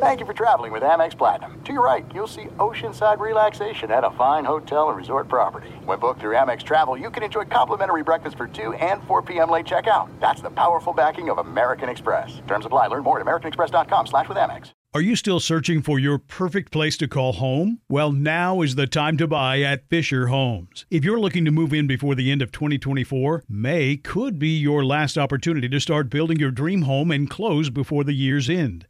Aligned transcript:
Thank 0.00 0.20
you 0.20 0.26
for 0.26 0.32
traveling 0.32 0.70
with 0.70 0.84
Amex 0.84 1.18
Platinum. 1.18 1.60
To 1.64 1.72
your 1.72 1.84
right, 1.84 2.06
you'll 2.14 2.28
see 2.28 2.44
oceanside 2.58 3.18
relaxation 3.18 3.90
at 3.90 4.04
a 4.04 4.12
fine 4.12 4.44
hotel 4.44 4.90
and 4.90 4.96
resort 4.96 5.26
property. 5.26 5.70
When 5.84 5.98
booked 5.98 6.20
through 6.20 6.36
Amex 6.36 6.62
Travel, 6.62 6.96
you 6.96 7.10
can 7.10 7.24
enjoy 7.24 7.46
complimentary 7.46 8.04
breakfast 8.04 8.36
for 8.36 8.46
2 8.46 8.74
and 8.74 9.02
4 9.08 9.22
p.m. 9.22 9.50
late 9.50 9.66
checkout. 9.66 10.08
That's 10.20 10.40
the 10.40 10.50
powerful 10.50 10.92
backing 10.92 11.30
of 11.30 11.38
American 11.38 11.88
Express. 11.88 12.40
Terms 12.46 12.64
apply. 12.64 12.86
Learn 12.86 13.02
more 13.02 13.18
at 13.18 13.26
americanexpress.com 13.26 14.06
slash 14.06 14.28
with 14.28 14.38
Amex. 14.38 14.70
Are 14.94 15.02
you 15.02 15.16
still 15.16 15.40
searching 15.40 15.82
for 15.82 15.98
your 15.98 16.18
perfect 16.18 16.72
place 16.72 16.96
to 16.98 17.08
call 17.08 17.32
home? 17.32 17.80
Well, 17.88 18.12
now 18.12 18.62
is 18.62 18.76
the 18.76 18.86
time 18.86 19.16
to 19.18 19.26
buy 19.26 19.62
at 19.62 19.88
Fischer 19.88 20.28
Homes. 20.28 20.86
If 20.90 21.04
you're 21.04 21.20
looking 21.20 21.44
to 21.44 21.50
move 21.50 21.74
in 21.74 21.88
before 21.88 22.14
the 22.14 22.30
end 22.30 22.40
of 22.40 22.52
2024, 22.52 23.44
May 23.48 23.96
could 23.96 24.38
be 24.38 24.56
your 24.56 24.84
last 24.84 25.18
opportunity 25.18 25.68
to 25.68 25.80
start 25.80 26.08
building 26.08 26.38
your 26.38 26.52
dream 26.52 26.82
home 26.82 27.10
and 27.10 27.28
close 27.28 27.68
before 27.68 28.04
the 28.04 28.14
year's 28.14 28.48
end. 28.48 28.86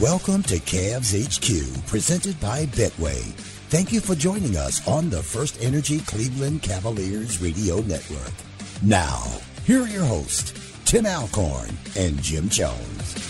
Welcome 0.00 0.42
to 0.44 0.58
Cavs 0.60 1.12
HQ, 1.14 1.86
presented 1.86 2.40
by 2.40 2.64
Betway. 2.66 3.20
Thank 3.68 3.92
you 3.92 4.00
for 4.00 4.14
joining 4.14 4.56
us 4.56 4.86
on 4.88 5.10
the 5.10 5.22
First 5.22 5.62
Energy 5.62 6.00
Cleveland 6.00 6.62
Cavaliers 6.62 7.42
Radio 7.42 7.80
Network. 7.82 8.32
Now, 8.82 9.22
here 9.66 9.82
are 9.82 9.88
your 9.88 10.04
hosts, 10.04 10.54
Tim 10.84 11.04
Alcorn 11.04 11.76
and 11.96 12.20
Jim 12.22 12.48
Jones. 12.48 13.29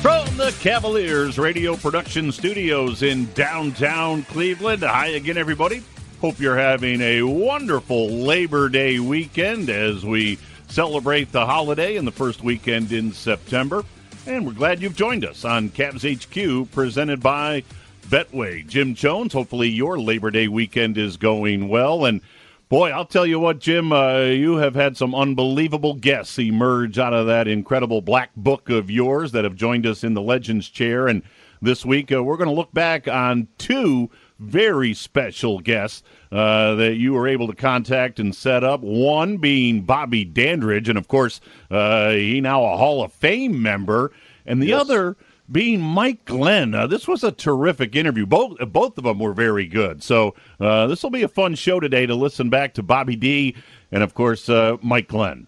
From 0.00 0.36
the 0.36 0.54
Cavaliers 0.60 1.38
Radio 1.38 1.74
Production 1.74 2.30
Studios 2.30 3.02
in 3.02 3.32
downtown 3.32 4.22
Cleveland. 4.24 4.82
Hi 4.82 5.08
again, 5.08 5.36
everybody. 5.36 5.82
Hope 6.20 6.38
you're 6.38 6.56
having 6.56 7.00
a 7.00 7.22
wonderful 7.22 8.08
Labor 8.08 8.68
Day 8.68 9.00
weekend 9.00 9.68
as 9.68 10.04
we 10.04 10.38
celebrate 10.68 11.32
the 11.32 11.44
holiday 11.44 11.96
in 11.96 12.04
the 12.04 12.12
first 12.12 12.44
weekend 12.44 12.92
in 12.92 13.12
September. 13.12 13.84
And 14.26 14.46
we're 14.46 14.52
glad 14.52 14.80
you've 14.80 14.96
joined 14.96 15.24
us 15.24 15.44
on 15.44 15.70
Cavs 15.70 16.04
HQ, 16.04 16.70
presented 16.70 17.20
by 17.20 17.64
Betway. 18.08 18.66
Jim 18.66 18.94
Jones, 18.94 19.32
hopefully 19.32 19.68
your 19.68 19.98
Labor 19.98 20.30
Day 20.30 20.48
weekend 20.48 20.98
is 20.98 21.16
going 21.16 21.68
well. 21.68 22.04
And 22.04 22.20
boy, 22.68 22.90
I'll 22.90 23.06
tell 23.06 23.26
you 23.26 23.38
what, 23.38 23.58
Jim, 23.58 23.92
uh, 23.92 24.20
you 24.20 24.56
have 24.56 24.74
had 24.74 24.96
some 24.96 25.14
unbelievable 25.14 25.94
guests 25.94 26.38
emerge 26.38 26.98
out 26.98 27.14
of 27.14 27.26
that 27.26 27.48
incredible 27.48 28.00
black 28.00 28.30
book 28.36 28.68
of 28.68 28.90
yours 28.90 29.32
that 29.32 29.44
have 29.44 29.54
joined 29.54 29.86
us 29.86 30.02
in 30.04 30.14
the 30.14 30.22
Legends 30.22 30.68
chair. 30.68 31.06
And 31.06 31.22
this 31.62 31.84
week, 31.84 32.12
uh, 32.12 32.22
we're 32.22 32.36
going 32.36 32.48
to 32.48 32.54
look 32.54 32.72
back 32.72 33.08
on 33.08 33.48
two 33.58 34.10
very 34.38 34.92
special 34.92 35.60
guests 35.60 36.02
uh, 36.30 36.74
that 36.74 36.96
you 36.96 37.12
were 37.14 37.26
able 37.26 37.46
to 37.46 37.54
contact 37.54 38.20
and 38.20 38.34
set 38.34 38.62
up. 38.62 38.80
One 38.80 39.38
being 39.38 39.82
Bobby 39.82 40.24
Dandridge, 40.24 40.88
and 40.88 40.98
of 40.98 41.08
course, 41.08 41.40
uh, 41.70 42.10
he 42.10 42.40
now 42.40 42.64
a 42.64 42.76
Hall 42.76 43.02
of 43.02 43.12
Fame 43.12 43.62
member, 43.62 44.12
and 44.44 44.60
the 44.60 44.68
yes. 44.68 44.80
other 44.82 45.16
being 45.50 45.80
Mike 45.80 46.24
Glenn. 46.24 46.74
Uh, 46.74 46.86
this 46.86 47.06
was 47.06 47.22
a 47.24 47.32
terrific 47.32 47.94
interview. 47.94 48.26
Both 48.26 48.58
both 48.72 48.98
of 48.98 49.04
them 49.04 49.18
were 49.18 49.32
very 49.32 49.66
good. 49.66 50.02
So 50.02 50.34
uh, 50.60 50.86
this 50.86 51.02
will 51.02 51.10
be 51.10 51.22
a 51.22 51.28
fun 51.28 51.54
show 51.54 51.80
today 51.80 52.06
to 52.06 52.14
listen 52.14 52.50
back 52.50 52.74
to 52.74 52.82
Bobby 52.82 53.16
D 53.16 53.54
and 53.92 54.02
of 54.02 54.14
course 54.14 54.48
uh, 54.48 54.76
Mike 54.82 55.08
Glenn. 55.08 55.46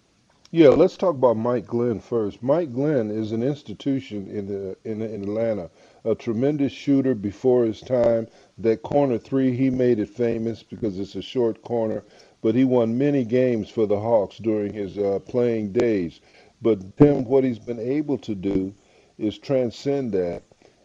Yeah, 0.50 0.69
let's 0.70 0.97
talk 0.97 1.14
about 1.14 1.36
Mike 1.36 1.66
Glenn 1.66 2.00
first. 2.00 2.42
Mike 2.42 2.72
Glenn 2.72 3.10
is 3.10 3.32
an 3.32 3.42
institution 3.42 4.28
in 4.28 4.47
the 4.47 4.76
in, 4.84 5.03
in 5.03 5.22
Atlanta, 5.22 5.70
a 6.04 6.15
tremendous 6.15 6.72
shooter 6.72 7.15
before 7.15 7.66
his 7.66 7.80
time. 7.80 8.26
That 8.56 8.82
corner 8.82 9.19
three, 9.19 9.54
he 9.54 9.69
made 9.69 9.98
it 9.98 10.09
famous 10.09 10.62
because 10.62 10.98
it's 10.98 11.16
a 11.16 11.22
short 11.22 11.62
corner, 11.62 12.03
but 12.41 12.54
he 12.54 12.65
won 12.65 12.97
many 12.97 13.25
games 13.25 13.69
for 13.69 13.86
the 13.86 14.00
Hawks 14.00 14.38
during 14.38 14.72
his 14.72 14.97
uh, 14.97 15.19
playing 15.26 15.72
days. 15.72 16.20
But 16.62 16.97
Tim, 16.97 17.25
what 17.25 17.44
he's 17.44 17.59
been 17.59 17.78
able 17.78 18.16
to 18.19 18.34
do 18.34 18.75
is 19.18 19.38
transcend 19.38 20.12
that 20.12 20.42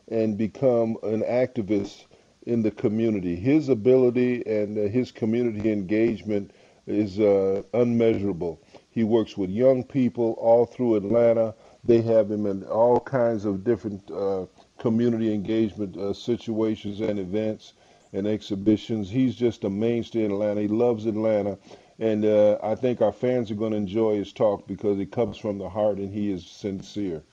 and 0.10 0.38
become 0.38 0.98
an 1.04 1.22
activist 1.22 2.06
in 2.46 2.62
the 2.62 2.72
community. 2.72 3.36
His 3.36 3.70
ability 3.70 4.44
and 4.46 4.78
uh, 4.78 4.82
his 4.90 5.12
community 5.12 5.72
engagement 5.72 6.52
is 6.86 7.20
uh, 7.20 7.62
unmeasurable. 7.74 8.62
He 8.90 9.04
works 9.04 9.38
with 9.38 9.50
young 9.50 9.84
people 9.84 10.34
all 10.34 10.66
through 10.66 10.96
Atlanta. 10.96 11.56
They 11.84 12.02
have 12.02 12.30
him 12.30 12.46
in 12.46 12.64
all 12.66 13.00
kinds 13.00 13.46
of 13.46 13.64
different 13.64 14.10
uh, 14.12 14.46
community 14.78 15.34
engagement 15.34 15.96
uh, 15.96 16.14
situations 16.14 17.00
and 17.00 17.20
events 17.20 17.74
and 18.12 18.28
exhibitions. 18.28 19.10
He's 19.10 19.36
just 19.36 19.64
a 19.64 19.70
mainstay 19.70 20.26
in 20.26 20.32
Atlanta. 20.32 20.62
He 20.62 20.68
loves 20.68 21.06
Atlanta. 21.06 21.58
And 22.00 22.26
uh, 22.26 22.58
I 22.62 22.76
think 22.76 23.02
our 23.02 23.14
fans 23.14 23.50
are 23.52 23.56
going 23.56 23.72
to 23.72 23.78
enjoy 23.78 24.18
his 24.18 24.34
talk 24.34 24.68
because 24.68 25.00
it 25.00 25.12
comes 25.12 25.38
from 25.38 25.58
the 25.58 25.70
heart 25.70 25.98
and 25.98 26.14
he 26.14 26.32
is 26.32 26.46
sincere. 26.46 27.24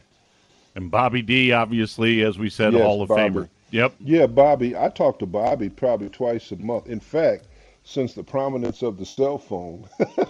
And 0.74 0.90
Bobby 0.90 1.22
D, 1.22 1.52
obviously, 1.52 2.22
as 2.22 2.38
we 2.38 2.50
said, 2.50 2.72
yes, 2.72 2.82
Hall 2.82 3.02
of 3.02 3.08
Bobby. 3.08 3.34
Famer. 3.34 3.48
Yep. 3.70 3.94
Yeah, 4.00 4.26
Bobby. 4.26 4.76
I 4.76 4.88
talk 4.88 5.18
to 5.20 5.26
Bobby 5.26 5.68
probably 5.68 6.08
twice 6.08 6.50
a 6.52 6.56
month. 6.56 6.88
In 6.88 7.00
fact, 7.00 7.46
since 7.84 8.14
the 8.14 8.22
prominence 8.22 8.82
of 8.82 8.98
the 8.98 9.06
cell 9.06 9.38
phone, 9.38 9.88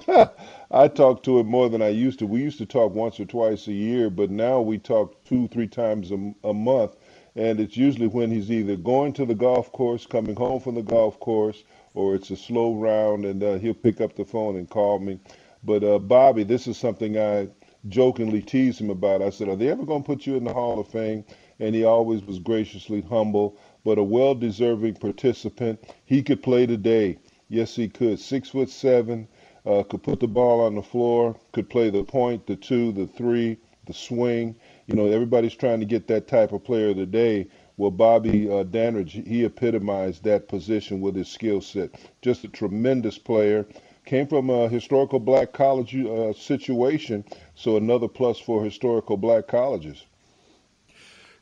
I 0.70 0.88
talk 0.88 1.22
to 1.24 1.38
him 1.38 1.46
more 1.46 1.68
than 1.68 1.82
I 1.82 1.88
used 1.88 2.18
to. 2.20 2.26
We 2.26 2.40
used 2.40 2.58
to 2.58 2.66
talk 2.66 2.94
once 2.94 3.18
or 3.18 3.24
twice 3.24 3.66
a 3.66 3.72
year, 3.72 4.08
but 4.10 4.30
now 4.30 4.60
we 4.60 4.78
talk 4.78 5.24
two, 5.24 5.48
three 5.48 5.66
times 5.66 6.10
a, 6.12 6.34
a 6.44 6.54
month 6.54 6.96
and 7.36 7.60
it's 7.60 7.76
usually 7.76 8.06
when 8.06 8.30
he's 8.30 8.50
either 8.50 8.76
going 8.76 9.12
to 9.14 9.24
the 9.24 9.34
golf 9.34 9.70
course, 9.72 10.06
coming 10.06 10.34
home 10.34 10.60
from 10.60 10.74
the 10.74 10.82
golf 10.82 11.18
course, 11.20 11.62
or 11.94 12.14
it's 12.14 12.30
a 12.30 12.36
slow 12.36 12.74
round, 12.74 13.24
and 13.24 13.42
uh, 13.42 13.54
he'll 13.58 13.74
pick 13.74 14.00
up 14.00 14.16
the 14.16 14.24
phone 14.24 14.56
and 14.56 14.68
call 14.68 14.98
me. 14.98 15.18
But 15.62 15.84
uh, 15.84 15.98
Bobby, 15.98 16.44
this 16.44 16.66
is 16.66 16.76
something 16.76 17.18
I 17.18 17.48
jokingly 17.88 18.42
teased 18.42 18.80
him 18.80 18.90
about. 18.90 19.22
I 19.22 19.30
said, 19.30 19.48
"Are 19.48 19.56
they 19.56 19.68
ever 19.68 19.84
going 19.84 20.02
to 20.02 20.06
put 20.06 20.26
you 20.26 20.36
in 20.36 20.44
the 20.44 20.52
Hall 20.52 20.78
of 20.78 20.88
Fame?" 20.88 21.24
And 21.58 21.74
he 21.74 21.84
always 21.84 22.24
was 22.24 22.38
graciously 22.38 23.02
humble, 23.02 23.56
but 23.84 23.98
a 23.98 24.02
well-deserving 24.02 24.94
participant. 24.94 25.78
He 26.04 26.22
could 26.22 26.42
play 26.42 26.66
today. 26.66 27.18
Yes, 27.48 27.76
he 27.76 27.88
could. 27.88 28.18
Six 28.18 28.50
foot 28.50 28.70
seven, 28.70 29.28
uh, 29.66 29.82
could 29.82 30.02
put 30.02 30.20
the 30.20 30.28
ball 30.28 30.60
on 30.60 30.74
the 30.74 30.82
floor, 30.82 31.36
could 31.52 31.68
play 31.68 31.90
the 31.90 32.04
point, 32.04 32.46
the 32.46 32.56
two, 32.56 32.92
the 32.92 33.06
three, 33.06 33.58
the 33.86 33.92
swing. 33.92 34.54
You 34.86 34.94
know, 34.94 35.06
everybody's 35.06 35.54
trying 35.54 35.80
to 35.80 35.86
get 35.86 36.06
that 36.08 36.28
type 36.28 36.52
of 36.52 36.64
player 36.64 36.94
today. 36.94 37.48
Well, 37.76 37.90
Bobby 37.90 38.50
uh, 38.50 38.64
Dandridge, 38.64 39.12
he 39.26 39.44
epitomized 39.44 40.22
that 40.24 40.48
position 40.48 41.00
with 41.00 41.16
his 41.16 41.28
skill 41.28 41.60
set. 41.60 41.90
Just 42.20 42.44
a 42.44 42.48
tremendous 42.48 43.18
player. 43.18 43.66
Came 44.10 44.26
from 44.26 44.50
a 44.50 44.68
historical 44.68 45.20
black 45.20 45.52
college 45.52 45.94
uh, 45.94 46.32
situation, 46.32 47.24
so 47.54 47.76
another 47.76 48.08
plus 48.08 48.40
for 48.40 48.64
historical 48.64 49.16
black 49.16 49.46
colleges. 49.46 50.04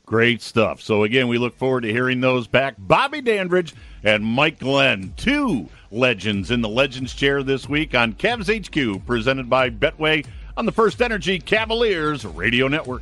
Great 0.05 0.43
stuff. 0.43 0.79
So, 0.79 1.01
again, 1.01 1.27
we 1.27 1.39
look 1.39 1.57
forward 1.57 1.81
to 1.81 1.91
hearing 1.91 2.21
those 2.21 2.45
back. 2.45 2.75
Bobby 2.77 3.21
Dandridge 3.21 3.73
and 4.03 4.23
Mike 4.23 4.59
Glenn, 4.59 5.15
two 5.17 5.67
legends 5.89 6.51
in 6.51 6.61
the 6.61 6.69
Legends 6.69 7.15
Chair 7.15 7.41
this 7.41 7.67
week 7.67 7.95
on 7.95 8.13
Cavs 8.13 8.53
HQ, 8.53 9.03
presented 9.03 9.49
by 9.49 9.71
Betway 9.71 10.27
on 10.55 10.67
the 10.67 10.71
First 10.71 11.01
Energy 11.01 11.39
Cavaliers 11.39 12.23
Radio 12.23 12.67
Network. 12.67 13.01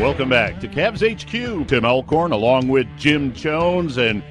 Welcome 0.00 0.30
back 0.30 0.58
to 0.60 0.66
Cavs 0.66 1.02
HQ. 1.02 1.68
Tim 1.68 1.84
Alcorn 1.84 2.32
along 2.32 2.68
with 2.68 2.86
Jim 2.96 3.34
Jones. 3.34 3.98
And 3.98 4.22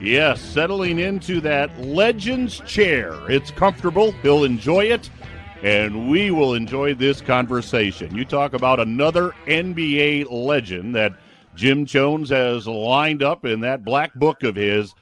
Yes, 0.00 0.40
settling 0.40 0.98
into 1.00 1.42
that 1.42 1.78
Legends 1.78 2.60
chair. 2.60 3.12
It's 3.30 3.50
comfortable. 3.50 4.12
He'll 4.22 4.44
enjoy 4.44 4.86
it, 4.86 5.10
and 5.62 6.08
we 6.08 6.30
will 6.30 6.54
enjoy 6.54 6.94
this 6.94 7.20
conversation. 7.20 8.16
You 8.16 8.24
talk 8.24 8.54
about 8.54 8.80
another 8.80 9.34
NBA 9.46 10.30
legend 10.30 10.94
that 10.94 11.12
Jim 11.54 11.84
Jones 11.84 12.30
has 12.30 12.66
lined 12.66 13.22
up 13.22 13.44
in 13.44 13.60
that 13.60 13.84
black 13.84 14.14
book 14.14 14.44
of 14.44 14.56
his. 14.56 14.94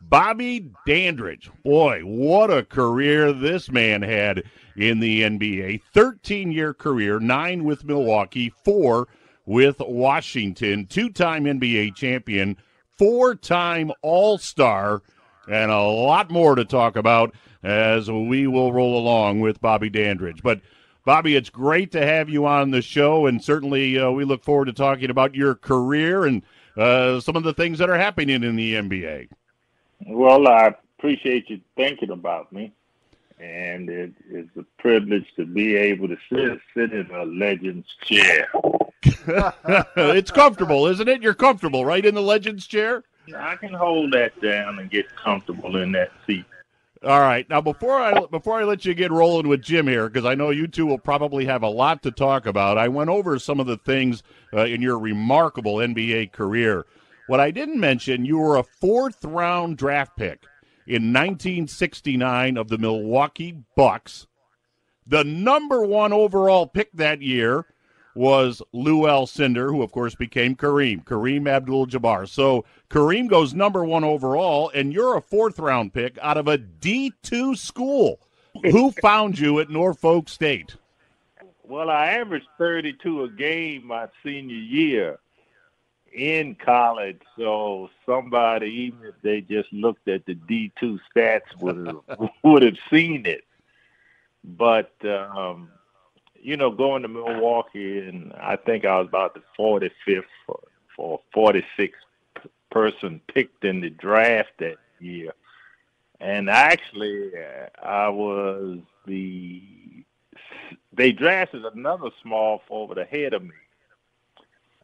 Bobby 0.00 0.70
Dandridge. 0.86 1.50
Boy, 1.64 2.02
what 2.02 2.52
a 2.52 2.62
career 2.62 3.32
this 3.32 3.68
man 3.68 4.02
had 4.02 4.44
in 4.76 5.00
the 5.00 5.22
NBA. 5.22 5.80
13 5.92 6.52
year 6.52 6.72
career, 6.72 7.18
nine 7.18 7.64
with 7.64 7.84
Milwaukee, 7.84 8.52
four 8.64 9.08
with 9.46 9.80
Washington, 9.80 10.86
two 10.86 11.10
time 11.10 11.44
NBA 11.44 11.94
champion, 11.94 12.56
four 12.98 13.34
time 13.34 13.92
All 14.02 14.38
Star, 14.38 15.02
and 15.50 15.70
a 15.70 15.82
lot 15.82 16.30
more 16.30 16.54
to 16.54 16.64
talk 16.64 16.96
about 16.96 17.34
as 17.62 18.10
we 18.10 18.46
will 18.46 18.72
roll 18.72 18.98
along 18.98 19.40
with 19.40 19.60
Bobby 19.60 19.90
Dandridge. 19.90 20.42
But 20.42 20.60
Bobby, 21.04 21.34
it's 21.34 21.50
great 21.50 21.90
to 21.92 22.04
have 22.04 22.28
you 22.28 22.46
on 22.46 22.70
the 22.70 22.82
show, 22.82 23.26
and 23.26 23.42
certainly 23.42 23.98
uh, 23.98 24.10
we 24.10 24.24
look 24.24 24.44
forward 24.44 24.66
to 24.66 24.72
talking 24.72 25.10
about 25.10 25.34
your 25.34 25.54
career 25.54 26.24
and 26.26 26.42
uh, 26.76 27.20
some 27.20 27.36
of 27.36 27.42
the 27.42 27.54
things 27.54 27.78
that 27.78 27.90
are 27.90 27.98
happening 27.98 28.42
in 28.42 28.56
the 28.56 28.74
NBA. 28.74 29.28
Well, 30.06 30.46
I 30.46 30.74
appreciate 30.98 31.50
you 31.50 31.60
thinking 31.76 32.10
about 32.10 32.52
me, 32.52 32.72
and 33.38 33.88
it 33.88 34.12
is 34.30 34.46
a 34.56 34.64
privilege 34.80 35.26
to 35.36 35.44
be 35.44 35.74
able 35.74 36.08
to 36.08 36.16
sit, 36.28 36.60
sit 36.74 36.92
in 36.92 37.10
a 37.10 37.24
legend's 37.24 37.88
chair. 38.04 38.48
it's 39.96 40.30
comfortable, 40.30 40.86
isn't 40.86 41.08
it? 41.08 41.22
You're 41.22 41.34
comfortable, 41.34 41.84
right, 41.84 42.04
in 42.04 42.14
the 42.14 42.22
legend's 42.22 42.66
chair? 42.66 43.04
I 43.36 43.56
can 43.56 43.72
hold 43.72 44.12
that 44.12 44.40
down 44.40 44.78
and 44.78 44.90
get 44.90 45.14
comfortable 45.16 45.76
in 45.76 45.92
that 45.92 46.10
seat. 46.26 46.44
All 47.04 47.20
right. 47.20 47.48
Now, 47.50 47.60
before 47.60 47.98
I 47.98 48.26
before 48.26 48.60
I 48.60 48.64
let 48.64 48.84
you 48.84 48.94
get 48.94 49.10
rolling 49.10 49.48
with 49.48 49.60
Jim 49.62 49.88
here, 49.88 50.08
because 50.08 50.24
I 50.24 50.36
know 50.36 50.50
you 50.50 50.68
two 50.68 50.86
will 50.86 50.98
probably 50.98 51.44
have 51.46 51.62
a 51.62 51.68
lot 51.68 52.02
to 52.04 52.12
talk 52.12 52.46
about. 52.46 52.78
I 52.78 52.86
went 52.88 53.10
over 53.10 53.38
some 53.40 53.58
of 53.58 53.66
the 53.66 53.76
things 53.76 54.22
uh, 54.54 54.64
in 54.64 54.82
your 54.82 54.98
remarkable 54.98 55.76
NBA 55.76 56.30
career. 56.30 56.86
What 57.26 57.40
I 57.40 57.50
didn't 57.50 57.80
mention, 57.80 58.24
you 58.24 58.38
were 58.38 58.56
a 58.56 58.62
fourth 58.62 59.24
round 59.24 59.78
draft 59.78 60.16
pick 60.16 60.44
in 60.86 61.12
1969 61.12 62.56
of 62.56 62.68
the 62.68 62.78
Milwaukee 62.78 63.64
Bucks. 63.74 64.28
The 65.04 65.24
number 65.24 65.84
one 65.84 66.12
overall 66.12 66.68
pick 66.68 66.92
that 66.92 67.20
year 67.20 67.66
was 68.14 68.62
Lew 68.72 69.02
Alcindor, 69.02 69.70
who 69.70 69.82
of 69.82 69.92
course 69.92 70.14
became 70.14 70.54
Kareem, 70.54 71.04
Kareem 71.04 71.48
Abdul 71.48 71.86
Jabbar. 71.86 72.28
So 72.28 72.64
Kareem 72.90 73.28
goes 73.28 73.54
number 73.54 73.84
one 73.84 74.04
overall, 74.04 74.70
and 74.74 74.92
you're 74.92 75.16
a 75.16 75.22
fourth 75.22 75.58
round 75.58 75.94
pick 75.94 76.18
out 76.20 76.36
of 76.36 76.48
a 76.48 76.58
D2 76.58 77.56
school. 77.56 78.18
who 78.70 78.90
found 78.90 79.38
you 79.38 79.60
at 79.60 79.70
Norfolk 79.70 80.28
State? 80.28 80.76
Well, 81.64 81.88
I 81.88 82.08
averaged 82.08 82.48
32 82.58 83.24
a 83.24 83.28
game 83.30 83.86
my 83.86 84.08
senior 84.22 84.54
year 84.54 85.18
in 86.12 86.54
college, 86.54 87.20
so 87.36 87.88
somebody, 88.04 88.66
even 88.66 89.06
if 89.06 89.14
they 89.22 89.40
just 89.40 89.72
looked 89.72 90.08
at 90.08 90.26
the 90.26 90.34
D2 90.34 90.98
stats, 91.14 91.56
would 91.60 91.86
have 91.86 92.30
would 92.42 92.62
have 92.62 92.76
seen 92.90 93.24
it. 93.24 93.44
But 94.44 94.92
um, 95.04 95.70
you 96.42 96.56
know, 96.56 96.70
going 96.70 97.02
to 97.02 97.08
Milwaukee, 97.08 98.00
and 98.00 98.32
I 98.34 98.56
think 98.56 98.84
I 98.84 98.98
was 98.98 99.06
about 99.06 99.34
the 99.34 99.42
45th 99.58 100.24
or 100.98 101.20
46th 101.34 101.92
person 102.70 103.20
picked 103.32 103.64
in 103.64 103.80
the 103.80 103.90
draft 103.90 104.52
that 104.58 104.76
year. 105.00 105.32
And 106.20 106.50
actually, 106.50 107.30
I 107.82 108.08
was 108.08 108.78
the. 109.06 109.62
They 110.92 111.12
drafted 111.12 111.64
another 111.64 112.10
small 112.22 112.62
forward 112.68 112.98
ahead 112.98 113.34
of 113.34 113.42
me, 113.42 113.50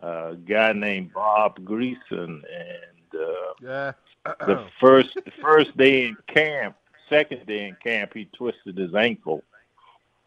a 0.01 0.35
guy 0.35 0.73
named 0.73 1.13
Bob 1.13 1.61
Greacen, 1.65 2.43
and 2.43 3.15
uh, 3.15 3.53
Yeah. 3.63 3.93
the 4.47 4.65
first 4.81 5.15
the 5.15 5.33
first 5.41 5.77
day 5.77 6.07
in 6.07 6.17
camp, 6.27 6.77
second 7.09 7.47
day 7.47 7.69
in 7.69 7.77
camp, 7.83 8.13
he 8.15 8.27
twisted 8.27 8.77
his 8.77 8.95
ankle, 8.95 9.45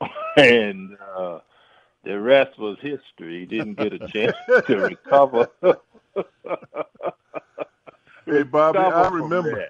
and 0.38 0.98
uh, 1.18 1.40
the 2.04 2.20
rest 2.20 2.60
was 2.60 2.78
history. 2.82 3.42
He 3.42 3.46
didn't 3.48 3.76
get 3.80 3.94
a 3.94 4.00
chance 4.00 4.38
to 4.68 4.78
recover. 4.82 5.50
Hey, 8.26 8.44
Bobby, 8.44 8.90
I 8.90 9.06
remember. 9.06 9.66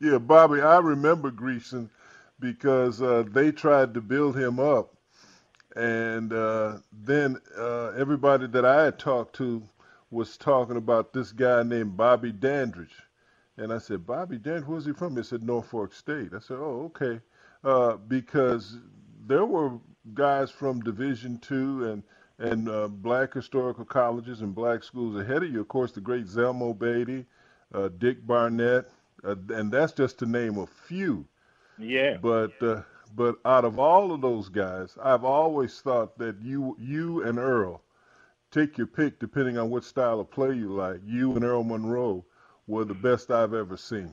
Yeah, 0.00 0.18
Bobby, 0.18 0.60
I 0.62 0.78
remember 0.78 1.30
Greacen 1.32 1.90
because 2.40 3.02
uh, 3.02 3.24
they 3.32 3.52
tried 3.52 3.94
to 3.94 4.02
build 4.02 4.36
him 4.36 4.60
up, 4.60 4.94
and 5.76 6.32
uh, 6.32 6.78
then 6.92 7.38
uh, 7.58 7.88
everybody 7.90 8.46
that 8.48 8.64
I 8.64 8.84
had 8.84 8.98
talked 8.98 9.36
to 9.36 9.62
was 10.10 10.36
talking 10.38 10.76
about 10.78 11.12
this 11.12 11.32
guy 11.32 11.62
named 11.64 11.96
Bobby 11.96 12.32
Dandridge, 12.32 12.96
and 13.58 13.72
I 13.72 13.78
said, 13.78 14.06
Bobby 14.06 14.38
Dandridge, 14.38 14.68
where's 14.68 14.86
he 14.86 14.92
from? 14.92 15.16
He 15.16 15.22
said 15.24 15.42
Norfolk 15.44 15.94
State. 15.94 16.30
I 16.36 16.40
said, 16.40 16.58
Oh, 16.60 16.92
okay, 16.94 17.20
uh, 17.64 17.96
because 17.98 18.78
there 19.30 19.46
were 19.46 19.78
guys 20.12 20.50
from 20.50 20.80
Division 20.80 21.38
two 21.38 21.86
and 21.88 22.02
and 22.40 22.68
uh, 22.68 22.88
black 22.88 23.32
historical 23.32 23.84
colleges 23.84 24.40
and 24.40 24.54
black 24.54 24.82
schools 24.82 25.20
ahead 25.20 25.44
of 25.44 25.52
you. 25.52 25.60
Of 25.60 25.68
course, 25.68 25.92
the 25.92 26.00
great 26.00 26.26
Zelmo 26.26 26.76
Beaty, 26.76 27.26
uh, 27.72 27.90
Dick 27.98 28.26
Barnett, 28.26 28.86
uh, 29.22 29.36
and 29.50 29.70
that's 29.70 29.92
just 29.92 30.18
to 30.18 30.26
name 30.26 30.58
a 30.58 30.66
few. 30.66 31.24
Yeah. 31.78 32.16
But 32.20 32.60
uh, 32.60 32.82
but 33.14 33.36
out 33.44 33.64
of 33.64 33.78
all 33.78 34.12
of 34.12 34.20
those 34.20 34.48
guys, 34.48 34.98
I've 35.00 35.24
always 35.24 35.80
thought 35.80 36.18
that 36.18 36.40
you 36.42 36.76
you 36.80 37.22
and 37.22 37.38
Earl, 37.38 37.82
take 38.50 38.76
your 38.78 38.88
pick 38.88 39.20
depending 39.20 39.58
on 39.58 39.70
what 39.70 39.84
style 39.84 40.18
of 40.18 40.30
play 40.30 40.54
you 40.54 40.72
like. 40.72 41.00
You 41.04 41.36
and 41.36 41.44
Earl 41.44 41.62
Monroe 41.62 42.24
were 42.66 42.84
the 42.84 42.94
best 42.94 43.30
I've 43.30 43.54
ever 43.54 43.76
seen. 43.76 44.12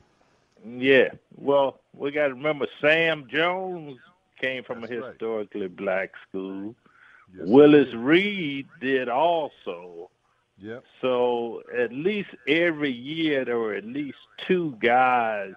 Yeah. 0.64 1.10
Well, 1.34 1.80
we 1.92 2.12
got 2.12 2.28
to 2.28 2.34
remember 2.34 2.66
Sam 2.80 3.26
Jones 3.28 3.98
came 4.40 4.64
from 4.64 4.80
That's 4.80 4.92
a 4.92 5.00
right. 5.00 5.10
historically 5.10 5.68
black 5.68 6.12
school. 6.28 6.74
Yes, 7.36 7.46
Willis. 7.46 7.92
Reed 7.94 8.66
did 8.80 9.08
also. 9.08 10.10
Yep. 10.60 10.84
So 11.00 11.62
at 11.76 11.92
least 11.92 12.30
every 12.46 12.90
year 12.90 13.44
there 13.44 13.58
were 13.58 13.74
at 13.74 13.84
least 13.84 14.18
two 14.46 14.76
guys 14.80 15.52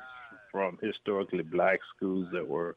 from 0.51 0.77
historically 0.81 1.43
black 1.43 1.79
schools 1.95 2.27
that 2.33 2.47
were 2.47 2.75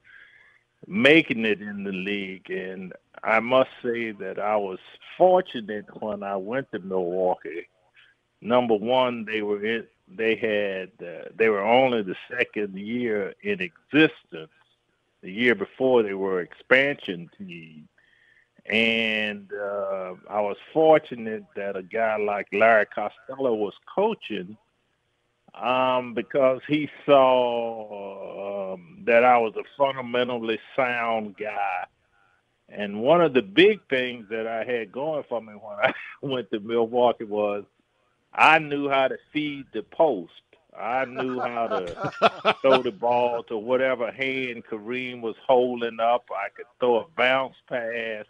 making 0.87 1.45
it 1.45 1.61
in 1.61 1.85
the 1.85 1.93
league. 1.93 2.49
And 2.51 2.93
I 3.23 3.41
must 3.41 3.71
say 3.83 4.13
that 4.13 4.39
I 4.39 4.57
was 4.57 4.79
fortunate 5.19 5.87
when 6.01 6.23
I 6.23 6.37
went 6.37 6.71
to 6.73 6.79
Milwaukee. 6.79 7.69
Number 8.41 8.75
one, 8.75 9.25
they 9.25 9.43
were 9.43 9.65
in, 9.65 9.87
they 10.09 10.37
had 10.37 10.91
uh, 11.07 11.29
they 11.35 11.49
were 11.49 11.63
only 11.63 12.03
the 12.03 12.17
second 12.31 12.77
year 12.79 13.35
in 13.43 13.61
existence. 13.61 14.51
The 15.25 15.33
year 15.33 15.55
before 15.55 16.03
they 16.03 16.13
were 16.13 16.43
expansion 16.43 17.31
team. 17.39 17.89
And 18.67 19.51
uh, 19.53 20.17
I 20.29 20.43
was 20.43 20.59
fortunate 20.71 21.45
that 21.57 21.77
a 21.77 21.83
guy 21.83 22.19
like 22.19 22.47
Larry 22.53 22.85
Costello 22.85 23.55
was 23.55 23.73
coaching 23.95 24.59
um, 25.55 26.13
because 26.13 26.61
he 26.69 26.91
saw 27.07 28.75
um, 28.75 28.99
that 29.07 29.25
I 29.25 29.39
was 29.39 29.55
a 29.57 29.65
fundamentally 29.79 30.59
sound 30.77 31.39
guy. 31.39 31.87
And 32.69 33.01
one 33.01 33.23
of 33.23 33.33
the 33.33 33.43
big 33.43 33.81
things 33.89 34.27
that 34.29 34.47
I 34.47 34.65
had 34.65 34.93
going 34.93 35.25
for 35.27 35.41
me 35.41 35.55
when 35.55 35.77
I 35.83 35.95
went 36.23 36.51
to 36.51 36.61
Milwaukee 36.61 37.25
was 37.25 37.65
I 38.35 38.59
knew 38.59 38.91
how 38.91 39.09
to 39.09 39.17
feed 39.33 39.65
the 39.73 39.85
post. 39.85 40.33
I 40.79 41.05
knew 41.05 41.41
how 41.41 41.69
to 41.69 42.57
throw 42.61 42.83
the 42.83 42.93
ball 42.93 43.43
to 43.45 43.57
whatever 43.57 44.11
hand 44.11 44.65
Kareem 44.65 45.21
was 45.21 45.37
holding 45.47 46.01
up. 46.01 46.29
I 46.31 46.49
could 46.51 46.67
throw 46.81 47.01
a 47.01 47.07
bounce 47.17 47.57
pass. 47.69 48.25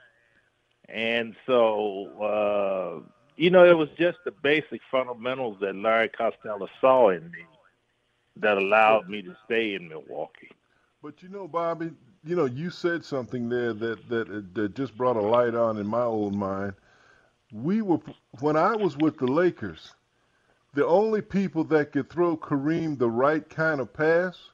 And 0.89 1.35
so, 1.47 2.07
uh, 2.21 3.11
you 3.37 3.51
know, 3.51 3.65
it 3.65 3.77
was 3.77 3.89
just 3.99 4.19
the 4.25 4.31
basic 4.31 4.81
fundamentals 4.91 5.59
that 5.61 5.75
Larry 5.75 6.09
Costello 6.09 6.69
saw 6.81 7.11
in 7.11 7.25
me 7.31 7.47
that 8.37 8.59
allowed 8.59 9.09
me 9.09 9.23
to 9.23 9.37
stay 9.45 9.75
in 9.75 9.89
Milwaukee. 9.89 10.51
But 11.03 11.23
you 11.23 11.29
know, 11.29 11.47
Bobby, 11.49 11.91
you 12.25 12.37
know, 12.37 12.47
you 12.47 12.71
said 12.71 13.05
something 13.05 13.49
there 13.49 13.73
that 13.75 14.09
that 14.09 14.55
that 14.55 14.75
just 14.75 14.97
brought 14.97 15.17
a 15.17 15.23
light 15.23 15.55
on 15.55 15.79
in 15.79 15.87
my 15.87 16.03
old 16.03 16.35
mind. 16.35 16.75
We 17.53 17.83
were 17.83 18.01
when 18.41 18.57
I 18.57 18.75
was 18.77 18.97
with 18.97 19.19
the 19.19 19.27
Lakers, 19.27 19.93
the 20.75 20.87
only 20.87 21.23
people 21.23 21.65
that 21.65 21.93
could 21.93 22.11
throw 22.11 22.37
Kareem 22.37 22.99
the 22.99 23.11
right 23.11 23.49
kind 23.49 23.81
of 23.81 23.93
pass 23.93 24.51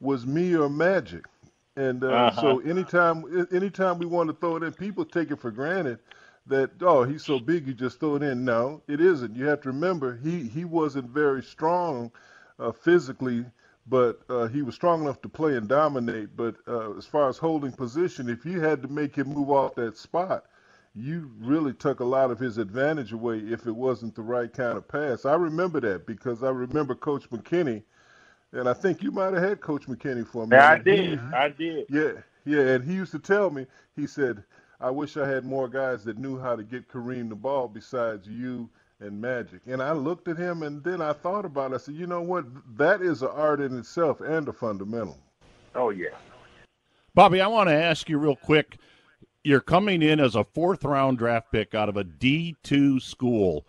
was 0.00 0.26
me 0.26 0.54
or 0.56 0.68
Magic. 0.70 1.26
And 1.76 2.04
uh, 2.04 2.28
Uh-huh. 2.28 2.30
so 2.30 2.60
anytime 2.60 3.48
anytime 3.52 3.98
we 3.98 4.06
want 4.06 4.28
to 4.30 4.36
throw 4.36 4.56
it 4.56 4.64
in, 4.64 4.72
people 4.74 5.04
take 5.04 5.30
it 5.30 5.40
for 5.40 5.50
granted 5.52 6.00
that 6.46 6.70
oh 6.82 7.04
he's 7.04 7.24
so 7.24 7.38
big 7.38 7.66
you 7.66 7.74
just 7.74 8.00
throw 8.00 8.16
it 8.16 8.22
in. 8.22 8.44
No, 8.44 8.82
it 8.88 9.00
isn't. 9.00 9.36
You 9.36 9.46
have 9.46 9.60
to 9.62 9.68
remember 9.70 10.16
he 10.22 10.48
he 10.48 10.64
wasn't 10.64 11.10
very 11.10 11.42
strong 11.42 12.12
uh, 12.58 12.72
physically, 12.72 13.46
but 13.88 14.20
uh, 14.30 14.48
he 14.48 14.62
was 14.62 14.74
strong 14.74 15.02
enough 15.02 15.22
to 15.22 15.28
play 15.28 15.56
and 15.56 15.68
dominate. 15.68 16.36
But 16.36 16.56
uh, 16.68 16.96
as 16.96 17.06
far 17.06 17.28
as 17.28 17.38
holding 17.38 17.72
position, 17.72 18.28
if 18.30 18.46
you 18.46 18.60
had 18.60 18.82
to 18.82 18.88
make 18.88 19.16
him 19.16 19.28
move 19.28 19.50
off 19.50 19.74
that 19.76 19.98
spot, 19.98 20.46
you 20.96 21.30
really 21.38 21.74
took 21.74 22.00
a 22.00 22.04
lot 22.04 22.30
of 22.30 22.38
his 22.38 22.56
advantage 22.56 23.12
away 23.12 23.38
if 23.38 23.66
it 23.66 23.76
wasn't 23.76 24.14
the 24.14 24.22
right 24.22 24.52
kind 24.52 24.78
of 24.78 24.88
pass. 24.88 25.26
I 25.26 25.34
remember 25.34 25.78
that 25.80 26.06
because 26.06 26.42
I 26.42 26.48
remember 26.48 26.94
Coach 26.94 27.28
McKinney, 27.30 27.82
and 28.52 28.66
I 28.68 28.72
think 28.72 29.02
you 29.02 29.10
might 29.10 29.34
have 29.34 29.42
had 29.42 29.60
Coach 29.60 29.86
McKinney 29.86 30.26
for 30.26 30.46
me. 30.46 30.56
Yeah, 30.56 30.70
I 30.70 30.78
did. 30.78 31.20
He, 31.20 31.26
I 31.34 31.48
did. 31.50 31.86
Yeah, 31.90 32.12
yeah, 32.46 32.60
and 32.60 32.84
he 32.84 32.94
used 32.94 33.12
to 33.12 33.18
tell 33.18 33.50
me, 33.50 33.66
he 33.94 34.06
said, 34.06 34.42
I 34.80 34.90
wish 34.90 35.16
I 35.16 35.28
had 35.28 35.44
more 35.44 35.68
guys 35.68 36.02
that 36.04 36.18
knew 36.18 36.38
how 36.38 36.56
to 36.56 36.62
get 36.62 36.88
Kareem 36.88 37.28
the 37.28 37.34
ball 37.34 37.68
besides 37.68 38.26
you 38.26 38.68
and 39.00 39.20
Magic. 39.20 39.60
And 39.66 39.82
I 39.82 39.92
looked 39.92 40.28
at 40.28 40.38
him 40.38 40.62
and 40.62 40.82
then 40.82 41.02
I 41.02 41.12
thought 41.12 41.44
about 41.44 41.72
it. 41.72 41.74
I 41.74 41.78
said, 41.78 41.94
you 41.94 42.06
know 42.06 42.22
what? 42.22 42.46
That 42.76 43.02
is 43.02 43.22
an 43.22 43.28
art 43.32 43.60
in 43.60 43.78
itself 43.78 44.20
and 44.20 44.48
a 44.48 44.52
fundamental. 44.52 45.18
Oh, 45.74 45.90
yeah. 45.90 46.10
Bobby, 47.14 47.40
I 47.40 47.46
want 47.46 47.68
to 47.68 47.74
ask 47.74 48.08
you 48.08 48.18
real 48.18 48.36
quick. 48.36 48.78
You're 49.46 49.60
coming 49.60 50.02
in 50.02 50.18
as 50.18 50.34
a 50.34 50.42
fourth 50.42 50.82
round 50.82 51.18
draft 51.18 51.52
pick 51.52 51.72
out 51.72 51.88
of 51.88 51.96
a 51.96 52.02
D2 52.02 53.00
school. 53.00 53.64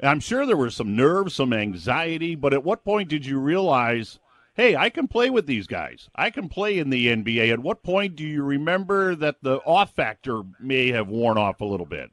I'm 0.00 0.20
sure 0.20 0.46
there 0.46 0.56
was 0.56 0.76
some 0.76 0.94
nerves, 0.94 1.34
some 1.34 1.52
anxiety, 1.52 2.36
but 2.36 2.54
at 2.54 2.62
what 2.62 2.84
point 2.84 3.08
did 3.08 3.26
you 3.26 3.40
realize 3.40 4.20
hey, 4.54 4.76
I 4.76 4.90
can 4.90 5.08
play 5.08 5.28
with 5.28 5.46
these 5.46 5.66
guys. 5.66 6.08
I 6.14 6.30
can 6.30 6.48
play 6.48 6.78
in 6.78 6.90
the 6.90 7.08
NBA. 7.08 7.52
At 7.52 7.58
what 7.58 7.82
point 7.82 8.14
do 8.14 8.24
you 8.24 8.44
remember 8.44 9.16
that 9.16 9.42
the 9.42 9.56
off 9.58 9.92
factor 9.92 10.42
may 10.60 10.92
have 10.92 11.08
worn 11.08 11.36
off 11.36 11.60
a 11.62 11.64
little 11.64 11.84
bit? 11.84 12.12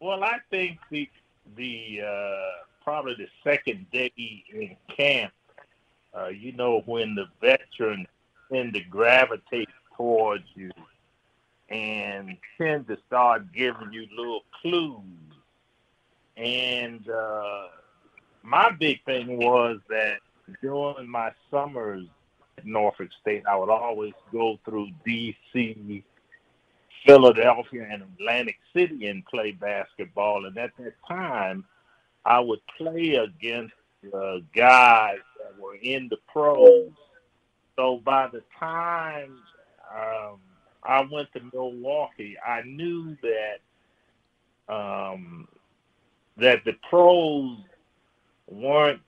Well, 0.00 0.22
I 0.22 0.36
think 0.50 0.78
the 0.90 1.08
the 1.56 2.02
uh, 2.06 2.64
probably 2.84 3.14
the 3.14 3.28
second 3.44 3.90
day 3.90 4.12
in 4.18 4.76
camp, 4.94 5.32
uh, 6.14 6.26
you 6.26 6.52
know, 6.52 6.82
when 6.84 7.14
the 7.14 7.28
veterans 7.40 8.08
tend 8.52 8.74
to 8.74 8.80
gravitate 8.80 9.70
towards 9.96 10.44
you 10.54 10.70
and 11.68 12.36
tend 12.58 12.86
to 12.88 12.96
start 13.06 13.52
giving 13.52 13.92
you 13.92 14.06
little 14.16 14.42
clues. 14.60 15.02
And 16.36 17.08
uh, 17.08 17.66
my 18.42 18.70
big 18.70 19.04
thing 19.04 19.38
was 19.38 19.78
that 19.88 20.18
during 20.62 21.08
my 21.08 21.32
summers 21.50 22.06
at 22.58 22.66
Norfolk 22.66 23.08
State, 23.20 23.44
I 23.48 23.56
would 23.56 23.70
always 23.70 24.14
go 24.32 24.58
through 24.64 24.90
D.C., 25.04 26.04
Philadelphia, 27.04 27.86
and 27.90 28.02
Atlantic 28.02 28.56
City 28.74 29.06
and 29.06 29.24
play 29.26 29.52
basketball. 29.52 30.46
And 30.46 30.56
at 30.58 30.70
that 30.78 30.94
time, 31.08 31.64
I 32.24 32.40
would 32.40 32.60
play 32.76 33.14
against 33.14 33.74
uh, 34.12 34.38
guys 34.54 35.18
that 35.42 35.60
were 35.60 35.76
in 35.76 36.08
the 36.08 36.18
pros. 36.32 36.90
So 37.76 38.00
by 38.04 38.28
the 38.28 38.42
time 38.58 39.38
um, 39.94 40.38
I 40.86 41.06
went 41.10 41.32
to 41.32 41.40
Milwaukee, 41.52 42.36
I 42.44 42.62
knew 42.62 43.16
that 43.22 44.74
um, 44.74 45.48
that 46.36 46.64
the 46.64 46.74
pros 46.88 47.58
weren't 48.48 49.00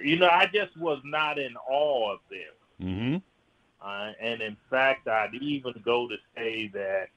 you 0.00 0.18
know, 0.18 0.28
I 0.28 0.46
just 0.46 0.76
was 0.76 1.00
not 1.04 1.38
in 1.38 1.54
awe 1.68 2.14
of 2.14 2.20
them. 2.30 2.88
Mm-hmm. 2.88 3.16
Uh, 3.86 4.12
and 4.20 4.40
in 4.40 4.56
fact, 4.70 5.08
I'd 5.08 5.34
even 5.34 5.74
go 5.84 6.08
to 6.08 6.16
say 6.36 6.68
that 6.68 7.08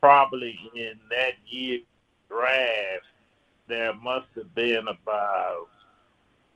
probably 0.00 0.58
in 0.74 0.98
that 1.10 1.32
year 1.46 1.80
draft, 2.28 3.06
there 3.68 3.94
must 3.94 4.26
have 4.36 4.54
been 4.54 4.86
about 4.88 5.68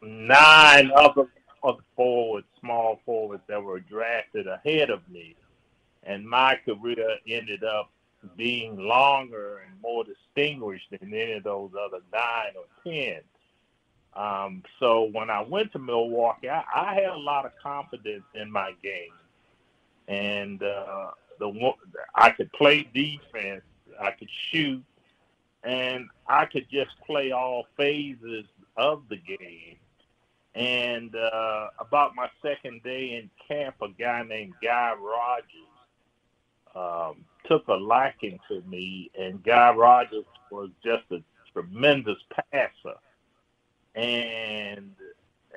nine 0.03 0.91
other, 0.95 1.27
other 1.65 1.83
forwards, 1.97 2.47
small 2.61 3.01
forwards 3.05 3.43
that 3.49 3.63
were 3.63 3.81
drafted 3.81 4.47
ahead 4.47 4.91
of 4.91 5.01
me. 5.09 5.35
And 6.03 6.27
my 6.27 6.59
career 6.65 7.17
ended 7.27 7.63
up 7.65 7.91
being 8.37 8.77
longer 8.77 9.63
and 9.67 9.81
more 9.81 10.05
distinguished 10.05 10.87
than 10.91 11.13
any 11.13 11.33
of 11.33 11.45
those 11.45 11.71
other 11.79 12.01
nine 12.13 12.55
or 12.57 12.65
ten. 12.85 13.21
Um, 14.15 14.63
so 14.79 15.09
when 15.13 15.31
I 15.31 15.43
went 15.43 15.73
to 15.73 15.79
Milwaukee, 15.79 16.49
I, 16.49 16.65
I, 16.75 16.95
had 16.95 17.11
a 17.11 17.17
lot 17.17 17.47
of 17.47 17.53
confidence 17.63 18.25
in 18.35 18.51
my 18.51 18.73
game, 18.83 19.13
and 20.09 20.61
uh, 20.63 21.11
the 21.39 21.73
I 22.15 22.31
could 22.31 22.53
play 22.53 22.89
defense, 22.93 23.63
I 24.01 24.11
could 24.11 24.29
shoot, 24.51 24.83
and 25.63 26.09
I 26.27 26.47
could 26.47 26.67
just 26.71 26.91
play 27.07 27.31
all 27.31 27.67
phases 27.77 28.47
of 28.77 29.05
the 29.09 29.17
game. 29.17 29.77
And 30.57 31.15
uh, 31.15 31.69
about 31.79 32.17
my 32.17 32.29
second 32.43 32.83
day 32.83 33.15
in 33.15 33.31
camp, 33.47 33.77
a 33.81 33.89
guy 33.89 34.25
named 34.25 34.55
Guy 34.61 34.95
Rodgers 35.01 35.71
um, 36.81 37.25
took 37.47 37.69
a 37.69 37.75
liking 37.75 38.39
to 38.49 38.63
me, 38.69 39.11
and 39.19 39.43
Guy 39.43 39.73
Rodgers 39.73 40.25
was 40.51 40.71
just 40.85 41.05
a 41.11 41.23
tremendous 41.53 42.19
passer 42.53 42.97
and 43.95 44.91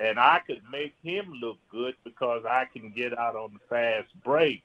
and 0.01 0.17
I 0.17 0.41
could 0.45 0.61
make 0.71 0.95
him 1.03 1.33
look 1.39 1.57
good 1.69 1.93
because 2.03 2.43
I 2.49 2.65
can 2.73 2.91
get 2.95 3.17
out 3.17 3.35
on 3.35 3.53
the 3.53 3.59
fast 3.69 4.07
break, 4.23 4.63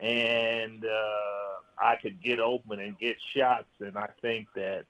and 0.00 0.82
uh, 0.82 1.82
I 1.84 1.96
could 1.96 2.22
get 2.22 2.40
open 2.40 2.80
and 2.80 2.98
get 2.98 3.16
shots. 3.34 3.68
And 3.80 3.98
I 3.98 4.08
think 4.22 4.48
that 4.54 4.86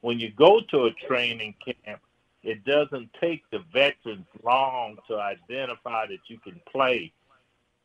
when 0.00 0.18
you 0.18 0.32
go 0.32 0.60
to 0.72 0.86
a 0.86 0.90
training 1.06 1.54
camp, 1.64 2.00
it 2.42 2.64
doesn't 2.64 3.10
take 3.20 3.44
the 3.52 3.60
veterans 3.72 4.26
long 4.42 4.96
to 5.06 5.16
identify 5.20 6.06
that 6.06 6.18
you 6.26 6.38
can 6.38 6.60
play. 6.70 7.12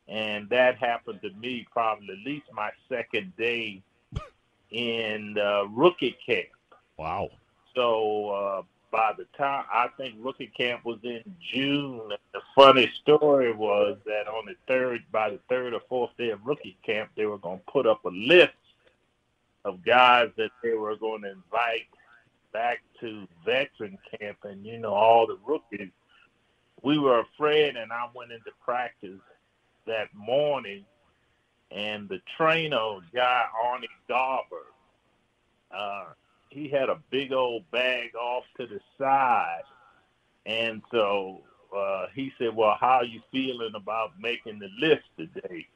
And 0.08 0.48
that 0.50 0.76
happened 0.76 1.20
to 1.22 1.30
me 1.30 1.66
probably 1.72 2.10
at 2.10 2.26
least 2.26 2.46
my 2.52 2.70
second 2.88 3.32
day 3.36 3.82
in 4.70 5.36
uh, 5.38 5.64
rookie 5.68 6.16
camp. 6.26 6.48
Wow. 6.98 7.30
So 7.74 8.30
uh, 8.30 8.62
by 8.94 9.12
the 9.18 9.26
time 9.36 9.64
I 9.72 9.88
think 9.96 10.14
rookie 10.20 10.52
camp 10.56 10.84
was 10.84 11.00
in 11.02 11.22
June. 11.52 12.12
The 12.32 12.40
funny 12.54 12.90
story 13.02 13.52
was 13.52 13.98
that 14.06 14.28
on 14.28 14.46
the 14.46 14.54
third, 14.68 15.02
by 15.10 15.30
the 15.30 15.40
third 15.48 15.74
or 15.74 15.80
fourth 15.88 16.16
day 16.16 16.30
of 16.30 16.46
rookie 16.46 16.76
camp, 16.86 17.10
they 17.16 17.26
were 17.26 17.38
going 17.38 17.58
to 17.58 17.72
put 17.72 17.88
up 17.88 18.04
a 18.04 18.10
list 18.10 18.52
of 19.64 19.84
guys 19.84 20.30
that 20.36 20.52
they 20.62 20.74
were 20.74 20.94
going 20.94 21.22
to 21.22 21.32
invite 21.32 21.88
back 22.52 22.82
to 23.00 23.26
veteran 23.44 23.98
camp, 24.18 24.38
and 24.44 24.64
you 24.64 24.78
know 24.78 24.94
all 24.94 25.26
the 25.26 25.38
rookies. 25.44 25.90
We 26.82 26.98
were 26.98 27.20
afraid, 27.20 27.76
and 27.76 27.90
I 27.92 28.06
went 28.14 28.30
into 28.30 28.52
practice 28.64 29.18
that 29.86 30.08
morning, 30.14 30.84
and 31.70 32.08
the 32.08 32.20
trainer, 32.36 32.98
guy 33.14 33.44
Arnie 33.64 33.86
Garber, 34.08 34.66
uh, 35.74 36.04
he 36.50 36.68
had 36.68 36.88
a 36.88 36.98
big 37.10 37.32
old 37.32 37.68
bag 37.70 38.14
off 38.14 38.44
to 38.58 38.66
the 38.66 38.80
side, 38.98 39.62
and 40.46 40.82
so 40.90 41.40
uh, 41.76 42.06
he 42.14 42.32
said, 42.38 42.54
"Well, 42.54 42.76
how 42.80 42.98
are 42.98 43.04
you 43.04 43.20
feeling 43.32 43.72
about 43.74 44.12
making 44.20 44.60
the 44.60 44.70
list 44.78 45.04
today?" 45.16 45.66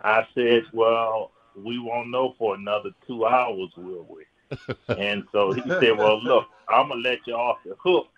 I 0.00 0.26
said, 0.34 0.64
"Well, 0.72 1.30
we 1.54 1.78
won't 1.78 2.10
know 2.10 2.34
for 2.38 2.54
another 2.54 2.90
two 3.06 3.26
hours, 3.26 3.70
will 3.76 4.06
we?" 4.08 4.24
and 4.88 5.24
so 5.32 5.52
he 5.52 5.62
said, 5.62 5.96
"Well, 5.96 6.22
look, 6.22 6.46
I'm 6.68 6.88
gonna 6.88 7.00
let 7.00 7.26
you 7.26 7.34
off 7.34 7.58
the 7.64 7.76
hook, 7.78 8.08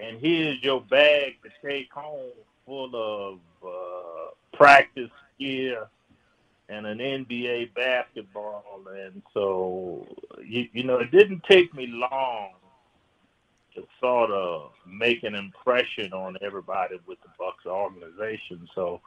and 0.00 0.18
here's 0.20 0.62
your 0.62 0.82
bag 0.82 1.36
to 1.42 1.50
take 1.66 1.90
home, 1.92 2.32
full 2.66 2.90
of 2.94 3.38
uh, 3.66 4.56
practice 4.56 5.10
gear." 5.38 5.86
and 6.68 6.86
an 6.86 6.98
NBA 6.98 7.74
basketball, 7.74 8.82
and 8.92 9.22
so 9.32 10.06
you, 10.44 10.68
you 10.72 10.82
know 10.82 10.98
it 10.98 11.10
didn't 11.12 11.44
take 11.48 11.72
me 11.74 11.86
long 11.86 12.50
to 13.74 13.86
sort 14.00 14.30
of 14.30 14.72
make 14.86 15.22
an 15.22 15.34
impression 15.34 16.12
on 16.12 16.36
everybody 16.42 16.96
with 17.06 17.20
the 17.22 17.28
Bucks 17.38 17.66
organization. 17.66 18.68
So 18.74 19.00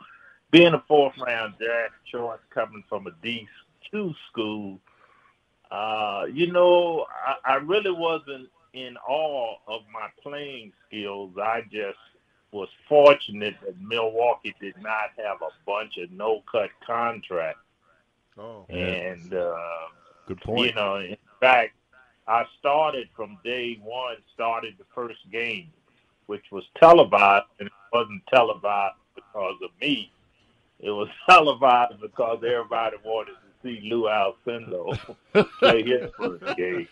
being 0.51 0.73
a 0.73 0.83
fourth 0.87 1.17
round 1.17 1.55
draft 1.57 1.95
choice 2.09 2.39
coming 2.53 2.83
from 2.87 3.07
a 3.07 3.11
D 3.21 3.47
two 3.91 4.13
school, 4.31 4.79
uh, 5.71 6.25
you 6.31 6.51
know, 6.51 7.05
I, 7.25 7.53
I 7.53 7.55
really 7.55 7.91
wasn't 7.91 8.49
in 8.73 8.95
awe 9.07 9.55
of 9.67 9.81
my 9.91 10.07
playing 10.21 10.71
skills. 10.87 11.31
I 11.41 11.61
just 11.71 11.97
was 12.51 12.69
fortunate 12.87 13.55
that 13.63 13.79
Milwaukee 13.81 14.55
did 14.59 14.75
not 14.81 15.11
have 15.23 15.37
a 15.41 15.51
bunch 15.65 15.97
of 15.97 16.11
no 16.11 16.43
cut 16.51 16.69
contracts. 16.85 17.61
Oh, 18.37 18.65
and 18.69 19.33
uh, 19.33 19.55
good 20.27 20.41
point. 20.41 20.69
You 20.69 20.75
know, 20.75 20.95
in 20.97 21.17
fact, 21.39 21.73
I 22.27 22.45
started 22.59 23.09
from 23.15 23.37
day 23.43 23.79
one. 23.83 24.15
Started 24.33 24.75
the 24.77 24.85
first 24.95 25.19
game, 25.31 25.71
which 26.27 26.45
was 26.51 26.63
televised, 26.79 27.45
and 27.59 27.67
it 27.67 27.73
wasn't 27.93 28.23
televised 28.33 28.95
because 29.15 29.55
of 29.63 29.69
me. 29.81 30.11
It 30.79 30.91
was 30.91 31.09
televised 31.29 31.99
because 32.01 32.37
everybody 32.37 32.97
wanted 33.03 33.33
to 33.33 33.48
see 33.63 33.79
Lew 33.83 34.03
Alcindor 34.03 35.15
play 35.59 35.83
his 35.83 36.11
first 36.17 36.57
game. 36.57 36.87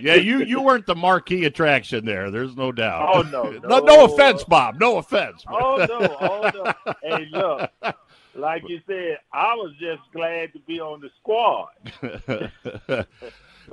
yeah, 0.00 0.14
you 0.14 0.42
you 0.42 0.60
weren't 0.60 0.86
the 0.86 0.94
marquee 0.94 1.44
attraction 1.44 2.04
there. 2.04 2.30
There's 2.30 2.56
no 2.56 2.72
doubt. 2.72 3.10
Oh 3.14 3.22
no, 3.22 3.50
no, 3.62 3.68
no, 3.68 3.78
no 3.80 4.04
offense, 4.04 4.44
Bob. 4.44 4.80
No 4.80 4.98
offense. 4.98 5.44
Oh 5.48 5.86
no, 5.88 6.16
oh 6.20 6.50
no. 6.54 6.94
Hey, 7.02 7.26
look, 7.30 7.70
like 8.34 8.62
you 8.68 8.80
said, 8.86 9.18
I 9.32 9.54
was 9.54 9.72
just 9.78 10.02
glad 10.12 10.52
to 10.52 10.58
be 10.60 10.80
on 10.80 11.00
the 11.00 11.10
squad. 11.20 11.68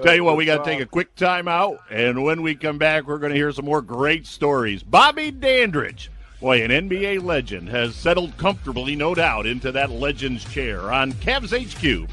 Tell 0.03 0.13
you 0.13 0.25
what, 0.25 0.35
we 0.35 0.43
got 0.43 0.63
to 0.63 0.69
take 0.69 0.81
a 0.81 0.85
quick 0.85 1.15
time 1.15 1.47
out, 1.47 1.79
and 1.89 2.21
when 2.23 2.41
we 2.41 2.53
come 2.53 2.77
back, 2.77 3.07
we're 3.07 3.17
going 3.17 3.31
to 3.31 3.37
hear 3.37 3.53
some 3.53 3.63
more 3.63 3.81
great 3.81 4.27
stories. 4.27 4.83
Bobby 4.83 5.31
Dandridge, 5.31 6.11
boy, 6.41 6.61
an 6.61 6.69
NBA 6.69 7.23
legend, 7.23 7.69
has 7.69 7.95
settled 7.95 8.35
comfortably, 8.35 8.97
no 8.97 9.15
doubt, 9.15 9.45
into 9.45 9.71
that 9.71 9.91
legend's 9.91 10.43
chair 10.43 10.91
on 10.91 11.13
Cavs 11.13 11.53
HQ. 11.55 12.09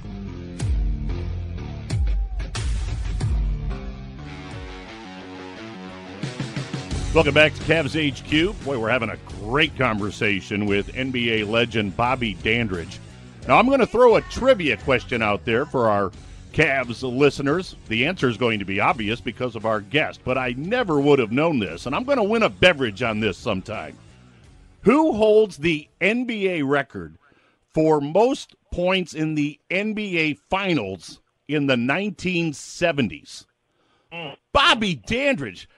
Welcome 7.15 7.35
back 7.35 7.53
to 7.53 7.63
Cavs 7.65 7.93
HQ. 7.93 8.65
Boy, 8.65 8.79
we're 8.79 8.89
having 8.89 9.11
a 9.11 9.19
great 9.43 9.77
conversation 9.77 10.65
with 10.65 10.95
NBA 10.95 11.47
legend 11.47 11.95
Bobby 11.95 12.33
Dandridge. 12.43 12.99
Now, 13.47 13.59
I'm 13.59 13.67
going 13.67 13.81
to 13.81 13.87
throw 13.87 14.17
a 14.17 14.23
trivia 14.23 14.79
question 14.79 15.21
out 15.21 15.45
there 15.45 15.67
for 15.67 15.91
our 15.91 16.11
Cavs 16.55 17.03
listeners. 17.03 17.77
The 17.89 18.07
answer 18.07 18.31
is 18.31 18.39
going 18.39 18.61
to 18.61 18.65
be 18.65 18.81
obvious 18.81 19.21
because 19.21 19.57
of 19.57 19.67
our 19.67 19.83
guest, 19.83 20.23
but 20.25 20.39
I 20.39 20.55
never 20.57 21.01
would 21.01 21.19
have 21.19 21.33
known 21.33 21.59
this, 21.59 21.85
and 21.85 21.95
I'm 21.95 22.05
going 22.05 22.17
to 22.17 22.25
win 22.25 22.45
a 22.45 22.49
beverage 22.49 23.03
on 23.03 23.21
this 23.21 23.37
sometime. 23.37 23.99
Who 24.81 25.13
holds 25.13 25.59
the 25.59 25.87
NBA 26.01 26.67
record 26.67 27.19
for 27.75 28.01
most 28.01 28.55
points 28.71 29.13
in 29.13 29.35
the 29.35 29.61
NBA 29.71 30.39
Finals 30.49 31.21
in 31.47 31.67
the 31.67 31.77
1970s? 31.77 33.45
Hmm. 34.11 34.31
Bobby 34.55 34.95
Dandridge. 34.95 35.69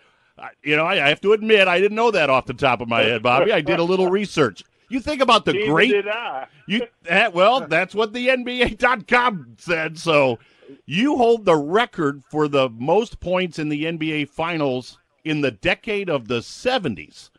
You 0.62 0.76
know, 0.76 0.84
I, 0.84 1.04
I, 1.04 1.08
have 1.08 1.20
to 1.20 1.32
admit, 1.32 1.68
I 1.68 1.80
didn't 1.80 1.96
know 1.96 2.10
that 2.10 2.28
off 2.28 2.46
the 2.46 2.54
top 2.54 2.80
of 2.80 2.88
my 2.88 3.02
head, 3.02 3.22
Bobby. 3.22 3.52
I 3.52 3.60
did 3.60 3.78
a 3.78 3.84
little 3.84 4.10
research. 4.10 4.64
You 4.88 5.00
think 5.00 5.22
about 5.22 5.44
the 5.44 5.52
Neither 5.52 5.72
great. 5.72 6.04
You 6.66 6.86
uh, 7.08 7.30
well, 7.32 7.66
that's 7.66 7.94
what 7.94 8.12
the 8.12 8.28
NBA.com 8.28 9.56
said. 9.58 9.98
So 9.98 10.38
you 10.86 11.16
hold 11.16 11.44
the 11.44 11.56
record 11.56 12.22
for 12.30 12.48
the 12.48 12.68
most 12.70 13.20
points 13.20 13.58
in 13.58 13.68
the 13.68 13.84
NBA 13.84 14.28
Finals 14.28 14.98
in 15.24 15.40
the 15.40 15.50
decade 15.50 16.10
of 16.10 16.28
the 16.28 16.40
70s. 16.40 17.30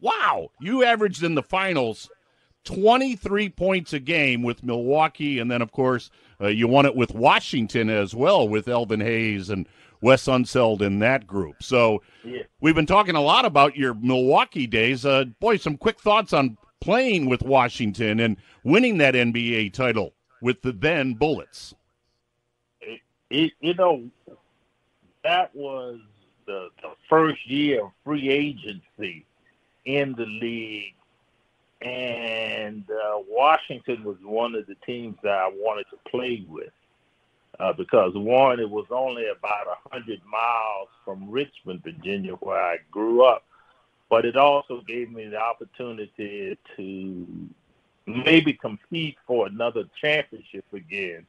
Wow. 0.00 0.50
You 0.60 0.84
averaged 0.84 1.22
in 1.22 1.34
the 1.34 1.42
finals 1.42 2.10
23 2.64 3.48
points 3.50 3.92
a 3.92 4.00
game 4.00 4.42
with 4.42 4.62
Milwaukee. 4.62 5.38
And 5.38 5.50
then, 5.50 5.62
of 5.62 5.72
course, 5.72 6.10
uh, 6.40 6.48
you 6.48 6.68
won 6.68 6.86
it 6.86 6.96
with 6.96 7.14
Washington 7.14 7.88
as 7.88 8.14
well 8.14 8.46
with 8.46 8.68
Elvin 8.68 9.00
Hayes 9.00 9.50
and 9.50 9.68
Wes 10.04 10.26
Unseld 10.26 10.82
in 10.82 10.98
that 10.98 11.26
group. 11.26 11.62
So 11.62 12.02
Yeah. 12.22 12.42
we've 12.60 12.74
been 12.74 12.84
talking 12.84 13.16
a 13.16 13.22
lot 13.22 13.46
about 13.46 13.74
your 13.74 13.94
Milwaukee 13.94 14.66
days. 14.66 15.06
Uh, 15.06 15.24
boy, 15.40 15.56
some 15.56 15.78
quick 15.78 15.98
thoughts 15.98 16.34
on 16.34 16.58
playing 16.80 17.24
with 17.26 17.42
Washington 17.42 18.20
and 18.20 18.36
winning 18.64 18.98
that 18.98 19.14
NBA 19.14 19.70
title 19.72 20.12
with 20.42 20.60
the 20.60 20.72
then 20.72 21.14
Bullets. 21.14 21.74
it, 23.30 23.52
you 23.60 23.72
know, 23.74 24.04
that 25.24 25.54
was 25.56 25.98
the, 26.46 26.68
the 26.82 26.90
first 27.08 27.48
year 27.48 27.86
of 27.86 27.92
free 28.04 28.28
agency 28.28 29.24
in 29.86 30.12
the 30.12 30.26
league. 30.26 30.94
And 31.80 32.84
uh, 32.90 33.20
Washington 33.26 34.04
was 34.04 34.18
one 34.22 34.54
of 34.54 34.66
the 34.66 34.76
teams 34.86 35.16
that 35.22 35.32
I 35.32 35.48
wanted 35.48 35.86
to 35.90 36.10
play 36.10 36.44
with 36.46 36.70
uh, 37.60 37.72
because, 37.72 38.12
one, 38.14 38.60
it 38.60 38.68
was 38.68 38.86
only 38.90 39.26
about 39.26 39.66
a 39.66 39.88
100 39.90 40.20
miles 40.24 40.88
from 41.04 41.30
Richmond, 41.30 41.82
Virginia, 41.82 42.32
where 42.34 42.60
I 42.60 42.78
grew 42.90 43.24
up. 43.24 43.44
But 44.10 44.24
it 44.24 44.36
also 44.36 44.82
gave 44.86 45.10
me 45.10 45.26
the 45.28 45.40
opportunity 45.40 46.58
to 46.76 47.26
maybe 48.06 48.52
compete 48.52 49.16
for 49.26 49.46
another 49.46 49.84
championship 50.00 50.64
again 50.72 51.26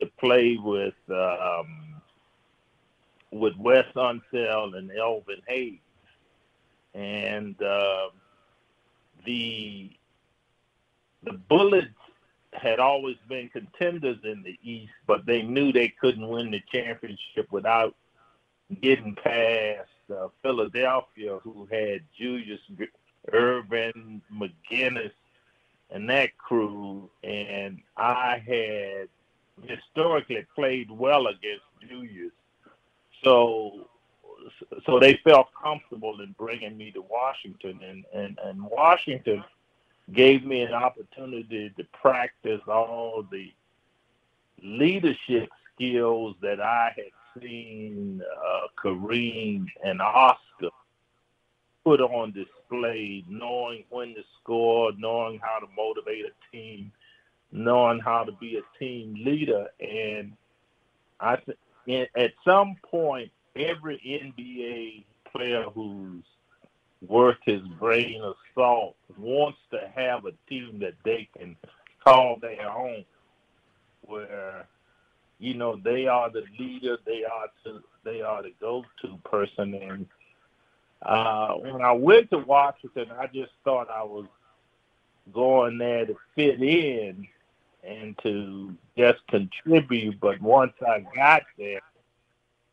to 0.00 0.06
play 0.18 0.58
with 0.62 0.94
um, 1.10 2.00
with 3.30 3.56
Wes 3.56 3.86
Unseld 3.94 4.76
and 4.76 4.90
Elvin 4.90 5.40
Hayes, 5.46 5.78
and 6.94 7.60
uh, 7.62 8.08
the 9.24 9.90
the 11.24 11.32
Bullets 11.32 11.88
had 12.52 12.78
always 12.78 13.16
been 13.28 13.48
contenders 13.48 14.18
in 14.24 14.42
the 14.42 14.58
East, 14.62 14.92
but 15.06 15.24
they 15.26 15.42
knew 15.42 15.72
they 15.72 15.88
couldn't 15.88 16.28
win 16.28 16.50
the 16.50 16.62
championship 16.70 17.50
without 17.50 17.94
getting 18.80 19.14
past 19.14 19.88
uh, 20.14 20.28
Philadelphia, 20.42 21.38
who 21.42 21.66
had 21.70 22.02
Julius 22.18 22.60
Erving, 23.32 24.20
McGinnis, 24.32 25.12
and 25.90 26.08
that 26.10 26.36
crew, 26.38 27.08
and 27.22 27.80
I 27.96 28.42
had 28.46 29.08
historically 29.68 30.44
played 30.54 30.90
well 30.90 31.26
against 31.26 31.64
Julius. 31.88 32.32
So 33.22 33.88
so 34.86 34.98
they 34.98 35.20
felt 35.24 35.48
comfortable 35.62 36.20
in 36.20 36.34
bringing 36.38 36.76
me 36.76 36.90
to 36.92 37.02
Washington 37.02 37.78
and, 37.88 38.04
and, 38.12 38.38
and 38.44 38.60
Washington 38.62 39.44
gave 40.12 40.44
me 40.44 40.62
an 40.62 40.74
opportunity 40.74 41.72
to 41.76 41.84
practice 42.00 42.60
all 42.66 43.24
the 43.30 43.52
leadership 44.62 45.48
skills 45.74 46.36
that 46.42 46.60
I 46.60 46.92
had 46.96 47.42
seen 47.42 48.22
uh, 48.22 48.66
Kareem 48.82 49.66
and 49.84 50.00
Oscar 50.00 50.70
put 51.84 52.00
on 52.00 52.32
display, 52.32 53.24
knowing 53.28 53.84
when 53.90 54.14
to 54.14 54.22
score, 54.40 54.92
knowing 54.96 55.40
how 55.42 55.58
to 55.58 55.66
motivate 55.76 56.26
a 56.26 56.56
team, 56.56 56.92
knowing 57.50 58.00
how 58.00 58.24
to 58.24 58.32
be 58.32 58.56
a 58.58 58.78
team 58.78 59.14
leader. 59.24 59.68
And 59.80 60.36
I 61.20 61.36
th- 61.36 62.08
at 62.16 62.32
some 62.44 62.76
point, 62.88 63.30
every 63.56 63.98
NBA 63.98 65.04
player 65.32 65.64
who's 65.74 66.24
worth 67.06 67.38
his 67.44 67.62
grain 67.78 68.22
of 68.22 68.36
salt 68.54 68.96
wants 69.18 69.58
to 69.70 69.80
have 69.94 70.24
a 70.24 70.32
team 70.48 70.78
that 70.80 70.94
they 71.04 71.28
can 71.36 71.56
call 72.04 72.36
their 72.40 72.70
own, 72.70 73.04
where 74.02 74.66
you 75.38 75.54
know 75.54 75.76
they 75.76 76.06
are 76.06 76.30
the 76.30 76.44
leader, 76.58 76.98
they 77.04 77.24
are 77.24 77.48
to 77.64 77.82
they 78.04 78.20
are 78.20 78.42
the 78.42 78.52
go-to 78.60 79.18
person. 79.24 79.74
And 79.74 80.06
uh, 81.02 81.54
when 81.54 81.82
I 81.82 81.92
went 81.92 82.30
to 82.30 82.38
Washington, 82.38 83.06
I 83.18 83.26
just 83.26 83.52
thought 83.64 83.88
I 83.90 84.02
was 84.02 84.26
going 85.32 85.78
there 85.78 86.06
to 86.06 86.16
fit 86.34 86.62
in 86.62 87.26
and 87.84 88.18
to 88.22 88.74
just 88.96 89.26
contribute. 89.28 90.18
But 90.20 90.40
once 90.40 90.72
I 90.86 91.04
got 91.14 91.42
there, 91.58 91.80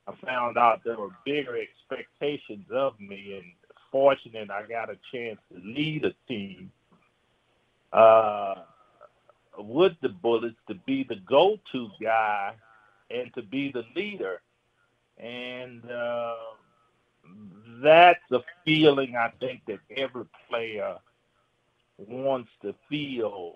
I 0.08 0.14
found 0.26 0.58
out 0.58 0.82
there 0.84 0.98
were 0.98 1.10
bigger 1.26 1.58
expectations 1.58 2.66
of 2.72 3.00
me, 3.00 3.38
and 3.38 3.46
fortunate 3.92 4.50
I 4.50 4.64
got 4.64 4.90
a 4.90 4.98
chance 5.14 5.40
to 5.52 5.60
lead 5.64 6.06
a 6.06 6.14
team 6.28 6.72
uh, 7.94 8.56
with 9.58 9.94
the 10.02 10.10
Bullets 10.10 10.58
to 10.68 10.76
be 10.76 11.04
the 11.04 11.18
go-to 11.28 11.90
guy 12.02 12.54
and 13.10 13.34
to 13.36 13.42
be 13.42 13.72
the 13.72 13.84
leader, 13.96 14.42
and 15.18 15.84
uh, 15.90 16.36
that's 17.84 18.32
a 18.32 18.40
feeling 18.66 19.16
I 19.16 19.32
think 19.40 19.62
that 19.68 19.80
every 19.96 20.26
player 20.50 20.96
wants 21.98 22.50
to 22.62 22.76
feel. 22.88 23.56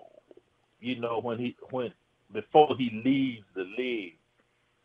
You 0.80 1.00
know, 1.00 1.20
when 1.20 1.38
he 1.38 1.56
when 1.70 1.92
before 2.32 2.74
he 2.76 3.02
leaves 3.04 3.46
the 3.54 3.64
league 3.78 4.18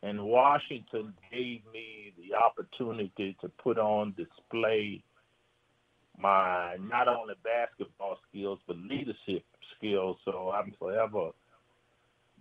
and 0.02 0.24
Washington 0.24 1.14
gave 1.32 1.62
me 1.74 2.14
the 2.18 2.36
opportunity 2.36 3.36
to 3.42 3.50
put 3.62 3.78
on 3.78 4.14
display 4.16 5.04
my 6.20 6.76
not 6.80 7.08
only 7.08 7.36
basketball 7.44 8.20
skills 8.30 8.60
but 8.68 8.78
leadership 8.78 9.44
skills. 9.78 10.18
So 10.26 10.52
I'm 10.54 10.74
forever 10.78 11.32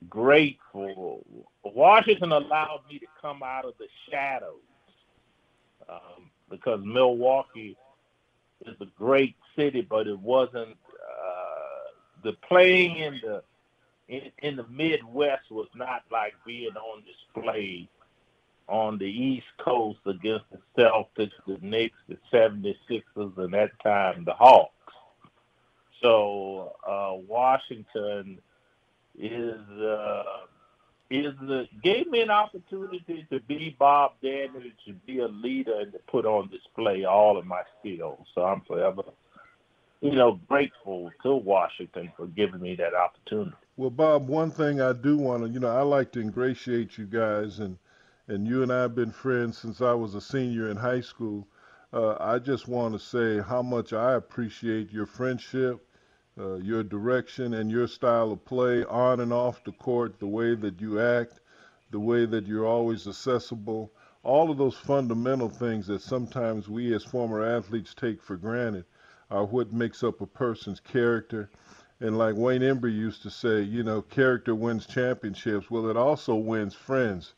grateful. 0.09 1.25
Washington 1.65 2.33
allowed 2.33 2.81
me 2.91 2.99
to 2.99 3.07
come 3.21 3.43
out 3.43 3.65
of 3.65 3.75
the 3.79 3.87
shadows 4.11 4.55
um, 5.89 6.31
because 6.51 6.81
Milwaukee 6.85 7.77
is 8.67 8.75
a 8.81 8.87
great 8.97 9.37
city, 9.57 9.81
but 9.89 10.07
it 10.07 10.19
wasn't 10.19 10.77
uh, 10.77 12.23
the 12.25 12.33
playing 12.49 12.97
in 12.97 13.21
the 13.23 13.43
in, 14.09 14.33
in 14.43 14.57
the 14.57 14.67
Midwest 14.69 15.51
was 15.51 15.69
not 15.75 16.03
like 16.11 16.33
being 16.47 16.75
on 16.77 17.03
display 17.05 17.89
on 18.69 18.99
the 18.99 19.07
East 19.07 19.47
Coast 19.59 20.01
against 20.07 20.45
the 20.51 20.59
Celtics, 20.77 21.33
the 21.47 21.59
Knicks, 21.61 21.97
the 22.09 22.19
76ers, 22.33 23.37
and 23.39 23.55
that 23.55 23.71
time 23.83 24.25
the 24.25 24.35
Hawks. 24.35 24.73
So 26.03 26.75
uh, 26.87 27.15
Washington 27.27 28.39
is 29.19 29.61
uh, 29.71 30.23
is 31.11 31.35
the 31.41 31.67
gave 31.83 32.07
me 32.09 32.21
an 32.21 32.31
opportunity 32.31 33.27
to 33.31 33.41
be 33.41 33.75
Bob 33.79 34.13
Dandridge, 34.23 34.73
to 34.87 34.93
be 34.93 35.19
a 35.21 35.29
leader, 35.29 35.81
and 35.81 35.93
to 35.93 35.99
put 36.11 36.27
on 36.27 36.49
display 36.49 37.05
all 37.05 37.37
of 37.39 37.47
my 37.47 37.63
skills. 37.81 38.27
So 38.35 38.43
I'm 38.43 38.61
forever, 38.61 39.03
you 40.01 40.13
know, 40.13 40.39
grateful 40.49 41.11
to 41.23 41.35
Washington 41.35 42.13
for 42.17 42.27
giving 42.27 42.61
me 42.61 42.77
that 42.77 42.95
opportunity. 42.95 43.57
Well, 43.77 43.91
Bob, 43.91 44.29
one 44.29 44.51
thing 44.51 44.81
I 44.81 44.93
do 44.93 45.17
want 45.17 45.45
to, 45.45 45.49
you 45.49 45.61
know, 45.61 45.69
I 45.69 45.83
like 45.83 46.13
to 46.13 46.21
ingratiate 46.21 46.99
you 46.99 47.07
guys, 47.07 47.59
and 47.61 47.79
and 48.29 48.47
you 48.47 48.63
and 48.63 48.73
I 48.73 48.83
have 48.83 48.95
been 48.95 49.11
friends 49.11 49.59
since 49.59 49.81
I 49.81 49.93
was 49.95 50.15
a 50.15 50.21
senior 50.21 50.71
in 50.71 50.77
high 50.77 51.01
school. 51.01 51.49
Uh, 51.93 52.17
I 52.21 52.39
just 52.39 52.69
want 52.69 52.93
to 52.95 52.99
say 52.99 53.41
how 53.41 53.63
much 53.63 53.93
I 53.93 54.15
appreciate 54.15 54.93
your 54.93 55.07
friendship 55.07 55.85
uh, 56.39 56.55
your 56.57 56.85
direction 56.85 57.55
and 57.55 57.71
your 57.71 57.89
style 57.89 58.31
of 58.31 58.45
play 58.45 58.85
on 58.85 59.21
and 59.21 59.33
off 59.33 59.65
the 59.65 59.73
court, 59.73 60.21
the 60.21 60.27
way 60.27 60.55
that 60.55 60.81
you 60.81 61.01
act, 61.01 61.41
the 61.91 61.99
way 61.99 62.27
that 62.27 62.47
you're 62.47 62.67
always 62.67 63.09
accessible, 63.09 63.91
all 64.23 64.51
of 64.51 64.59
those 64.59 64.77
fundamental 64.77 65.49
things 65.49 65.87
that 65.87 66.01
sometimes 66.01 66.69
we 66.69 66.95
as 66.95 67.03
former 67.03 67.45
athletes 67.45 67.95
take 67.95 68.23
for 68.23 68.37
granted 68.37 68.85
are 69.31 69.45
what 69.45 69.73
makes 69.73 70.05
up 70.05 70.21
a 70.21 70.27
person's 70.27 70.81
character. 70.81 71.51
And 72.01 72.17
like 72.17 72.37
Wayne 72.37 72.61
Embry 72.61 72.95
used 72.95 73.23
to 73.23 73.31
say, 73.31 73.63
you 73.63 73.83
know, 73.83 74.03
character 74.03 74.55
wins 74.55 74.87
championships. 74.87 75.71
Well, 75.71 75.91
it 75.91 75.97
also 75.97 76.37
wins 76.37 76.75
friends. 76.75 77.35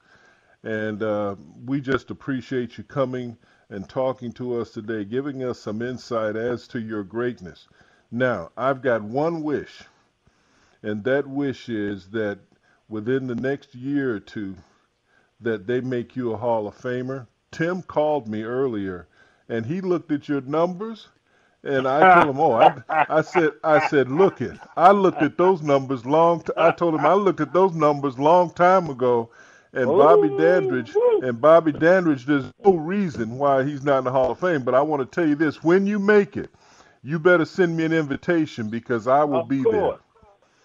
And 0.64 1.02
uh, 1.02 1.36
we 1.66 1.80
just 1.80 2.10
appreciate 2.10 2.78
you 2.78 2.84
coming 2.84 3.36
and 3.70 3.88
talking 3.88 4.32
to 4.32 4.60
us 4.60 4.70
today, 4.70 5.04
giving 5.04 5.44
us 5.44 5.60
some 5.60 5.82
insight 5.82 6.36
as 6.36 6.68
to 6.68 6.80
your 6.80 7.04
greatness. 7.04 7.68
Now, 8.10 8.50
I've 8.56 8.82
got 8.82 9.02
one 9.02 9.42
wish, 9.42 9.82
and 10.82 11.04
that 11.04 11.26
wish 11.26 11.68
is 11.68 12.08
that 12.10 12.40
within 12.88 13.26
the 13.26 13.36
next 13.36 13.74
year 13.74 14.14
or 14.16 14.20
two, 14.20 14.56
that 15.40 15.66
they 15.66 15.80
make 15.80 16.16
you 16.16 16.32
a 16.32 16.36
Hall 16.36 16.68
of 16.68 16.76
Famer. 16.76 17.26
Tim 17.52 17.82
called 17.82 18.28
me 18.28 18.42
earlier, 18.44 19.08
and 19.48 19.66
he 19.66 19.80
looked 19.80 20.12
at 20.12 20.28
your 20.28 20.42
numbers, 20.42 21.08
and 21.64 21.88
I 21.88 22.04
told 22.14 22.28
him, 22.28 22.40
"Oh, 22.40 22.52
I, 22.54 22.74
I 23.08 23.22
said, 23.22 23.52
I 23.64 23.80
said, 23.88 24.10
look 24.10 24.40
it, 24.40 24.58
I 24.76 24.92
looked 24.92 25.22
at 25.22 25.38
those 25.38 25.62
numbers 25.62 26.06
long. 26.06 26.42
T- 26.42 26.52
I 26.56 26.70
told 26.72 26.94
him 26.94 27.06
I 27.06 27.14
looked 27.14 27.40
at 27.40 27.52
those 27.52 27.74
numbers 27.74 28.18
long 28.18 28.50
time 28.52 28.90
ago, 28.90 29.30
and 29.72 29.86
Bobby 29.86 30.28
Dandridge, 30.36 30.92
and 31.22 31.40
Bobby 31.40 31.72
Dandridge, 31.72 32.26
there's 32.26 32.50
no 32.64 32.74
reason 32.74 33.38
why 33.38 33.64
he's 33.64 33.82
not 33.82 33.98
in 33.98 34.04
the 34.04 34.10
Hall 34.10 34.30
of 34.30 34.40
Fame. 34.40 34.62
But 34.62 34.74
I 34.74 34.80
want 34.80 35.00
to 35.00 35.06
tell 35.20 35.28
you 35.28 35.34
this: 35.34 35.62
when 35.62 35.86
you 35.86 35.98
make 35.98 36.36
it, 36.36 36.50
you 37.02 37.18
better 37.18 37.44
send 37.44 37.76
me 37.76 37.84
an 37.84 37.92
invitation 37.92 38.68
because 38.68 39.06
I 39.06 39.24
will 39.24 39.40
of 39.40 39.48
be 39.48 39.62
course. 39.62 39.74
there. 39.74 39.84
Of 39.84 39.98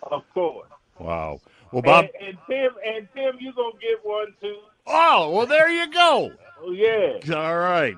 course. 0.02 0.12
Of 0.12 0.34
course. 0.34 0.70
Wow. 1.00 1.42
Well, 1.72 1.82
Bob. 1.82 2.06
And, 2.20 2.30
and 2.30 2.38
Tim, 2.50 2.72
and 2.86 3.08
Tim, 3.14 3.36
you 3.40 3.54
gonna 3.54 3.74
get 3.82 4.04
one 4.04 4.34
too. 4.42 4.58
Oh, 4.88 5.32
well, 5.32 5.46
there 5.46 5.70
you 5.70 5.92
go. 5.92 6.32
Oh 6.62 6.72
yeah. 6.72 7.36
All 7.36 7.58
right. 7.58 7.98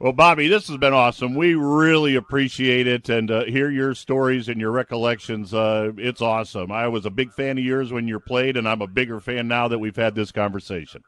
Well, 0.00 0.12
Bobby, 0.12 0.46
this 0.46 0.68
has 0.68 0.76
been 0.76 0.92
awesome. 0.92 1.34
We 1.34 1.54
really 1.54 2.14
appreciate 2.14 2.86
it 2.86 3.08
and 3.08 3.28
uh, 3.32 3.44
hear 3.46 3.68
your 3.68 3.96
stories 3.96 4.48
and 4.48 4.60
your 4.60 4.70
recollections. 4.70 5.52
Uh, 5.52 5.90
it's 5.96 6.22
awesome. 6.22 6.70
I 6.70 6.86
was 6.86 7.04
a 7.04 7.10
big 7.10 7.32
fan 7.32 7.58
of 7.58 7.64
yours 7.64 7.90
when 7.90 8.06
you 8.06 8.20
played, 8.20 8.56
and 8.56 8.68
I'm 8.68 8.80
a 8.80 8.86
bigger 8.86 9.18
fan 9.18 9.48
now 9.48 9.66
that 9.66 9.80
we've 9.80 9.96
had 9.96 10.14
this 10.14 10.30
conversation. 10.30 11.02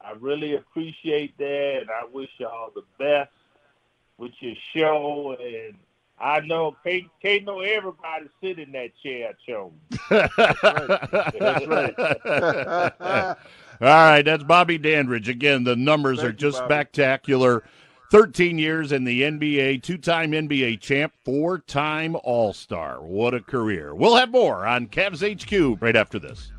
I 0.00 0.12
really 0.20 0.54
appreciate 0.54 1.36
that, 1.38 1.78
and 1.80 1.90
I 1.90 2.04
wish 2.12 2.30
y'all 2.38 2.70
the 2.76 2.84
best 2.96 3.32
with 4.18 4.30
your 4.38 4.54
show. 4.72 5.36
And 5.40 5.74
I 6.20 6.38
know 6.38 6.76
can't, 6.84 7.06
can't 7.20 7.44
know 7.44 7.58
everybody 7.58 8.28
sit 8.40 8.60
in 8.60 8.70
that 8.70 8.90
chair, 9.02 9.34
Joe. 9.48 9.72
That's 10.10 11.66
right. 11.66 13.36
All 13.80 13.86
right, 13.86 14.22
that's 14.22 14.42
Bobby 14.42 14.76
Dandridge. 14.76 15.28
Again, 15.28 15.62
the 15.62 15.76
numbers 15.76 16.18
Thank 16.18 16.30
are 16.30 16.32
just 16.32 16.58
Bobby. 16.58 16.74
spectacular. 16.74 17.62
13 18.10 18.58
years 18.58 18.92
in 18.92 19.04
the 19.04 19.20
NBA, 19.22 19.82
two 19.82 19.98
time 19.98 20.32
NBA 20.32 20.80
champ, 20.80 21.12
four 21.26 21.58
time 21.58 22.16
All 22.24 22.54
Star. 22.54 23.02
What 23.02 23.34
a 23.34 23.40
career. 23.40 23.94
We'll 23.94 24.16
have 24.16 24.30
more 24.30 24.66
on 24.66 24.86
Cavs 24.86 25.20
HQ 25.20 25.82
right 25.82 25.94
after 25.94 26.18
this. 26.18 26.50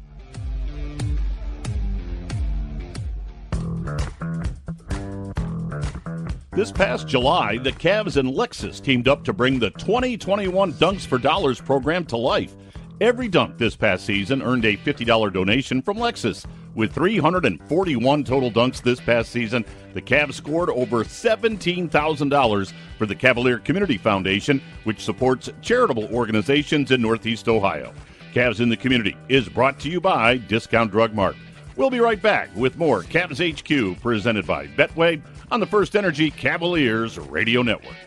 This 6.52 6.72
past 6.72 7.08
July, 7.08 7.58
the 7.58 7.72
Cavs 7.72 8.18
and 8.18 8.30
Lexus 8.30 8.84
teamed 8.84 9.08
up 9.08 9.24
to 9.24 9.34
bring 9.34 9.58
the 9.58 9.72
2021 9.72 10.74
Dunks 10.74 11.06
for 11.06 11.18
Dollars 11.18 11.60
program 11.60 12.06
to 12.06 12.18
life. 12.18 12.56
Every 13.02 13.28
dunk 13.28 13.58
this 13.58 13.76
past 13.76 14.06
season 14.06 14.42
earned 14.44 14.66
a 14.66 14.78
$50 14.78 15.34
donation 15.34 15.82
from 15.82 15.98
Lexus. 15.98 16.46
With 16.80 16.94
341 16.94 18.24
total 18.24 18.50
dunks 18.50 18.82
this 18.82 19.02
past 19.02 19.34
season, 19.34 19.66
the 19.94 20.02
Cavs 20.02 20.36
scored 20.36 20.70
over 20.70 21.04
$17,000 21.04 22.74
for 22.98 23.06
the 23.06 23.16
Cavalier 23.16 23.60
Community 23.60 23.98
Foundation, 23.98 24.62
which 24.86 25.04
supports 25.04 25.50
charitable 25.62 26.06
organizations 26.06 26.92
in 26.92 27.02
Northeast 27.02 27.50
Ohio. 27.50 27.94
Cavs 28.34 28.62
in 28.62 28.70
the 28.70 28.78
Community 28.78 29.18
is 29.28 29.50
brought 29.50 29.78
to 29.82 29.90
you 29.90 30.00
by 30.00 30.38
Discount 30.38 30.90
Drug 30.90 31.14
Mart. 31.14 31.36
We'll 31.76 31.90
be 31.90 32.00
right 32.00 32.22
back 32.22 32.50
with 32.56 32.78
more 32.78 33.04
Cavs 33.04 33.42
HQ 33.44 34.02
presented 34.02 34.48
by 34.48 34.68
Betway 34.68 35.22
on 35.52 35.60
the 35.60 35.68
First 35.68 35.98
Energy 35.98 36.32
Cavaliers 36.32 37.18
Radio 37.18 37.62
Network. 37.62 37.98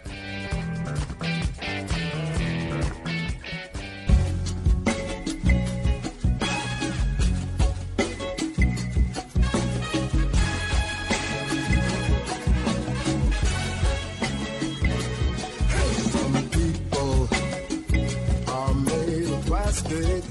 Wood. 19.93 20.25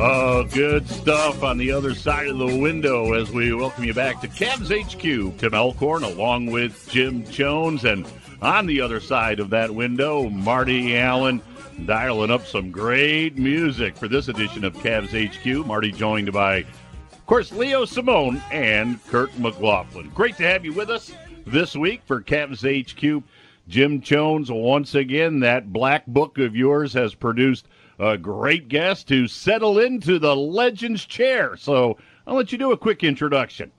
Oh, 0.00 0.44
good 0.44 0.88
stuff 0.88 1.42
on 1.42 1.58
the 1.58 1.72
other 1.72 1.92
side 1.92 2.28
of 2.28 2.38
the 2.38 2.58
window 2.58 3.14
as 3.14 3.32
we 3.32 3.52
welcome 3.52 3.82
you 3.82 3.92
back 3.92 4.20
to 4.20 4.28
Cavs 4.28 4.70
HQ. 4.70 5.38
Tim 5.38 5.54
Alcorn 5.54 6.04
along 6.04 6.46
with 6.46 6.88
Jim 6.88 7.24
Jones. 7.24 7.84
And 7.84 8.06
on 8.40 8.66
the 8.66 8.80
other 8.80 9.00
side 9.00 9.40
of 9.40 9.50
that 9.50 9.74
window, 9.74 10.28
Marty 10.28 10.96
Allen 10.96 11.42
dialing 11.84 12.30
up 12.30 12.46
some 12.46 12.70
great 12.70 13.36
music 13.36 13.96
for 13.96 14.06
this 14.06 14.28
edition 14.28 14.64
of 14.64 14.74
Cavs 14.74 15.10
HQ. 15.10 15.66
Marty 15.66 15.90
joined 15.90 16.32
by, 16.32 16.58
of 16.58 17.26
course, 17.26 17.50
Leo 17.50 17.84
Simone 17.84 18.40
and 18.52 19.04
Kurt 19.08 19.36
McLaughlin. 19.36 20.10
Great 20.10 20.36
to 20.36 20.44
have 20.44 20.64
you 20.64 20.72
with 20.72 20.90
us 20.90 21.12
this 21.50 21.74
week 21.74 22.02
for 22.06 22.22
Cavs 22.22 22.62
HQ. 22.62 23.22
Jim 23.68 24.00
Jones, 24.00 24.50
once 24.50 24.94
again, 24.94 25.40
that 25.40 25.72
black 25.72 26.06
book 26.06 26.38
of 26.38 26.56
yours 26.56 26.92
has 26.94 27.14
produced 27.14 27.68
a 27.98 28.16
great 28.16 28.68
guest 28.68 29.08
to 29.08 29.26
settle 29.28 29.78
into 29.78 30.18
the 30.18 30.34
Legends 30.34 31.04
chair. 31.04 31.56
So 31.56 31.98
I'll 32.26 32.36
let 32.36 32.52
you 32.52 32.58
do 32.58 32.72
a 32.72 32.78
quick 32.78 33.04
introduction. 33.04 33.72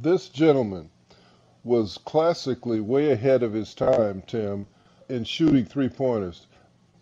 This 0.00 0.28
gentleman 0.28 0.90
was 1.64 1.98
classically 2.04 2.80
way 2.80 3.10
ahead 3.10 3.42
of 3.42 3.52
his 3.52 3.74
time, 3.74 4.22
Tim, 4.26 4.66
in 5.08 5.24
shooting 5.24 5.64
three 5.64 5.88
pointers. 5.88 6.46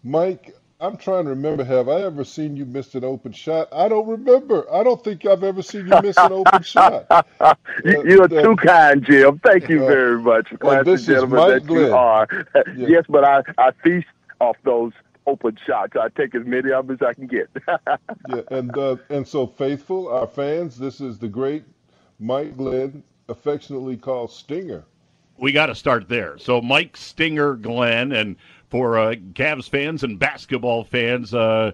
Mike, 0.03 0.57
I'm 0.81 0.97
trying 0.97 1.25
to 1.25 1.31
remember, 1.31 1.63
have 1.63 1.89
I 1.91 2.01
ever 2.03 2.25
seen 2.25 2.57
you 2.57 2.65
miss 2.65 2.95
an 2.95 3.05
open 3.05 3.33
shot? 3.33 3.69
I 3.71 3.89
don't 3.89 4.09
remember. 4.09 4.65
I 4.73 4.83
don't 4.83 5.03
think 5.05 5.27
I've 5.27 5.45
ever 5.45 5.61
seen 5.63 5.87
you 5.87 6.01
miss 6.03 6.17
an 6.17 6.33
open 6.33 6.63
shot. 6.63 7.07
You, 7.85 8.05
you 8.09 8.21
are 8.23 8.25
Uh, 8.25 8.43
too 8.43 8.57
kind, 8.57 9.05
Jim. 9.05 9.39
Thank 9.45 9.69
you 9.69 9.85
uh, 9.85 9.89
very 9.89 10.21
much, 10.21 10.49
classy 10.59 10.91
this 10.91 11.01
is 11.03 11.07
gentleman 11.07 11.39
Mike 11.39 11.49
that 11.51 11.67
Glenn. 11.67 11.87
you 11.87 11.95
are. 11.95 12.29
Yeah. 12.77 12.87
Yes, 12.89 13.05
but 13.09 13.25
I, 13.25 13.43
I 13.59 13.71
feast 13.83 14.07
off 14.41 14.57
those 14.65 14.93
open 15.27 15.57
shots. 15.67 15.95
I 16.01 16.09
take 16.11 16.35
as 16.35 16.45
many 16.47 16.71
of 16.73 16.87
them 16.87 16.97
as 17.01 17.07
I 17.07 17.15
can 17.15 17.27
get. 17.27 17.49
Yeah, 18.29 18.43
and 18.51 18.77
uh, 18.77 18.97
and 19.09 19.27
so 19.27 19.47
faithful, 19.47 20.09
our 20.09 20.27
fans. 20.27 20.79
This 20.79 21.01
is 21.01 21.19
the 21.19 21.29
great 21.29 21.65
Mike 22.19 22.57
Glenn, 22.57 23.03
affectionately 23.29 23.97
called 23.97 24.31
Stinger. 24.31 24.85
We 25.39 25.53
got 25.53 25.67
to 25.67 25.75
start 25.75 26.09
there. 26.09 26.37
So 26.39 26.61
Mike 26.61 26.97
Stinger 26.97 27.55
Glenn, 27.55 28.13
and 28.13 28.37
for 28.71 28.99
uh, 28.99 29.15
Cavs 29.35 29.69
fans 29.69 30.03
and 30.03 30.19
basketball 30.19 30.85
fans, 30.85 31.35
uh, 31.35 31.73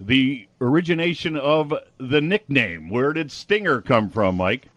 the 0.00 0.46
origination 0.60 1.36
of 1.36 1.74
the 1.98 2.20
nickname. 2.20 2.90
Where 2.90 3.12
did 3.12 3.32
Stinger 3.32 3.80
come 3.80 4.10
from, 4.10 4.36
Mike? 4.36 4.68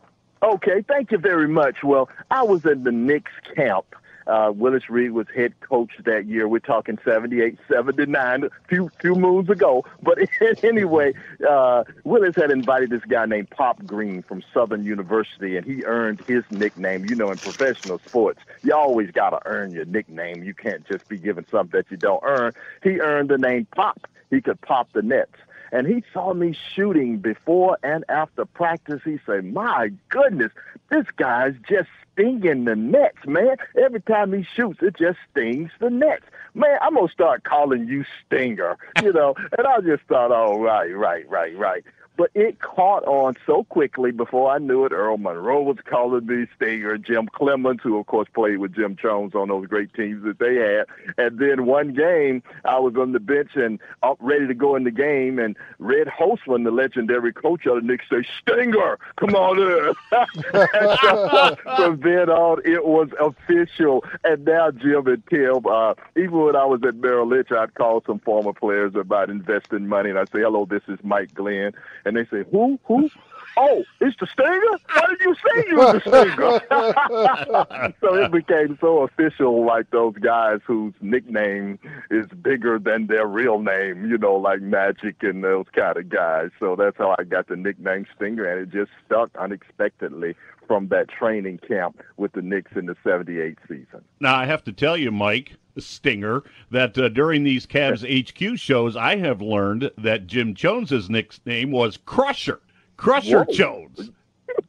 Okay, 0.41 0.83
thank 0.87 1.11
you 1.11 1.19
very 1.19 1.47
much. 1.47 1.83
Well, 1.83 2.09
I 2.31 2.41
was 2.41 2.65
in 2.65 2.83
the 2.83 2.91
Knicks 2.91 3.31
camp 3.55 3.85
Uh, 4.27 4.51
Willis 4.53 4.89
Reed 4.89 5.12
was 5.12 5.27
head 5.34 5.60
coach 5.62 5.91
that 6.05 6.25
year. 6.25 6.47
We're 6.47 6.60
talking 6.60 6.97
78, 7.03 7.57
79, 7.67 8.43
a 8.43 8.49
few, 8.67 8.91
few 8.99 9.15
moons 9.15 9.49
ago. 9.49 9.86
But 10.01 10.19
anyway, 10.63 11.13
uh, 11.47 11.84
Willis 12.03 12.36
had 12.36 12.51
invited 12.51 12.89
this 12.89 13.03
guy 13.07 13.25
named 13.25 13.49
Pop 13.49 13.86
Green 13.86 14.23
from 14.23 14.43
Southern 14.53 14.86
University, 14.86 15.57
and 15.57 15.65
he 15.65 15.84
earned 15.84 16.21
his 16.27 16.43
nickname. 16.51 17.05
You 17.05 17.15
know, 17.15 17.31
in 17.31 17.38
professional 17.38 17.99
sports, 17.99 18.39
you 18.63 18.73
always 18.73 19.12
got 19.12 19.31
to 19.31 19.39
earn 19.45 19.71
your 19.71 19.86
nickname. 19.86 20.43
You 20.43 20.53
can't 20.53 20.86
just 20.88 21.07
be 21.07 21.17
given 21.17 21.45
something 21.49 21.77
that 21.77 21.89
you 21.89 21.97
don't 21.97 22.23
earn. 22.23 22.53
He 22.84 22.99
earned 22.99 23.29
the 23.29 23.38
name 23.38 23.67
Pop. 23.75 24.07
He 24.29 24.41
could 24.41 24.62
pop 24.62 24.91
the 24.93 25.01
nets 25.01 25.36
and 25.71 25.88
he 25.88 26.03
saw 26.13 26.34
me 26.34 26.55
shooting 26.73 27.17
before 27.17 27.77
and 27.84 28.03
after 28.10 28.45
practice. 28.45 29.01
He 29.03 29.19
said, 29.25 29.45
"My 29.45 29.91
goodness, 30.10 30.51
this 30.89 31.05
guy's 31.15 31.55
just 31.67 31.89
stinging 32.13 32.65
the 32.65 32.75
nets, 32.75 33.25
man. 33.25 33.55
Every 33.81 34.01
time 34.01 34.34
he 34.34 34.43
shoots, 34.43 34.79
it 34.81 34.95
just 34.97 35.17
stings 35.31 35.71
the 35.79 35.89
nets. 35.89 36.25
Man, 36.53 36.77
I'm 36.81 36.95
gonna 36.95 37.07
start 37.10 37.43
calling 37.43 37.88
you 37.88 38.03
Stinger, 38.25 38.77
you 39.01 39.13
know." 39.13 39.36
and 39.57 39.67
I 39.67 39.79
just 39.81 40.03
thought, 40.03 40.31
"Oh, 40.31 40.60
right, 40.60 40.95
right, 40.95 41.29
right, 41.29 41.57
right." 41.57 41.84
But 42.17 42.30
it 42.36 42.60
caught 42.60 43.04
on 43.06 43.36
so 43.45 43.63
quickly 43.63 44.12
before 44.12 44.52
I 44.52 44.60
knew 44.60 44.86
it. 44.86 44.91
Earl 44.91 45.17
Monroe 45.17 45.63
was 45.63 45.78
calling 45.86 46.26
me 46.26 46.45
Stinger, 46.56 46.97
Jim 46.97 47.28
Cleamons, 47.34 47.82
who 47.82 47.97
of 47.97 48.06
course 48.06 48.28
played 48.34 48.58
with 48.58 48.76
Jim 48.76 48.95
Jones 49.02 49.34
on 49.34 49.47
those 49.47 49.67
great 49.67 49.93
teams 49.93 50.24
that 50.24 50.38
they 50.39 50.56
had. 50.56 50.86
And 51.17 51.39
then 51.39 51.65
one 51.65 51.93
game, 51.93 52.43
I 52.65 52.80
was 52.80 52.95
on 52.95 53.13
the 53.13 53.19
bench 53.19 53.52
and 53.56 53.80
up 54.04 54.17
ready 54.19 54.47
to 54.47 54.54
go 54.54 54.76
in 54.76 54.84
the 54.84 54.91
game, 54.91 55.39
and 55.39 55.56
Red 55.80 56.08
Holzman, 56.08 56.63
the 56.63 56.71
legendary 56.71 57.34
coach 57.34 57.65
of 57.65 57.76
the 57.76 57.82
Knicks, 57.82 58.06
said, 58.10 58.26
Stinger, 58.41 59.00
come 59.17 59.36
on 59.36 59.60
in. 59.60 59.93
from 61.76 62.00
then 62.02 62.30
on, 62.30 62.62
it 62.65 62.86
was 62.86 63.10
official. 63.19 64.04
And 64.24 64.45
now 64.45 64.71
Jim 64.71 65.08
and 65.08 65.24
Tim, 65.28 65.65
uh, 65.65 65.93
even 66.15 66.38
when 66.38 66.56
I 66.56 66.65
was 66.65 66.82
at 66.88 66.95
Merrill 66.95 67.28
Lynch, 67.28 67.52
I'd 67.52 67.74
call 67.74 68.04
some 68.06 68.19
former 68.19 68.54
players 68.54 68.95
about 68.95 69.30
investing 69.30 69.88
money, 69.88 70.10
and 70.10 70.19
I'd 70.19 70.30
say, 70.32 70.41
hello, 70.41 70.65
this 70.65 70.84
is 70.88 71.00
Mike 71.04 71.34
Glenn. 71.34 71.74
And 72.05 72.15
they 72.17 72.25
say, 72.25 72.43
who, 72.51 72.79
who? 72.85 73.09
Oh, 73.57 73.83
it's 73.99 74.15
the 74.19 74.27
Stinger? 74.27 74.79
Why 74.93 75.07
did 75.09 75.19
you 75.19 75.35
say 75.35 75.65
you 75.69 75.75
was 75.75 75.93
the 75.93 75.99
Stinger? 75.99 77.93
so 78.01 78.15
it 78.15 78.31
became 78.31 78.77
so 78.79 78.99
official, 78.99 79.65
like 79.65 79.89
those 79.91 80.15
guys 80.15 80.59
whose 80.65 80.93
nickname 81.01 81.77
is 82.09 82.27
bigger 82.41 82.79
than 82.79 83.07
their 83.07 83.27
real 83.27 83.59
name, 83.59 84.09
you 84.09 84.17
know, 84.17 84.35
like 84.35 84.61
Magic 84.61 85.17
and 85.21 85.43
those 85.43 85.65
kind 85.75 85.97
of 85.97 86.09
guys. 86.09 86.49
So 86.59 86.75
that's 86.77 86.97
how 86.97 87.15
I 87.19 87.23
got 87.23 87.47
the 87.47 87.57
nickname 87.57 88.05
Stinger, 88.15 88.45
and 88.45 88.61
it 88.61 88.71
just 88.71 88.91
stuck 89.05 89.29
unexpectedly 89.37 90.35
from 90.71 90.88
that 90.88 91.10
training 91.10 91.60
camp 91.67 92.01
with 92.15 92.31
the 92.31 92.41
Knicks 92.41 92.71
in 92.77 92.86
the 92.86 92.95
78 93.03 93.57
season. 93.67 94.01
Now, 94.21 94.38
I 94.38 94.45
have 94.45 94.63
to 94.63 94.71
tell 94.71 94.95
you, 94.95 95.12
Mike 95.12 95.57
Stinger, 95.77 96.43
that 96.69 96.97
uh, 96.97 97.10
during 97.10 97.43
these 97.43 97.65
Cavs 97.65 98.07
HQ 98.53 98.57
shows, 98.57 98.95
I 98.95 99.17
have 99.17 99.41
learned 99.41 99.91
that 99.97 100.27
Jim 100.27 100.55
Jones's 100.55 101.10
nickname 101.10 101.71
was 101.71 101.97
Crusher. 101.97 102.62
Crusher 102.95 103.43
Whoa. 103.43 103.53
Jones. 103.53 104.12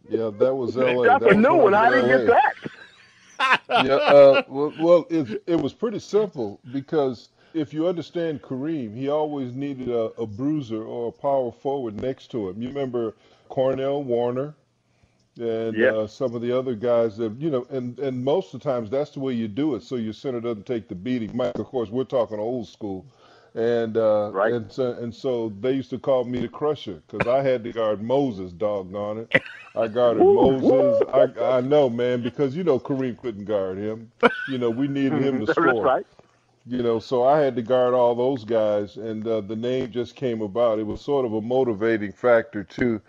Yeah, 0.08 0.30
that 0.38 0.54
was 0.54 0.76
L.A. 0.76 1.06
That's 1.06 1.24
That 1.24 1.32
a 1.32 1.36
new 1.36 1.56
one. 1.56 1.74
I 1.74 1.90
didn't 1.90 2.08
get 2.08 2.26
that. 2.26 3.60
yeah, 3.84 3.94
uh, 3.94 4.42
well, 4.46 4.72
well 4.78 5.06
it, 5.08 5.42
it 5.46 5.60
was 5.60 5.72
pretty 5.72 5.98
simple 5.98 6.60
because 6.70 7.30
if 7.54 7.72
you 7.72 7.88
understand 7.88 8.42
Kareem, 8.42 8.94
he 8.94 9.08
always 9.08 9.54
needed 9.54 9.88
a, 9.88 10.12
a 10.20 10.26
bruiser 10.26 10.84
or 10.84 11.08
a 11.08 11.12
power 11.12 11.50
forward 11.50 12.00
next 12.00 12.30
to 12.32 12.48
him. 12.48 12.60
You 12.60 12.68
remember 12.68 13.14
Cornell 13.48 14.04
Warner 14.04 14.54
and 15.40 15.82
Yep. 15.82 15.84
uh, 15.84 16.06
some 16.06 16.34
of 16.34 16.42
the 16.42 16.56
other 16.56 16.74
guys 16.74 17.16
that 17.18 17.32
you 17.40 17.50
know, 17.50 17.66
and 17.70 17.98
and 18.00 18.24
most 18.24 18.54
of 18.54 18.60
the 18.60 18.64
times 18.70 18.90
that's 18.90 19.12
the 19.12 19.20
way 19.20 19.32
you 19.34 19.48
do 19.48 19.74
it, 19.76 19.82
so 19.82 19.96
your 19.96 20.12
center 20.14 20.40
doesn't 20.40 20.66
take 20.66 20.88
the 20.88 20.94
beating. 20.96 21.36
Mike, 21.36 21.58
of 21.58 21.66
course, 21.66 21.90
we're 21.90 22.04
talking 22.04 22.38
old 22.38 22.68
school. 22.68 23.06
And 23.54 23.96
uh, 23.98 24.32
Right. 24.32 24.46
and 24.46 24.70
so 24.72 24.92
and 24.92 25.14
so 25.14 25.52
they 25.60 25.72
used 25.72 25.90
to 25.90 25.98
call 25.98 26.24
me 26.24 26.40
the 26.42 26.48
Crusher 26.48 27.02
because 27.06 27.26
I 27.26 27.42
had 27.42 27.64
to 27.64 27.72
guard 27.72 28.02
Moses, 28.02 28.52
doggone 28.52 29.18
it. 29.18 29.30
I 29.74 29.88
guarded 29.88 30.28
Moses. 30.28 31.02
I 31.12 31.28
I 31.40 31.60
know, 31.62 31.90
man, 31.90 32.22
because 32.22 32.56
you 32.56 32.64
know 32.64 32.80
Kareem 32.80 33.18
couldn't 33.18 33.46
guard 33.46 33.78
him. 33.78 34.12
You 34.46 34.58
know 34.58 34.70
we 34.70 34.88
needed 34.88 35.22
him 35.22 35.40
to 35.40 35.46
score. 35.48 35.90
right. 35.90 36.06
You 36.66 36.82
know, 36.82 36.98
so 36.98 37.24
I 37.24 37.40
had 37.40 37.56
to 37.56 37.62
guard 37.62 37.94
all 37.94 38.14
those 38.14 38.44
guys, 38.44 38.96
and 38.96 39.26
uh, 39.28 39.42
the 39.42 39.56
name 39.56 39.90
just 39.92 40.16
came 40.16 40.42
about. 40.42 40.78
It 40.80 40.86
was 40.86 41.02
sort 41.02 41.26
of 41.26 41.34
a 41.34 41.42
motivating 41.42 42.12
factor 42.12 42.64
too, 42.64 43.02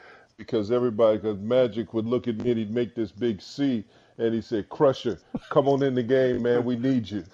because 0.46 0.72
everybody, 0.72 1.18
because 1.18 1.40
Magic 1.40 1.94
would 1.94 2.06
look 2.06 2.28
at 2.28 2.38
me 2.38 2.52
and 2.52 2.60
he'd 2.60 2.72
make 2.72 2.96
this 2.96 3.12
big 3.12 3.42
C, 3.42 3.84
and 4.18 4.34
he 4.34 4.42
said, 4.42 4.70
"Crusher, 4.70 5.20
come 5.50 5.68
on 5.68 5.84
in 5.84 5.96
the 5.96 6.04
game, 6.04 6.44
man. 6.44 6.64
We 6.64 6.76
need 6.76 7.10
you." 7.10 7.24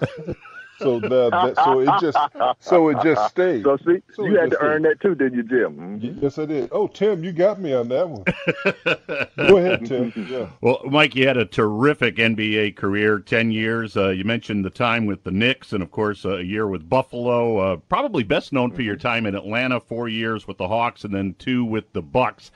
so 0.79 0.97
the, 1.01 1.29
that, 1.29 1.55
so 1.65 1.79
it 1.81 1.89
just 1.99 2.17
so 2.61 2.87
it 2.87 2.97
just 3.03 3.29
stayed. 3.31 3.63
So 3.63 3.75
see, 3.85 4.01
So 4.13 4.23
you 4.25 4.37
had 4.39 4.51
to 4.51 4.59
earn 4.61 4.83
stayed. 4.83 4.91
that 4.91 5.01
too, 5.01 5.13
didn't 5.13 5.35
you, 5.35 5.43
Jim? 5.43 5.99
Mhm. 5.99 6.21
Yes, 6.21 6.37
I 6.37 6.45
did. 6.45 6.69
Oh, 6.71 6.87
Tim, 6.87 7.21
you 7.21 7.33
got 7.33 7.59
me 7.59 7.73
on 7.73 7.89
that 7.89 8.07
one. 8.09 8.23
Go 9.49 9.57
ahead, 9.57 9.85
Tim. 9.85 10.13
Yeah. 10.29 10.47
Well, 10.61 10.81
Mike, 10.85 11.15
you 11.15 11.27
had 11.27 11.37
a 11.37 11.45
terrific 11.45 12.15
NBA 12.17 12.75
career, 12.75 13.19
10 13.19 13.51
years. 13.51 13.97
Uh, 13.97 14.09
you 14.09 14.23
mentioned 14.23 14.63
the 14.63 14.69
time 14.69 15.05
with 15.05 15.23
the 15.23 15.31
Knicks 15.31 15.73
and, 15.73 15.81
of 15.81 15.91
course, 15.91 16.23
uh, 16.23 16.37
a 16.37 16.41
year 16.43 16.67
with 16.67 16.87
Buffalo. 16.89 17.57
Uh, 17.57 17.75
probably 17.89 18.23
best 18.23 18.53
known 18.53 18.71
for 18.71 18.81
your 18.83 18.95
time 18.95 19.25
in 19.25 19.35
Atlanta, 19.35 19.79
four 19.79 20.07
years 20.07 20.47
with 20.47 20.57
the 20.57 20.67
Hawks, 20.67 21.03
and 21.03 21.13
then 21.13 21.35
two 21.39 21.65
with 21.65 21.91
the 21.93 22.01
Bucks. 22.01 22.51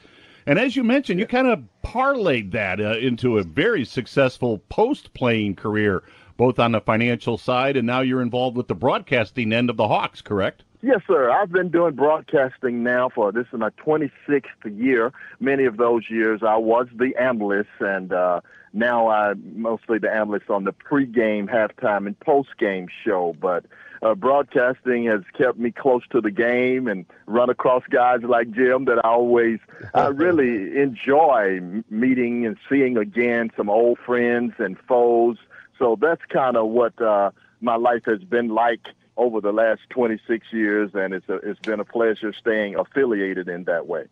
And 0.46 0.60
as 0.60 0.76
you 0.76 0.84
mentioned, 0.84 1.20
you 1.20 1.26
kind 1.26 1.48
of 1.48 1.64
parlayed 1.84 2.52
that 2.52 2.80
uh, 2.80 2.98
into 2.98 3.38
a 3.38 3.44
very 3.44 3.86
successful 3.86 4.60
post-playing 4.70 5.56
career, 5.56 6.04
both 6.38 6.60
on 6.60 6.74
the 6.74 6.82
financial 6.82 7.38
side, 7.38 7.78
and 7.78 7.88
now 7.88 8.02
you're 8.02 8.22
involved 8.22 8.58
with 8.58 8.68
the 8.68 8.76
broadcasting 8.76 9.54
end 9.54 9.70
of 9.70 9.78
the 9.78 9.88
Hawks, 9.88 10.22
correct? 10.22 10.64
Yes, 10.82 11.00
sir. 11.08 11.32
I've 11.32 11.52
been 11.52 11.70
doing 11.70 11.96
broadcasting 11.96 12.84
now 12.84 13.08
for 13.08 13.32
this 13.32 13.46
is 13.54 13.60
my 13.60 13.70
26th 13.70 14.44
year. 14.66 15.14
Many 15.40 15.64
of 15.64 15.78
those 15.78 16.10
years 16.10 16.42
I 16.46 16.58
was 16.58 16.88
the 16.94 17.16
analyst, 17.18 17.70
and 17.80 18.12
uh, 18.12 18.42
now 18.74 19.08
I'm 19.08 19.62
mostly 19.62 19.98
the 19.98 20.12
analyst 20.12 20.50
on 20.50 20.66
the 20.66 20.74
pregame, 20.74 21.48
halftime, 21.48 22.06
and 22.06 22.20
postgame 22.20 22.88
show. 23.06 23.34
But 23.40 23.66
uh, 24.04 24.16
broadcasting 24.16 25.06
has 25.06 25.22
kept 25.38 25.58
me 25.58 25.72
close 25.72 26.04
to 26.12 26.20
the 26.20 26.32
game 26.32 26.88
and 26.88 27.06
run 27.26 27.50
across 27.50 27.84
guys 27.90 28.22
like 28.24 28.52
Jim 28.52 28.86
that 28.86 29.04
I 29.04 29.10
always, 29.10 29.60
I 29.94 30.08
really 30.08 30.78
enjoy 30.80 31.62
meeting 31.90 32.46
and 32.46 32.58
seeing 32.70 32.98
again 32.98 33.52
some 33.56 33.70
old 33.70 33.98
friends 34.00 34.54
and 34.58 34.78
foes. 34.88 35.38
So 35.80 35.98
that's 36.00 36.22
kind 36.26 36.58
of 36.58 36.68
what 36.68 37.02
uh, 37.02 37.32
my 37.62 37.76
life 37.76 38.04
has 38.06 38.24
been 38.24 38.50
like 38.50 38.88
over 39.16 39.40
the 39.40 39.54
last 39.54 39.82
26 39.90 40.48
years, 40.52 40.92
and 40.94 41.14
it's 41.14 41.30
a, 41.30 41.36
it's 41.36 41.60
been 41.60 41.80
a 41.80 41.86
pleasure 41.86 42.34
staying 42.34 42.76
affiliated 42.76 43.48
in 43.48 43.64
that 43.66 43.88
way. 43.88 44.06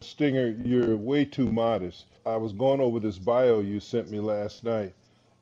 Stinger, 0.00 0.48
you're 0.64 0.96
way 0.96 1.24
too 1.24 1.50
modest. 1.50 2.06
I 2.26 2.36
was 2.36 2.52
going 2.52 2.80
over 2.80 3.00
this 3.00 3.18
bio 3.18 3.60
you 3.60 3.80
sent 3.80 4.10
me 4.10 4.20
last 4.20 4.64
night, 4.64 4.94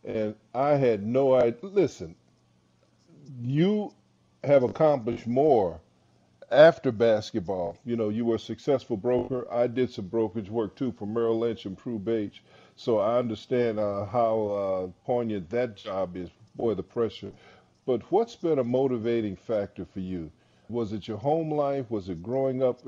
and 0.04 0.34
I 0.54 0.70
had 0.72 1.06
no 1.06 1.34
idea. 1.34 1.56
Listen, 1.62 2.14
you 3.42 3.92
have 4.44 4.62
accomplished 4.62 5.26
more 5.26 5.80
after 6.50 6.90
basketball. 6.92 7.76
You 7.84 7.96
know, 7.96 8.08
you 8.08 8.24
were 8.24 8.36
a 8.36 8.40
successful 8.40 8.96
broker. 8.96 9.46
I 9.52 9.66
did 9.66 9.90
some 9.92 10.08
brokerage 10.08 10.50
work 10.50 10.76
too 10.76 10.92
for 10.92 11.06
Merrill 11.06 11.38
Lynch 11.38 11.66
and 11.66 11.78
Pru 11.78 12.02
Bache, 12.02 12.42
so 12.76 12.98
I 12.98 13.18
understand 13.18 13.78
uh, 13.78 14.04
how 14.06 14.48
uh, 14.48 15.06
poignant 15.06 15.50
that 15.50 15.76
job 15.76 16.16
is. 16.16 16.30
Boy, 16.56 16.74
the 16.74 16.82
pressure. 16.82 17.32
But 17.86 18.02
what's 18.12 18.36
been 18.36 18.58
a 18.58 18.64
motivating 18.64 19.36
factor 19.36 19.84
for 19.84 20.00
you? 20.00 20.30
Was 20.68 20.92
it 20.92 21.08
your 21.08 21.18
home 21.18 21.50
life? 21.52 21.90
Was 21.90 22.08
it 22.08 22.22
growing 22.22 22.62
up? 22.62 22.80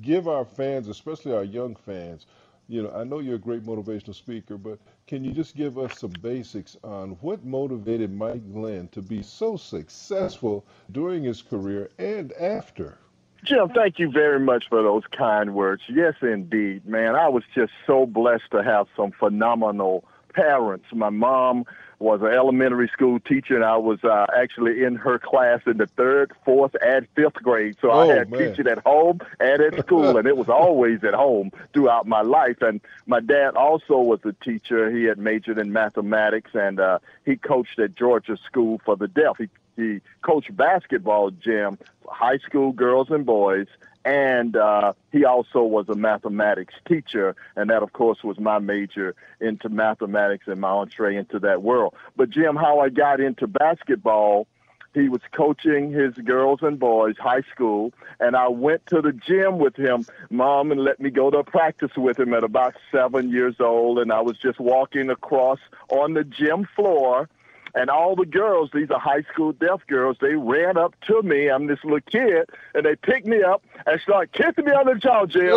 Give 0.00 0.28
our 0.28 0.44
fans, 0.44 0.88
especially 0.88 1.32
our 1.32 1.44
young 1.44 1.76
fans, 1.76 2.26
you 2.68 2.82
know, 2.82 2.92
I 2.94 3.04
know 3.04 3.18
you're 3.18 3.36
a 3.36 3.38
great 3.38 3.64
motivational 3.64 4.14
speaker, 4.14 4.56
but 4.56 4.78
can 5.06 5.24
you 5.24 5.32
just 5.32 5.54
give 5.54 5.78
us 5.78 5.98
some 5.98 6.12
basics 6.22 6.76
on 6.82 7.10
what 7.20 7.44
motivated 7.44 8.12
Mike 8.12 8.52
Glenn 8.52 8.88
to 8.88 9.02
be 9.02 9.22
so 9.22 9.56
successful 9.56 10.64
during 10.92 11.24
his 11.24 11.42
career 11.42 11.90
and 11.98 12.32
after? 12.34 12.98
Jim, 13.44 13.68
thank 13.74 13.98
you 13.98 14.10
very 14.10 14.40
much 14.40 14.64
for 14.70 14.82
those 14.82 15.02
kind 15.12 15.54
words. 15.54 15.82
Yes, 15.88 16.14
indeed, 16.22 16.86
man. 16.86 17.14
I 17.14 17.28
was 17.28 17.42
just 17.54 17.72
so 17.86 18.06
blessed 18.06 18.50
to 18.52 18.62
have 18.62 18.86
some 18.96 19.12
phenomenal 19.12 20.04
parents. 20.32 20.86
My 20.92 21.10
mom 21.10 21.66
was 21.98 22.20
an 22.22 22.28
elementary 22.28 22.88
school 22.88 23.20
teacher, 23.20 23.54
and 23.54 23.64
I 23.64 23.76
was 23.76 24.02
uh, 24.04 24.26
actually 24.36 24.82
in 24.84 24.96
her 24.96 25.18
class 25.18 25.60
in 25.66 25.76
the 25.78 25.86
third, 25.86 26.32
fourth, 26.44 26.74
and 26.82 27.06
fifth 27.14 27.34
grade. 27.42 27.76
So 27.80 27.90
I 27.90 28.04
Oh, 28.06 28.14
had 28.14 28.30
man. 28.30 28.50
teaching 28.50 28.66
at 28.66 28.78
home 28.78 29.20
and 29.40 29.62
at 29.62 29.78
school, 29.84 30.16
and 30.16 30.26
it 30.26 30.36
was 30.36 30.48
always 30.48 31.02
at 31.04 31.14
home 31.14 31.50
throughout 31.72 32.06
my 32.06 32.22
life. 32.22 32.60
And 32.60 32.80
my 33.06 33.20
dad 33.20 33.54
also 33.56 33.98
was 33.98 34.20
a 34.24 34.32
teacher. 34.44 34.90
He 34.90 35.04
had 35.04 35.18
majored 35.18 35.58
in 35.58 35.72
mathematics, 35.72 36.50
and 36.54 36.80
uh, 36.80 36.98
he 37.24 37.36
coached 37.36 37.78
at 37.78 37.94
Georgia 37.94 38.36
School 38.46 38.80
for 38.84 38.96
the 38.96 39.08
Deaf. 39.08 39.36
He, 39.38 39.48
he 39.76 40.00
coached 40.22 40.54
basketball, 40.56 41.30
Jim, 41.30 41.78
high 42.08 42.38
school 42.38 42.72
girls 42.72 43.10
and 43.10 43.24
boys, 43.24 43.66
and 44.04 44.56
uh, 44.56 44.92
he 45.12 45.24
also 45.24 45.62
was 45.62 45.88
a 45.88 45.94
mathematics 45.94 46.74
teacher, 46.86 47.34
and 47.56 47.70
that, 47.70 47.82
of 47.82 47.92
course, 47.92 48.22
was 48.22 48.38
my 48.38 48.58
major 48.58 49.14
into 49.40 49.68
mathematics 49.68 50.46
and 50.46 50.60
my 50.60 50.70
entree 50.70 51.16
into 51.16 51.38
that 51.40 51.62
world. 51.62 51.94
But 52.16 52.30
Jim, 52.30 52.56
how 52.56 52.80
I 52.80 52.90
got 52.90 53.20
into 53.20 53.46
basketball, 53.46 54.46
he 54.92 55.08
was 55.08 55.22
coaching 55.32 55.90
his 55.90 56.14
girls 56.14 56.60
and 56.62 56.78
boys 56.78 57.16
high 57.18 57.42
school, 57.52 57.92
and 58.20 58.36
I 58.36 58.48
went 58.48 58.86
to 58.86 59.00
the 59.00 59.12
gym 59.12 59.58
with 59.58 59.74
him. 59.74 60.06
Mom 60.30 60.70
and 60.70 60.84
let 60.84 61.00
me 61.00 61.10
go 61.10 61.30
to 61.30 61.42
practice 61.42 61.90
with 61.96 62.18
him 62.18 62.32
at 62.32 62.44
about 62.44 62.74
seven 62.92 63.30
years 63.30 63.56
old, 63.58 63.98
and 63.98 64.12
I 64.12 64.20
was 64.20 64.38
just 64.38 64.60
walking 64.60 65.10
across 65.10 65.58
on 65.88 66.14
the 66.14 66.22
gym 66.22 66.68
floor 66.76 67.28
and 67.74 67.90
all 67.90 68.14
the 68.14 68.26
girls, 68.26 68.70
these 68.72 68.90
are 68.90 68.98
high 68.98 69.22
school 69.32 69.52
deaf 69.52 69.86
girls, 69.86 70.16
they 70.20 70.34
ran 70.34 70.76
up 70.76 70.94
to 71.06 71.22
me. 71.22 71.48
I'm 71.48 71.66
this 71.66 71.82
little 71.84 72.00
kid, 72.00 72.48
and 72.74 72.84
they 72.84 72.96
picked 72.96 73.26
me 73.26 73.42
up 73.42 73.62
and 73.86 74.00
started 74.00 74.32
kissing 74.32 74.64
me 74.64 74.72
on 74.72 74.86
the 74.86 74.94
jaw, 74.94 75.26
Jim. 75.26 75.44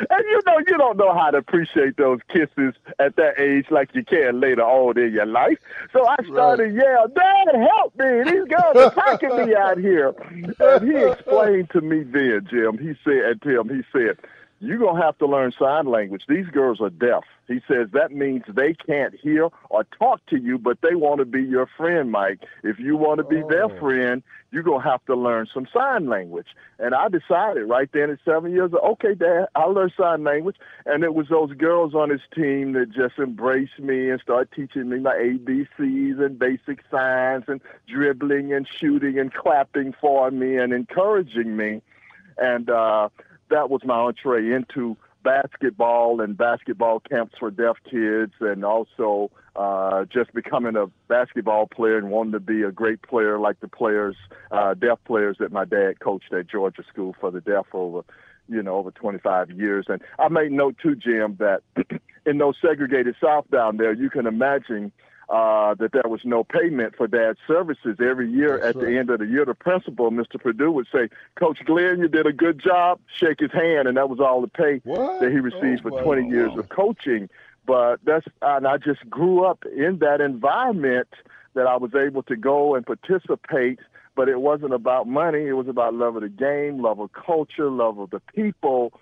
and 0.10 0.24
you 0.28 0.40
know, 0.46 0.58
you 0.66 0.76
don't 0.78 0.96
know 0.96 1.14
how 1.14 1.30
to 1.30 1.38
appreciate 1.38 1.96
those 1.96 2.20
kisses 2.28 2.74
at 2.98 3.16
that 3.16 3.38
age 3.38 3.66
like 3.70 3.94
you 3.94 4.04
can 4.04 4.40
later 4.40 4.62
on 4.62 4.98
in 4.98 5.12
your 5.12 5.26
life. 5.26 5.58
So 5.92 6.06
I 6.06 6.16
started 6.24 6.74
right. 6.74 6.84
yell, 6.84 7.08
Dad, 7.08 7.54
help 7.54 7.96
me. 7.98 8.24
These 8.24 8.44
girls 8.48 8.76
are 8.76 8.92
attacking 8.92 9.46
me 9.46 9.54
out 9.54 9.78
here. 9.78 10.14
And 10.60 10.90
he 10.90 10.96
explained 10.96 11.70
to 11.70 11.80
me 11.80 12.02
then, 12.02 12.46
Jim, 12.50 12.78
he 12.78 12.94
said, 13.04 13.24
and 13.24 13.42
Tim, 13.42 13.68
he 13.68 13.82
said, 13.92 14.18
you're 14.60 14.78
going 14.78 14.96
to 14.96 15.02
have 15.02 15.16
to 15.18 15.26
learn 15.26 15.52
sign 15.58 15.86
language. 15.86 16.24
These 16.28 16.46
girls 16.48 16.82
are 16.82 16.90
deaf. 16.90 17.24
He 17.48 17.60
says 17.66 17.88
that 17.94 18.12
means 18.12 18.44
they 18.46 18.74
can't 18.74 19.14
hear 19.14 19.48
or 19.70 19.84
talk 19.98 20.24
to 20.26 20.36
you, 20.36 20.58
but 20.58 20.78
they 20.82 20.94
want 20.94 21.20
to 21.20 21.24
be 21.24 21.42
your 21.42 21.66
friend, 21.78 22.12
Mike. 22.12 22.40
If 22.62 22.78
you 22.78 22.96
want 22.96 23.18
to 23.18 23.24
be 23.24 23.42
oh. 23.42 23.48
their 23.48 23.68
friend, 23.80 24.22
you're 24.52 24.62
going 24.62 24.82
to 24.82 24.88
have 24.88 25.04
to 25.06 25.16
learn 25.16 25.48
some 25.52 25.66
sign 25.72 26.08
language. 26.10 26.48
And 26.78 26.94
I 26.94 27.08
decided 27.08 27.70
right 27.70 27.88
then 27.92 28.10
at 28.10 28.18
seven 28.22 28.52
years 28.52 28.72
old, 28.74 28.92
okay, 28.92 29.14
Dad, 29.14 29.46
I'll 29.54 29.72
learn 29.72 29.90
sign 29.98 30.24
language. 30.24 30.56
And 30.84 31.04
it 31.04 31.14
was 31.14 31.28
those 31.28 31.52
girls 31.54 31.94
on 31.94 32.10
his 32.10 32.20
team 32.34 32.74
that 32.74 32.92
just 32.92 33.18
embraced 33.18 33.78
me 33.78 34.10
and 34.10 34.20
started 34.20 34.52
teaching 34.54 34.90
me 34.90 34.98
my 34.98 35.14
ABCs 35.14 36.22
and 36.22 36.38
basic 36.38 36.80
signs 36.90 37.44
and 37.48 37.62
dribbling 37.88 38.52
and 38.52 38.68
shooting 38.68 39.18
and 39.18 39.32
clapping 39.32 39.94
for 39.98 40.30
me 40.30 40.58
and 40.58 40.74
encouraging 40.74 41.56
me. 41.56 41.80
And, 42.36 42.68
uh, 42.68 43.08
that 43.50 43.70
was 43.70 43.82
my 43.84 43.96
entree 43.96 44.52
into 44.52 44.96
basketball 45.22 46.20
and 46.20 46.36
basketball 46.36 47.00
camps 47.00 47.34
for 47.38 47.50
deaf 47.50 47.76
kids, 47.84 48.32
and 48.40 48.64
also 48.64 49.30
uh, 49.56 50.04
just 50.06 50.32
becoming 50.32 50.76
a 50.76 50.86
basketball 51.08 51.66
player 51.66 51.98
and 51.98 52.10
wanting 52.10 52.32
to 52.32 52.40
be 52.40 52.62
a 52.62 52.72
great 52.72 53.02
player 53.02 53.38
like 53.38 53.60
the 53.60 53.68
players, 53.68 54.16
uh, 54.50 54.74
deaf 54.74 54.98
players 55.04 55.36
that 55.40 55.52
my 55.52 55.64
dad 55.64 56.00
coached 56.00 56.32
at 56.32 56.48
Georgia 56.48 56.82
School 56.90 57.14
for 57.20 57.30
the 57.30 57.40
Deaf 57.40 57.66
over, 57.72 58.02
you 58.48 58.62
know, 58.62 58.76
over 58.76 58.90
25 58.90 59.50
years. 59.50 59.86
And 59.88 60.00
I 60.18 60.28
made 60.28 60.52
note 60.52 60.76
too, 60.82 60.96
Jim, 60.96 61.36
that 61.38 61.62
in 62.26 62.38
those 62.38 62.54
segregated 62.62 63.16
South 63.22 63.50
down 63.50 63.76
there, 63.76 63.92
you 63.92 64.10
can 64.10 64.26
imagine 64.26 64.92
uh, 65.30 65.74
that 65.74 65.92
there 65.92 66.08
was 66.08 66.22
no 66.24 66.42
payment 66.42 66.96
for 66.96 67.06
dad's 67.06 67.38
services 67.46 67.96
every 68.00 68.28
year. 68.30 68.58
That's 68.58 68.70
at 68.70 68.76
right. 68.76 68.86
the 68.86 68.98
end 68.98 69.10
of 69.10 69.20
the 69.20 69.26
year, 69.26 69.44
the 69.44 69.54
principal, 69.54 70.10
Mr. 70.10 70.40
Purdue, 70.40 70.72
would 70.72 70.88
say, 70.92 71.08
"Coach 71.36 71.64
Glenn, 71.64 72.00
you 72.00 72.08
did 72.08 72.26
a 72.26 72.32
good 72.32 72.58
job." 72.58 72.98
Shake 73.14 73.38
his 73.38 73.52
hand, 73.52 73.86
and 73.86 73.96
that 73.96 74.10
was 74.10 74.18
all 74.18 74.40
the 74.40 74.48
pay 74.48 74.80
what? 74.82 75.20
that 75.20 75.30
he 75.30 75.38
received 75.38 75.82
oh, 75.86 75.90
for 75.90 76.02
20 76.02 76.22
wow. 76.22 76.30
years 76.30 76.58
of 76.58 76.68
coaching. 76.68 77.30
But 77.64 78.00
that's 78.04 78.26
and 78.42 78.66
I 78.66 78.78
just 78.78 79.08
grew 79.08 79.44
up 79.44 79.64
in 79.64 79.98
that 79.98 80.20
environment 80.20 81.08
that 81.54 81.66
I 81.66 81.76
was 81.76 81.94
able 81.94 82.24
to 82.24 82.36
go 82.36 82.74
and 82.74 82.84
participate. 82.84 83.78
But 84.16 84.28
it 84.28 84.40
wasn't 84.40 84.74
about 84.74 85.06
money; 85.06 85.46
it 85.46 85.52
was 85.52 85.68
about 85.68 85.94
love 85.94 86.16
of 86.16 86.22
the 86.22 86.28
game, 86.28 86.82
love 86.82 86.98
of 86.98 87.12
culture, 87.12 87.70
love 87.70 88.00
of 88.00 88.10
the 88.10 88.20
people 88.34 88.92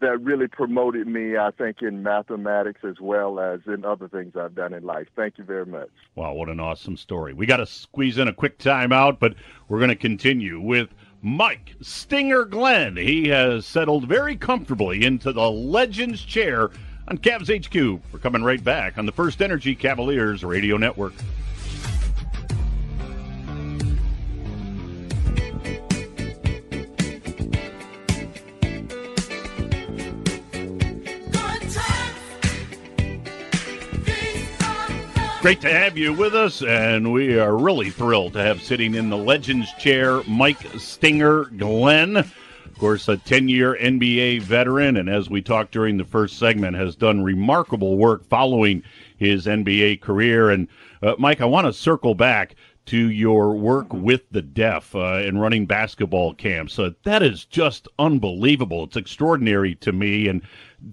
that 0.00 0.20
really 0.22 0.48
promoted 0.48 1.06
me, 1.06 1.36
I 1.36 1.50
think, 1.50 1.82
in 1.82 2.02
mathematics 2.02 2.80
as 2.84 3.00
well 3.00 3.40
as 3.40 3.60
in 3.66 3.84
other 3.84 4.08
things 4.08 4.34
I've 4.36 4.54
done 4.54 4.72
in 4.72 4.84
life. 4.84 5.08
Thank 5.16 5.38
you 5.38 5.44
very 5.44 5.66
much. 5.66 5.88
Wow, 6.14 6.34
what 6.34 6.48
an 6.48 6.60
awesome 6.60 6.96
story. 6.96 7.32
We 7.32 7.46
got 7.46 7.58
to 7.58 7.66
squeeze 7.66 8.18
in 8.18 8.28
a 8.28 8.32
quick 8.32 8.58
timeout, 8.58 9.18
but 9.18 9.34
we're 9.68 9.78
going 9.78 9.90
to 9.90 9.96
continue 9.96 10.60
with 10.60 10.90
Mike 11.22 11.74
Stinger 11.80 12.44
Glenn. 12.44 12.96
He 12.96 13.28
has 13.28 13.66
settled 13.66 14.06
very 14.06 14.36
comfortably 14.36 15.04
into 15.04 15.32
the 15.32 15.50
Legends 15.50 16.22
chair 16.22 16.70
on 17.08 17.18
Cavs 17.18 17.48
HQ. 17.48 18.02
We're 18.12 18.18
coming 18.18 18.42
right 18.42 18.62
back 18.62 18.98
on 18.98 19.06
the 19.06 19.12
First 19.12 19.42
Energy 19.42 19.74
Cavaliers 19.74 20.44
Radio 20.44 20.76
Network. 20.76 21.14
Great 35.42 35.60
to 35.60 35.70
have 35.70 35.96
you 35.96 36.12
with 36.12 36.34
us, 36.34 36.62
and 36.62 37.12
we 37.12 37.38
are 37.38 37.56
really 37.56 37.90
thrilled 37.90 38.32
to 38.32 38.42
have 38.42 38.60
sitting 38.62 38.94
in 38.94 39.10
the 39.10 39.16
Legends 39.16 39.72
chair 39.74 40.22
Mike 40.24 40.66
Stinger 40.78 41.44
Glenn. 41.44 42.16
Of 42.16 42.78
course, 42.78 43.06
a 43.08 43.16
10 43.16 43.48
year 43.48 43.78
NBA 43.80 44.42
veteran, 44.42 44.96
and 44.96 45.08
as 45.08 45.30
we 45.30 45.42
talked 45.42 45.72
during 45.72 45.98
the 45.98 46.04
first 46.04 46.38
segment, 46.38 46.76
has 46.76 46.96
done 46.96 47.22
remarkable 47.22 47.96
work 47.96 48.24
following 48.24 48.82
his 49.18 49.46
NBA 49.46 50.00
career. 50.00 50.50
And 50.50 50.66
uh, 51.02 51.14
Mike, 51.18 51.40
I 51.40 51.44
want 51.44 51.66
to 51.66 51.72
circle 51.72 52.14
back 52.14 52.56
to 52.86 53.10
your 53.10 53.54
work 53.54 53.92
with 53.92 54.22
the 54.30 54.42
deaf 54.42 54.94
uh, 54.94 55.16
and 55.16 55.40
running 55.40 55.66
basketball 55.66 56.34
camps. 56.34 56.78
Uh, 56.78 56.90
that 57.04 57.22
is 57.22 57.44
just 57.44 57.88
unbelievable. 57.98 58.84
It's 58.84 58.96
extraordinary 58.96 59.74
to 59.76 59.92
me. 59.92 60.28
And 60.28 60.42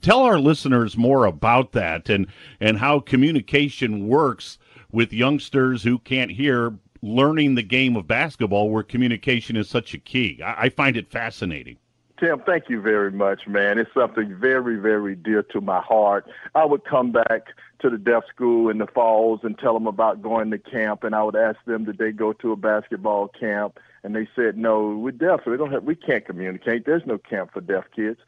tell 0.01 0.21
our 0.21 0.39
listeners 0.39 0.97
more 0.97 1.25
about 1.25 1.71
that 1.73 2.09
and 2.09 2.27
and 2.59 2.77
how 2.77 2.99
communication 2.99 4.07
works 4.07 4.57
with 4.91 5.13
youngsters 5.13 5.83
who 5.83 5.99
can't 5.99 6.31
hear 6.31 6.73
learning 7.01 7.55
the 7.55 7.63
game 7.63 7.95
of 7.95 8.07
basketball 8.07 8.69
where 8.69 8.83
communication 8.83 9.55
is 9.55 9.69
such 9.69 9.93
a 9.93 9.99
key. 9.99 10.41
I, 10.43 10.63
I 10.63 10.69
find 10.69 10.97
it 10.97 11.11
fascinating. 11.11 11.77
Tim, 12.19 12.41
thank 12.45 12.69
you 12.69 12.79
very 12.79 13.11
much, 13.11 13.47
man. 13.47 13.79
It's 13.79 13.93
something 13.93 14.35
very, 14.35 14.75
very 14.75 15.15
dear 15.15 15.41
to 15.51 15.61
my 15.61 15.81
heart. 15.81 16.29
I 16.53 16.63
would 16.63 16.85
come 16.85 17.11
back 17.11 17.47
to 17.79 17.89
the 17.89 17.97
deaf 17.97 18.23
school 18.33 18.69
in 18.69 18.77
the 18.77 18.87
falls 18.87 19.39
and 19.43 19.57
tell 19.57 19.73
them 19.73 19.87
about 19.87 20.21
going 20.21 20.51
to 20.51 20.59
camp, 20.59 21.03
and 21.03 21.15
I 21.15 21.23
would 21.23 21.35
ask 21.35 21.57
them 21.65 21.85
did 21.85 21.97
they 21.97 22.11
go 22.11 22.31
to 22.33 22.51
a 22.51 22.55
basketball 22.55 23.27
camp, 23.27 23.79
and 24.03 24.15
they 24.15 24.27
said 24.35 24.57
no, 24.57 24.95
we're 24.95 25.11
deaf, 25.11 25.41
so 25.43 25.51
we 25.51 25.57
don't 25.57 25.71
have, 25.71 25.83
we 25.83 25.95
can't 25.95 26.25
communicate. 26.25 26.85
There's 26.85 27.05
no 27.05 27.17
camp 27.17 27.51
for 27.51 27.61
deaf 27.61 27.85
kids. 27.95 28.19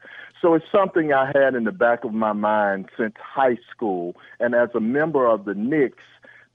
So 0.42 0.54
it's 0.54 0.66
something 0.70 1.12
I 1.12 1.32
had 1.34 1.54
in 1.54 1.64
the 1.64 1.72
back 1.72 2.04
of 2.04 2.12
my 2.12 2.32
mind 2.32 2.90
since 2.98 3.14
high 3.18 3.56
school. 3.70 4.16
And 4.40 4.54
as 4.54 4.68
a 4.74 4.80
member 4.80 5.26
of 5.26 5.44
the 5.44 5.54
Knicks, 5.54 6.02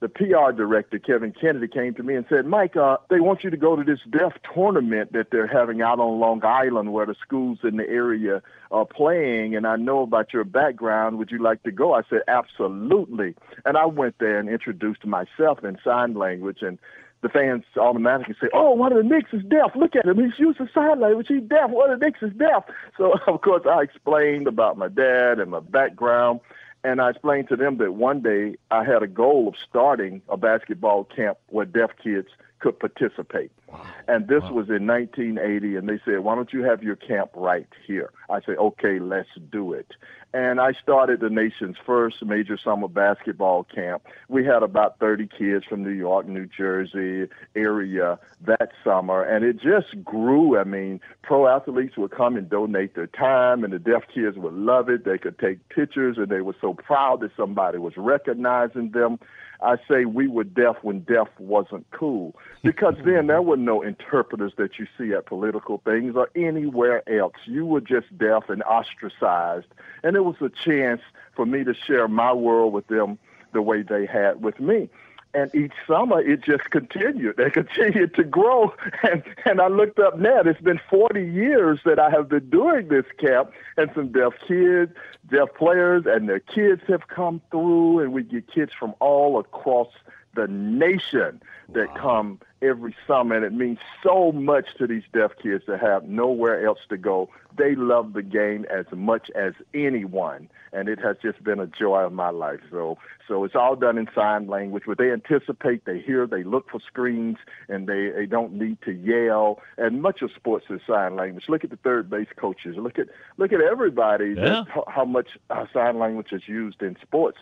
the 0.02 0.08
PR 0.08 0.50
director, 0.50 0.98
Kevin 0.98 1.32
Kennedy, 1.32 1.68
came 1.68 1.94
to 1.94 2.02
me 2.02 2.16
and 2.16 2.26
said, 2.28 2.44
Mike, 2.44 2.76
uh, 2.76 2.96
they 3.08 3.20
want 3.20 3.44
you 3.44 3.50
to 3.50 3.56
go 3.56 3.76
to 3.76 3.84
this 3.84 4.00
deaf 4.10 4.32
tournament 4.52 5.12
that 5.12 5.30
they're 5.30 5.46
having 5.46 5.80
out 5.80 6.00
on 6.00 6.18
Long 6.18 6.44
Island 6.44 6.92
where 6.92 7.06
the 7.06 7.14
schools 7.22 7.60
in 7.62 7.76
the 7.76 7.88
area 7.88 8.42
are 8.72 8.84
playing. 8.84 9.54
And 9.54 9.64
I 9.64 9.76
know 9.76 10.00
about 10.00 10.32
your 10.32 10.42
background. 10.42 11.18
Would 11.18 11.30
you 11.30 11.40
like 11.40 11.62
to 11.62 11.70
go? 11.70 11.94
I 11.94 12.02
said, 12.10 12.22
absolutely. 12.26 13.36
And 13.64 13.76
I 13.76 13.86
went 13.86 14.16
there 14.18 14.40
and 14.40 14.48
introduced 14.48 15.06
myself 15.06 15.62
in 15.62 15.78
sign 15.84 16.14
language. 16.14 16.62
And 16.62 16.80
the 17.20 17.28
fans 17.28 17.62
automatically 17.76 18.34
say, 18.40 18.48
"Oh, 18.52 18.72
one 18.72 18.90
of 18.90 18.98
the 18.98 19.08
Knicks 19.08 19.32
is 19.32 19.44
deaf. 19.44 19.76
Look 19.76 19.94
at 19.94 20.06
him. 20.06 20.18
He's 20.18 20.36
using 20.38 20.68
sign 20.74 20.98
language. 20.98 21.28
He's 21.28 21.44
deaf. 21.44 21.70
One 21.70 21.88
of 21.88 22.00
the 22.00 22.04
Knicks 22.04 22.20
is 22.20 22.32
deaf." 22.32 22.64
So, 22.98 23.14
of 23.28 23.40
course, 23.42 23.62
I 23.64 23.82
explained 23.82 24.48
about 24.48 24.76
my 24.76 24.88
dad 24.88 25.38
and 25.38 25.52
my 25.52 25.60
background, 25.60 26.40
and 26.84 27.00
I 27.00 27.10
explained 27.10 27.48
to 27.48 27.56
them 27.56 27.78
that 27.78 27.94
one 27.94 28.20
day 28.22 28.56
I 28.70 28.84
had 28.84 29.02
a 29.02 29.06
goal 29.06 29.48
of 29.48 29.54
starting 29.68 30.22
a 30.28 30.36
basketball 30.36 31.04
camp 31.04 31.38
where 31.48 31.66
deaf 31.66 31.90
kids 32.02 32.28
could 32.62 32.78
participate. 32.78 33.50
Wow. 33.66 33.84
And 34.06 34.28
this 34.28 34.42
wow. 34.44 34.52
was 34.52 34.68
in 34.68 34.86
1980, 34.86 35.76
and 35.76 35.88
they 35.88 35.98
said, 36.04 36.20
"Why 36.20 36.36
don't 36.36 36.52
you 36.52 36.62
have 36.62 36.82
your 36.82 36.96
camp 36.96 37.30
right 37.34 37.66
here?" 37.86 38.10
I 38.30 38.40
said, 38.40 38.56
"Okay, 38.56 39.00
let's 39.00 39.28
do 39.50 39.72
it." 39.72 39.92
And 40.32 40.60
I 40.60 40.72
started 40.72 41.20
the 41.20 41.28
nation's 41.28 41.76
first 41.84 42.24
major 42.24 42.56
summer 42.56 42.88
basketball 42.88 43.64
camp. 43.64 44.04
We 44.28 44.46
had 44.46 44.62
about 44.62 44.98
30 44.98 45.26
kids 45.26 45.64
from 45.66 45.82
New 45.82 45.90
York, 45.90 46.26
New 46.26 46.46
Jersey 46.46 47.28
area 47.54 48.18
that 48.46 48.70
summer, 48.82 49.22
and 49.22 49.44
it 49.44 49.60
just 49.60 50.02
grew. 50.04 50.56
I 50.56 50.64
mean, 50.64 51.00
pro 51.22 51.48
athletes 51.48 51.96
would 51.98 52.12
come 52.12 52.36
and 52.36 52.48
donate 52.48 52.94
their 52.94 53.08
time, 53.08 53.64
and 53.64 53.72
the 53.72 53.78
deaf 53.78 54.04
kids 54.14 54.38
would 54.38 54.54
love 54.54 54.88
it. 54.88 55.04
They 55.04 55.18
could 55.18 55.38
take 55.38 55.68
pictures, 55.68 56.16
and 56.16 56.28
they 56.28 56.40
were 56.40 56.56
so 56.60 56.74
proud 56.74 57.20
that 57.20 57.32
somebody 57.36 57.78
was 57.78 57.94
recognizing 57.96 58.92
them. 58.92 59.18
I 59.60 59.76
say 59.88 60.06
we 60.06 60.26
were 60.28 60.44
deaf 60.44 60.76
when 60.82 61.00
deaf 61.00 61.28
wasn't 61.38 61.86
cool 61.92 62.36
because 62.62 62.94
then 63.04 63.26
there 63.26 63.42
were 63.42 63.56
no 63.56 63.82
interpreters 63.82 64.52
that 64.56 64.78
you 64.78 64.86
see 64.98 65.12
at 65.12 65.26
political 65.26 65.78
things 65.84 66.14
or 66.16 66.30
anywhere 66.36 67.02
else. 67.08 67.34
You 67.46 67.66
were 67.66 67.80
just 67.80 68.16
deaf 68.16 68.48
and 68.48 68.62
ostracized. 68.62 69.66
And 70.02 70.16
it 70.16 70.24
was 70.24 70.36
a 70.40 70.48
chance 70.48 71.00
for 71.34 71.46
me 71.46 71.64
to 71.64 71.74
share 71.74 72.08
my 72.08 72.32
world 72.32 72.72
with 72.72 72.86
them 72.86 73.18
the 73.52 73.62
way 73.62 73.82
they 73.82 74.06
had 74.06 74.42
with 74.42 74.60
me. 74.60 74.88
and 75.34 75.54
each 75.54 75.72
summer 75.86 76.20
it 76.20 76.42
just 76.42 76.64
continued. 76.70 77.36
They 77.36 77.50
continued 77.62 78.14
to 78.14 78.24
grow. 78.24 78.72
And 79.02 79.22
and 79.44 79.60
I 79.60 79.68
looked 79.68 79.98
up 79.98 80.18
now. 80.18 80.40
It's 80.44 80.60
been 80.60 80.80
40 80.90 81.24
years 81.24 81.80
that 81.84 81.98
I 81.98 82.10
have 82.10 82.28
been 82.28 82.48
doing 82.50 82.88
this 82.88 83.06
camp, 83.18 83.50
and 83.76 83.90
some 83.94 84.12
deaf 84.12 84.32
kids, 84.46 84.92
deaf 85.30 85.48
players, 85.56 86.04
and 86.06 86.28
their 86.28 86.40
kids 86.40 86.82
have 86.88 87.08
come 87.08 87.40
through, 87.50 88.00
and 88.00 88.12
we 88.12 88.22
get 88.22 88.52
kids 88.52 88.72
from 88.78 88.94
all 89.00 89.38
across 89.38 89.88
the 90.34 90.48
nation 90.48 91.42
that 91.72 91.94
come 91.96 92.40
every 92.60 92.94
summer, 93.06 93.36
and 93.36 93.44
it 93.44 93.52
means 93.52 93.78
so 94.02 94.32
much 94.32 94.74
to 94.78 94.86
these 94.86 95.02
deaf 95.12 95.32
kids 95.42 95.64
to 95.66 95.76
have 95.76 96.04
nowhere 96.04 96.64
else 96.64 96.78
to 96.88 96.96
go. 96.96 97.28
They 97.56 97.74
love 97.74 98.12
the 98.12 98.22
game 98.22 98.64
as 98.70 98.86
much 98.92 99.30
as 99.34 99.52
anyone, 99.74 100.48
and 100.72 100.88
it 100.88 100.98
has 101.00 101.16
just 101.20 101.42
been 101.42 101.58
a 101.60 101.66
joy 101.66 102.00
of 102.00 102.12
my 102.12 102.30
life. 102.30 102.60
So, 102.70 102.98
so 103.28 103.44
it's 103.44 103.54
all 103.54 103.76
done 103.76 103.98
in 103.98 104.08
sign 104.14 104.46
language, 104.46 104.84
but 104.86 104.98
they 104.98 105.10
anticipate, 105.10 105.84
they 105.84 105.98
hear, 105.98 106.26
they 106.26 106.44
look 106.44 106.70
for 106.70 106.80
screens, 106.80 107.38
and 107.68 107.86
they, 107.86 108.10
they 108.10 108.26
don't 108.26 108.54
need 108.54 108.78
to 108.82 108.92
yell. 108.92 109.60
And 109.76 110.00
much 110.00 110.22
of 110.22 110.30
sports 110.32 110.66
is 110.70 110.80
sign 110.86 111.16
language. 111.16 111.44
Look 111.48 111.64
at 111.64 111.70
the 111.70 111.76
third 111.76 112.08
base 112.08 112.28
coaches. 112.36 112.76
Look 112.76 112.98
at 112.98 113.08
look 113.36 113.52
at 113.52 113.60
everybody. 113.60 114.34
Yeah. 114.36 114.64
How 114.88 115.04
much 115.04 115.28
uh, 115.50 115.66
sign 115.72 115.98
language 115.98 116.32
is 116.32 116.46
used 116.46 116.82
in 116.82 116.96
sports. 117.02 117.38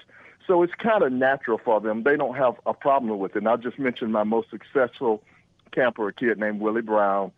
So 0.51 0.65
it's 0.65 0.75
kind 0.75 1.05
of 1.05 1.13
natural 1.13 1.61
for 1.65 1.81
them. 1.81 2.03
They 2.03 2.17
don't 2.17 2.35
have 2.35 2.57
a 2.67 2.75
problem 2.75 3.21
with 3.21 3.37
it. 3.37 3.39
And 3.39 3.49
I'll 3.49 3.57
just 3.57 3.79
mention 3.79 4.11
my 4.11 4.25
most 4.25 4.51
successful 4.51 5.23
camper, 5.71 6.09
a 6.09 6.13
kid 6.13 6.41
named 6.41 6.61
Willie 6.61 6.83
Brown, 6.83 7.31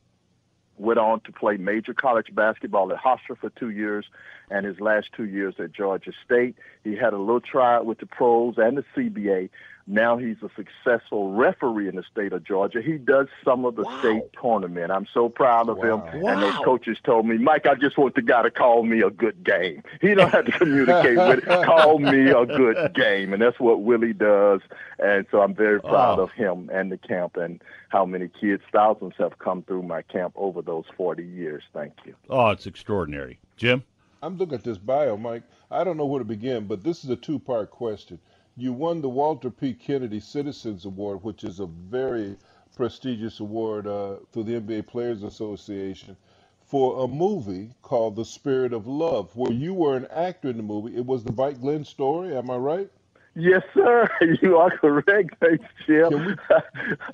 went 0.78 0.98
on 0.98 1.20
to 1.20 1.32
play 1.32 1.58
major 1.58 1.92
college 1.92 2.34
basketball 2.34 2.90
at 2.90 2.98
Hofstra 2.98 3.36
for 3.38 3.50
two 3.50 3.68
years 3.68 4.06
and 4.48 4.64
his 4.64 4.80
last 4.80 5.10
two 5.14 5.26
years 5.26 5.56
at 5.58 5.72
Georgia 5.72 6.12
State. 6.24 6.56
He 6.84 6.96
had 6.96 7.12
a 7.12 7.18
little 7.18 7.42
tryout 7.42 7.84
with 7.84 7.98
the 7.98 8.06
pros 8.06 8.54
and 8.56 8.78
the 8.78 8.84
CBA. 8.96 9.50
Now 9.87 10.16
he's 10.16 10.37
a 10.43 10.51
successful 10.55 11.33
referee 11.33 11.89
in 11.89 11.97
the 11.97 12.05
state 12.11 12.33
of 12.33 12.45
Georgia. 12.45 12.80
He 12.80 12.99
does 12.99 13.26
some 13.45 13.64
of 13.64 13.76
the 13.76 13.85
state 13.99 14.22
tournament. 14.41 14.93
I'm 14.93 15.07
so 15.12 15.28
proud 15.28 15.68
of 15.68 15.78
him. 15.78 16.01
Wow. 16.20 16.33
And 16.33 16.43
those 16.43 16.57
coaches 16.64 16.99
told 17.05 17.26
me, 17.26 17.39
Mike, 17.39 17.66
I 17.66 17.74
just 17.74 17.99
want 17.99 18.14
the 18.14 18.22
guy 18.22 18.43
to 18.43 18.51
call 18.51 18.85
me 18.85 19.01
a 19.03 19.11
good 19.11 19.43
game. 19.45 19.83
He 20.01 20.14
don't 20.14 20.30
have 20.30 20.45
to 20.45 20.53
communicate 20.53 21.16
with 21.16 21.39
it. 21.39 21.45
Call 21.64 21.99
me 21.99 22.30
a 22.30 22.47
good 22.47 22.95
game. 22.95 23.33
And 23.33 23.43
that's 23.43 23.59
what 23.59 23.83
Willie 23.83 24.12
does. 24.12 24.61
And 24.99 25.26
so 25.30 25.41
I'm 25.41 25.55
very 25.55 25.80
proud 25.80 26.18
of 26.18 26.30
him 26.33 26.70
and 26.72 26.93
the 26.93 26.99
camp 26.99 27.37
and 27.37 27.62
how 27.89 28.05
many 28.05 28.28
kids, 28.28 28.62
thousands 28.72 29.14
have 29.18 29.39
come 29.39 29.62
through 29.62 29.83
my 29.83 30.03
camp 30.03 30.33
over 30.37 30.62
those 30.62 30.85
40 30.97 31.24
years. 31.24 31.62
Thank 31.72 31.95
you. 32.05 32.14
Oh, 32.30 32.51
it's 32.51 32.66
extraordinary. 32.66 33.39
Jim? 33.57 33.85
I'm 34.22 34.37
looking 34.37 34.55
at 34.55 34.64
this 34.64 34.78
bio, 34.78 35.16
Mike. 35.16 35.43
I 35.70 35.83
don't 35.85 35.97
know 35.97 36.07
where 36.07 36.20
to 36.20 36.24
begin, 36.24 36.66
but 36.66 36.85
this 36.85 37.03
is 37.03 37.11
a 37.11 37.16
two 37.16 37.39
part 37.39 37.70
question. 37.70 38.20
You 38.57 38.72
won 38.72 39.00
the 39.00 39.09
Walter 39.09 39.50
P. 39.50 39.72
Kennedy 39.72 40.20
Citizens 40.20 40.84
Award, 40.84 41.22
which 41.22 41.42
is 41.44 41.59
a 41.61 41.66
very 41.66 42.36
prestigious 42.76 43.40
award 43.40 43.86
uh, 43.86 44.16
through 44.32 44.44
the 44.44 44.61
NBA 44.61 44.86
Players 44.86 45.22
Association, 45.22 46.16
for 46.61 47.05
a 47.05 47.09
movie 47.09 47.70
called 47.82 48.16
The 48.16 48.24
Spirit 48.24 48.72
of 48.72 48.86
Love, 48.86 49.34
where 49.36 49.53
you 49.53 49.74
were 49.74 49.96
an 49.96 50.07
actor 50.11 50.48
in 50.48 50.57
the 50.59 50.62
movie. 50.62 50.96
It 50.96 51.05
was 51.07 51.24
the 51.24 51.32
Mike 51.32 51.61
Glenn 51.61 51.84
story, 51.84 52.36
am 52.36 52.50
I 52.50 52.57
right? 52.57 52.90
Yes, 53.34 53.62
sir. 53.72 54.07
You 54.42 54.59
are 54.59 54.70
correct. 54.76 55.34
Thanks, 55.40 55.64
Jim. 55.86 56.11
Can 56.11 56.26
we- 56.26 56.36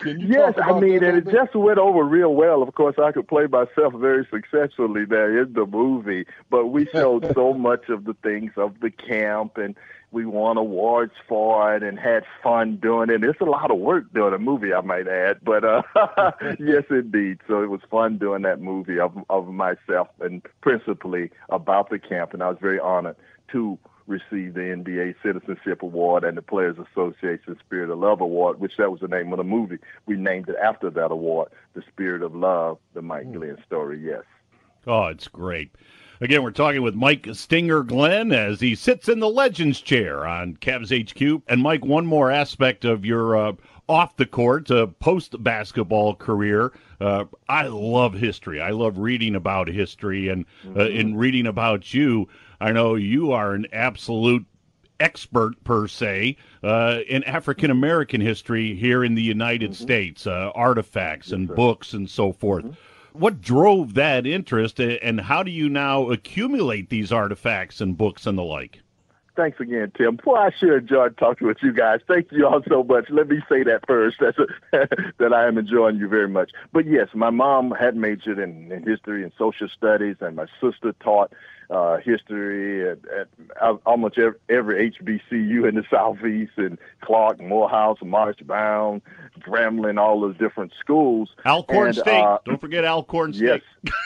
can 0.01 0.21
yes, 0.33 0.55
I 0.61 0.79
mean, 0.81 1.05
and 1.05 1.17
it 1.19 1.25
bit? 1.25 1.35
just 1.35 1.55
went 1.55 1.79
over 1.79 2.03
real 2.03 2.35
well. 2.35 2.63
Of 2.63 2.75
course, 2.75 2.97
I 2.99 3.13
could 3.13 3.29
play 3.29 3.47
myself 3.47 3.95
very 3.95 4.27
successfully 4.31 5.05
there 5.05 5.41
in 5.43 5.53
the 5.53 5.67
movie, 5.67 6.27
but 6.51 6.67
we 6.67 6.87
showed 6.87 7.31
so 7.35 7.55
much 7.55 7.89
of 7.89 8.05
the 8.05 8.15
things 8.15 8.53
of 8.57 8.81
the 8.81 8.91
camp, 8.91 9.57
and 9.59 9.77
we 10.11 10.25
won 10.25 10.57
awards 10.57 11.13
for 11.29 11.75
it 11.77 11.83
and 11.83 11.99
had 11.99 12.25
fun 12.43 12.77
doing 12.77 13.11
it. 13.11 13.23
It's 13.23 13.41
a 13.41 13.45
lot 13.45 13.71
of 13.71 13.79
work 13.79 14.13
doing 14.15 14.33
a 14.33 14.39
movie, 14.39 14.73
I 14.73 14.81
might 14.81 15.07
add, 15.07 15.39
but 15.43 15.65
uh, 15.65 15.83
yes, 16.59 16.85
indeed. 16.91 17.39
So 17.47 17.63
it 17.63 17.71
was 17.71 17.81
fun 17.91 18.19
doing 18.19 18.43
that 18.43 18.61
movie 18.61 18.99
of 18.99 19.13
of 19.29 19.49
myself 19.49 20.09
and 20.21 20.43
principally 20.61 21.31
about 21.51 21.91
the 21.91 21.99
camp, 21.99 22.33
and 22.33 22.43
I 22.43 22.49
was 22.49 22.59
very 22.61 22.81
honored 22.81 23.17
to 23.53 23.79
receive 24.09 24.55
the 24.55 24.61
NBA 24.61 25.15
Citizenship 25.23 25.83
Award 25.83 26.25
and 26.25 26.37
the 26.37 26.43
Players 26.43 26.77
Association 26.79 27.57
Spirit 27.61 27.91
of 27.91 27.99
Love 27.99 28.21
Award, 28.21 28.59
which 28.59 28.73
that 28.79 28.91
was 28.91 29.01
the 29.01 29.09
name 29.09 29.33
of 29.33 29.37
the 29.37 29.45
movie. 29.45 29.79
We 30.07 30.17
named 30.17 30.49
it 30.49 30.57
after 30.63 30.91
that 30.91 31.13
award, 31.13 31.51
The 31.75 31.83
Spirit 31.93 32.23
of 32.23 32.35
Love, 32.35 32.79
the 32.95 33.03
Mike 33.03 33.31
Glenn 33.33 33.59
story. 33.67 34.01
Yes. 34.03 34.23
Oh, 34.87 35.07
it's 35.07 35.29
great. 35.29 35.75
Again, 36.21 36.43
we're 36.43 36.51
talking 36.51 36.83
with 36.83 36.97
Mike 36.97 37.29
Stinger 37.33 37.85
Glenn 37.85 38.33
as 38.33 38.61
he 38.61 38.75
sits 38.75 39.09
in 39.09 39.21
the 39.21 39.29
Legends 39.29 39.81
chair 39.81 40.27
on 40.27 40.57
Cavs 40.57 40.91
HQ. 40.91 41.43
And 41.47 41.63
Mike, 41.63 41.85
one 41.85 42.07
more 42.07 42.29
aspect 42.29 42.85
of 42.85 43.05
your 43.05 43.37
uh, 43.37 43.53
off 43.89 44.17
the 44.17 44.27
court, 44.27 44.69
uh, 44.69 44.89
post 44.99 45.41
basketball 45.45 46.17
career. 46.17 46.73
Uh, 47.01 47.27
I 47.49 47.69
love 47.69 48.15
history. 48.15 48.61
I 48.61 48.71
love 48.71 48.99
reading 48.99 49.37
about 49.37 49.69
history, 49.69 50.29
and 50.29 50.45
uh, 50.77 50.89
in 50.89 51.17
reading 51.17 51.47
about 51.47 51.95
you, 51.95 52.29
I 52.61 52.73
know 52.73 52.97
you 52.97 53.31
are 53.31 53.55
an 53.55 53.67
absolute 53.73 54.45
expert 54.99 55.63
per 55.63 55.87
se 55.87 56.37
uh, 56.65 56.99
in 57.09 57.23
African 57.25 57.71
American 57.71 58.21
history 58.21 58.75
here 58.75 59.05
in 59.05 59.15
the 59.15 59.23
United 59.23 59.77
States, 59.77 60.27
uh, 60.27 60.51
artifacts 60.57 61.31
and 61.31 61.47
books 61.55 61.93
and 61.93 62.11
so 62.11 62.33
forth. 62.33 62.65
What 63.19 63.41
drove 63.41 63.95
that 63.95 64.27
interest, 64.27 64.79
and 64.79 65.21
how 65.21 65.43
do 65.43 65.51
you 65.51 65.69
now 65.69 66.11
accumulate 66.11 66.89
these 66.89 67.11
artifacts 67.11 67.81
and 67.81 67.99
books 67.99 68.27
and 68.27 68.39
the 68.39 68.45
like? 68.45 68.81
Thanks 69.35 69.59
again, 69.61 69.93
Tim. 69.97 70.17
Boy, 70.17 70.35
I 70.37 70.51
sure 70.59 70.79
enjoyed 70.79 71.17
talking 71.17 71.47
with 71.47 71.59
you 71.63 71.73
guys. 71.73 72.01
Thank 72.07 72.33
you 72.33 72.47
all 72.47 72.63
so 72.69 72.83
much. 72.83 73.09
Let 73.09 73.29
me 73.29 73.41
say 73.49 73.65
that 73.65 73.87
first, 73.87 74.19
that's 74.21 74.37
that 75.19 75.33
I 75.33 75.47
am 75.47 75.59
enjoying 75.59 75.97
you 75.97 76.09
very 76.09 76.29
much. 76.29 76.53
But 76.73 76.87
yes, 76.87 77.09
my 77.13 77.31
mom 77.31 77.73
had 77.73 77.97
majored 77.97 78.39
in, 78.39 78.71
in 78.71 78.85
history 78.85 79.25
and 79.25 79.33
social 79.37 79.69
studies, 79.69 80.17
and 80.21 80.37
my 80.37 80.47
sister 80.61 80.93
taught 81.01 81.33
uh, 81.71 81.99
history 81.99 82.91
at, 82.91 82.99
at 83.21 83.29
almost 83.87 84.17
every, 84.19 84.39
every 84.49 84.91
HBCU 84.93 85.69
in 85.69 85.75
the 85.75 85.85
Southeast, 85.91 86.53
and 86.57 86.79
Clark, 87.03 87.41
Morehouse, 87.41 87.99
Morris 88.03 88.37
Brown, 88.43 89.03
Grambling, 89.41 89.99
all 90.01 90.21
those 90.21 90.37
different 90.39 90.73
schools. 90.81 91.31
Alcorn 91.45 91.89
And, 91.89 91.97
State. 91.97 92.23
uh, 92.23 92.39
Don't 92.45 92.61
forget 92.61 92.85
Alcorn 92.85 93.33
State. 93.35 93.63
Yes. 93.85 93.95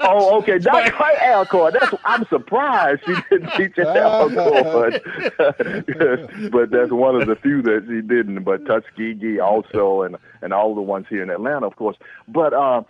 Oh, 0.00 0.38
okay. 0.38 0.58
Not 0.58 0.92
quite 0.94 1.18
Alcorn. 1.22 1.72
That's 1.78 1.94
I'm 2.04 2.26
surprised 2.26 3.02
she 3.06 3.14
didn't 3.30 3.50
teach 3.56 3.78
at 3.78 3.96
Alcorn, 3.96 4.98
but 6.50 6.70
that's 6.70 6.90
one 6.90 7.14
of 7.20 7.28
the 7.28 7.36
few 7.40 7.62
that 7.62 7.84
she 7.88 8.00
didn't. 8.02 8.42
But 8.42 8.66
Tuskegee 8.66 9.38
also, 9.38 10.02
and 10.02 10.16
and 10.42 10.52
all 10.52 10.74
the 10.74 10.80
ones 10.80 11.06
here 11.08 11.22
in 11.22 11.30
Atlanta, 11.30 11.66
of 11.66 11.76
course. 11.76 11.96
But 12.26 12.54
uh, 12.54 12.82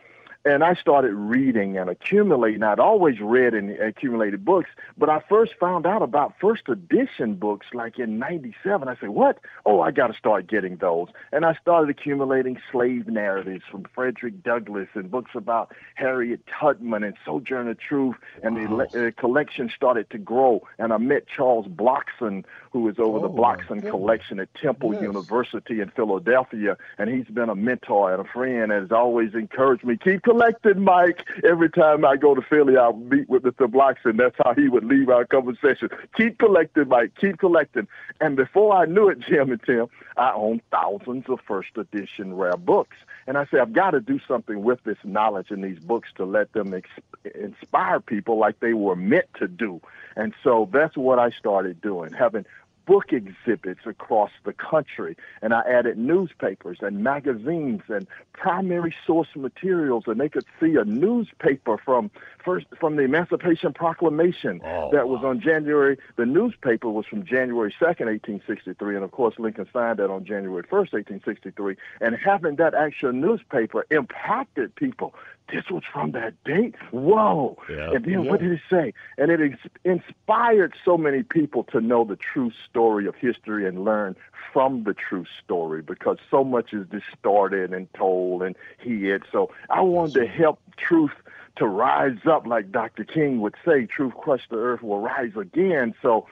and 0.46 0.62
I 0.62 0.74
started 0.74 1.12
reading 1.14 1.76
and 1.76 1.90
accumulating. 1.90 2.62
I'd 2.62 2.78
always 2.78 3.20
read 3.20 3.52
and 3.54 3.70
accumulated 3.72 4.44
books, 4.44 4.70
but 4.96 5.10
I 5.10 5.20
first 5.28 5.52
found 5.58 5.86
out 5.86 6.02
about 6.02 6.34
first 6.40 6.68
edition 6.68 7.34
books 7.34 7.66
like 7.74 7.98
in 7.98 8.18
'97. 8.18 8.88
I 8.88 8.96
said, 8.96 9.10
"What? 9.10 9.38
Oh, 9.64 9.80
I 9.80 9.90
got 9.90 10.06
to 10.06 10.14
start 10.14 10.46
getting 10.46 10.76
those." 10.76 11.08
And 11.32 11.44
I 11.44 11.54
started 11.54 11.90
accumulating 11.90 12.58
slave 12.70 13.08
narratives 13.08 13.64
from 13.70 13.84
Frederick 13.94 14.42
Douglass 14.42 14.88
and 14.94 15.10
books 15.10 15.32
about 15.34 15.72
Harriet 15.96 16.40
Tubman 16.46 17.02
and 17.02 17.16
Sojourner 17.24 17.74
Truth, 17.74 18.16
and 18.42 18.56
the 18.56 19.08
uh, 19.16 19.20
collection 19.20 19.70
started 19.74 20.08
to 20.10 20.18
grow. 20.18 20.62
And 20.78 20.92
I 20.92 20.98
met 20.98 21.24
Charles 21.26 21.66
Blockson, 21.66 22.44
who 22.70 22.80
was 22.82 22.98
over 22.98 23.18
the 23.18 23.26
Oh, 23.28 23.32
my 23.32 23.56
Blockson 23.56 23.88
collection 23.90 24.38
at 24.38 24.48
Temple 24.54 24.92
Yes. 24.94 25.02
University 25.02 25.80
in 25.80 25.90
Philadelphia, 25.90 26.76
and 26.98 27.10
he's 27.10 27.26
been 27.26 27.48
a 27.48 27.54
mentor 27.56 28.12
and 28.12 28.20
a 28.24 28.30
friend 28.30 28.70
and 28.70 28.82
has 28.82 28.92
always 28.92 29.34
encouraged 29.34 29.84
me, 29.84 29.96
keep 29.96 30.22
collecting, 30.22 30.35
Mike. 30.76 31.24
Every 31.44 31.70
time 31.70 32.04
I 32.04 32.16
go 32.16 32.34
to 32.34 32.42
Philly, 32.42 32.76
I'll 32.76 32.94
meet 32.94 33.28
with 33.28 33.42
Mr. 33.42 33.66
Blockson. 33.66 34.16
That's 34.18 34.36
how 34.44 34.54
he 34.54 34.68
would 34.68 34.84
leave 34.84 35.08
our 35.08 35.24
conversation. 35.24 35.88
Keep 36.16 36.38
collecting, 36.38 36.88
Mike. 36.88 37.12
Keep 37.20 37.38
collecting. 37.38 37.88
And 38.20 38.36
before 38.36 38.74
I 38.74 38.86
knew 38.86 39.08
it, 39.08 39.20
Jim 39.28 39.50
and 39.50 39.62
Tim, 39.62 39.86
I 40.16 40.32
owned 40.32 40.62
thousands 40.70 41.24
of 41.28 41.40
first 41.46 41.76
edition 41.76 42.34
rare 42.34 42.56
books. 42.56 42.96
And 43.26 43.36
I 43.36 43.46
said, 43.50 43.60
I've 43.60 43.72
got 43.72 43.90
to 43.90 44.00
do 44.00 44.20
something 44.28 44.62
with 44.62 44.82
this 44.84 44.98
knowledge 45.02 45.50
in 45.50 45.60
these 45.60 45.80
books 45.80 46.10
to 46.16 46.24
let 46.24 46.52
them 46.52 46.74
ex- 46.74 47.34
inspire 47.34 48.00
people 48.00 48.38
like 48.38 48.60
they 48.60 48.74
were 48.74 48.96
meant 48.96 49.26
to 49.38 49.48
do. 49.48 49.80
And 50.14 50.32
so 50.44 50.68
that's 50.72 50.96
what 50.96 51.18
I 51.18 51.30
started 51.30 51.80
doing, 51.80 52.12
having 52.12 52.46
book 52.86 53.12
exhibits 53.12 53.80
across 53.84 54.30
the 54.44 54.52
country. 54.52 55.16
And 55.42 55.52
I 55.52 55.62
added 55.68 55.98
newspapers 55.98 56.78
and 56.80 57.02
magazines 57.02 57.82
and 57.88 58.06
primary 58.32 58.94
source 59.06 59.28
materials, 59.34 60.04
and 60.06 60.20
they 60.20 60.28
could 60.28 60.46
see 60.60 60.76
a 60.76 60.84
newspaper 60.84 61.76
from 61.76 62.10
first 62.44 62.66
from 62.78 62.96
the 62.96 63.02
Emancipation 63.02 63.72
Proclamation 63.72 64.60
oh, 64.64 64.90
that 64.92 65.08
was 65.08 65.22
on 65.24 65.40
January. 65.40 65.98
The 66.16 66.26
newspaper 66.26 66.88
was 66.88 67.06
from 67.06 67.24
January 67.24 67.72
2nd, 67.72 68.06
1863, 68.06 68.94
and 68.94 69.04
of 69.04 69.10
course 69.10 69.34
Lincoln 69.38 69.66
signed 69.72 69.98
that 69.98 70.10
on 70.10 70.24
January 70.24 70.62
1st, 70.62 70.92
1863. 70.92 71.76
And 72.00 72.16
having 72.16 72.56
that 72.56 72.74
actual 72.74 73.12
newspaper 73.12 73.84
impacted 73.90 74.74
people 74.76 75.14
this 75.52 75.64
was 75.70 75.82
from 75.92 76.12
that 76.12 76.34
date. 76.44 76.74
Whoa! 76.90 77.56
Yeah. 77.68 77.92
And 77.92 78.04
then 78.04 78.24
Yeah. 78.24 78.30
what 78.30 78.40
did 78.40 78.52
it 78.52 78.60
say? 78.68 78.92
And 79.18 79.30
it 79.30 79.40
ex- 79.40 79.74
inspired 79.84 80.74
so 80.84 80.96
many 80.98 81.22
people 81.22 81.64
to 81.64 81.80
know 81.80 82.04
the 82.04 82.16
true 82.16 82.50
story 82.68 83.06
of 83.06 83.14
history 83.14 83.66
and 83.66 83.84
learn 83.84 84.16
from 84.52 84.84
the 84.84 84.94
true 84.94 85.24
story 85.44 85.82
because 85.82 86.18
so 86.30 86.42
much 86.42 86.72
is 86.72 86.86
distorted 86.88 87.72
and 87.72 87.92
told 87.94 88.42
and 88.42 88.56
hid. 88.78 89.22
So 89.30 89.50
I 89.70 89.80
wanted 89.82 90.14
to 90.14 90.26
help 90.26 90.58
truth 90.76 91.12
to 91.56 91.66
rise 91.66 92.18
up, 92.26 92.46
like 92.46 92.70
Dr. 92.70 93.04
King 93.04 93.40
would 93.40 93.54
say, 93.64 93.86
truth 93.86 94.14
crushed 94.14 94.50
the 94.50 94.56
earth 94.56 94.82
will 94.82 95.00
rise 95.00 95.32
again. 95.36 95.94
So 96.02 96.26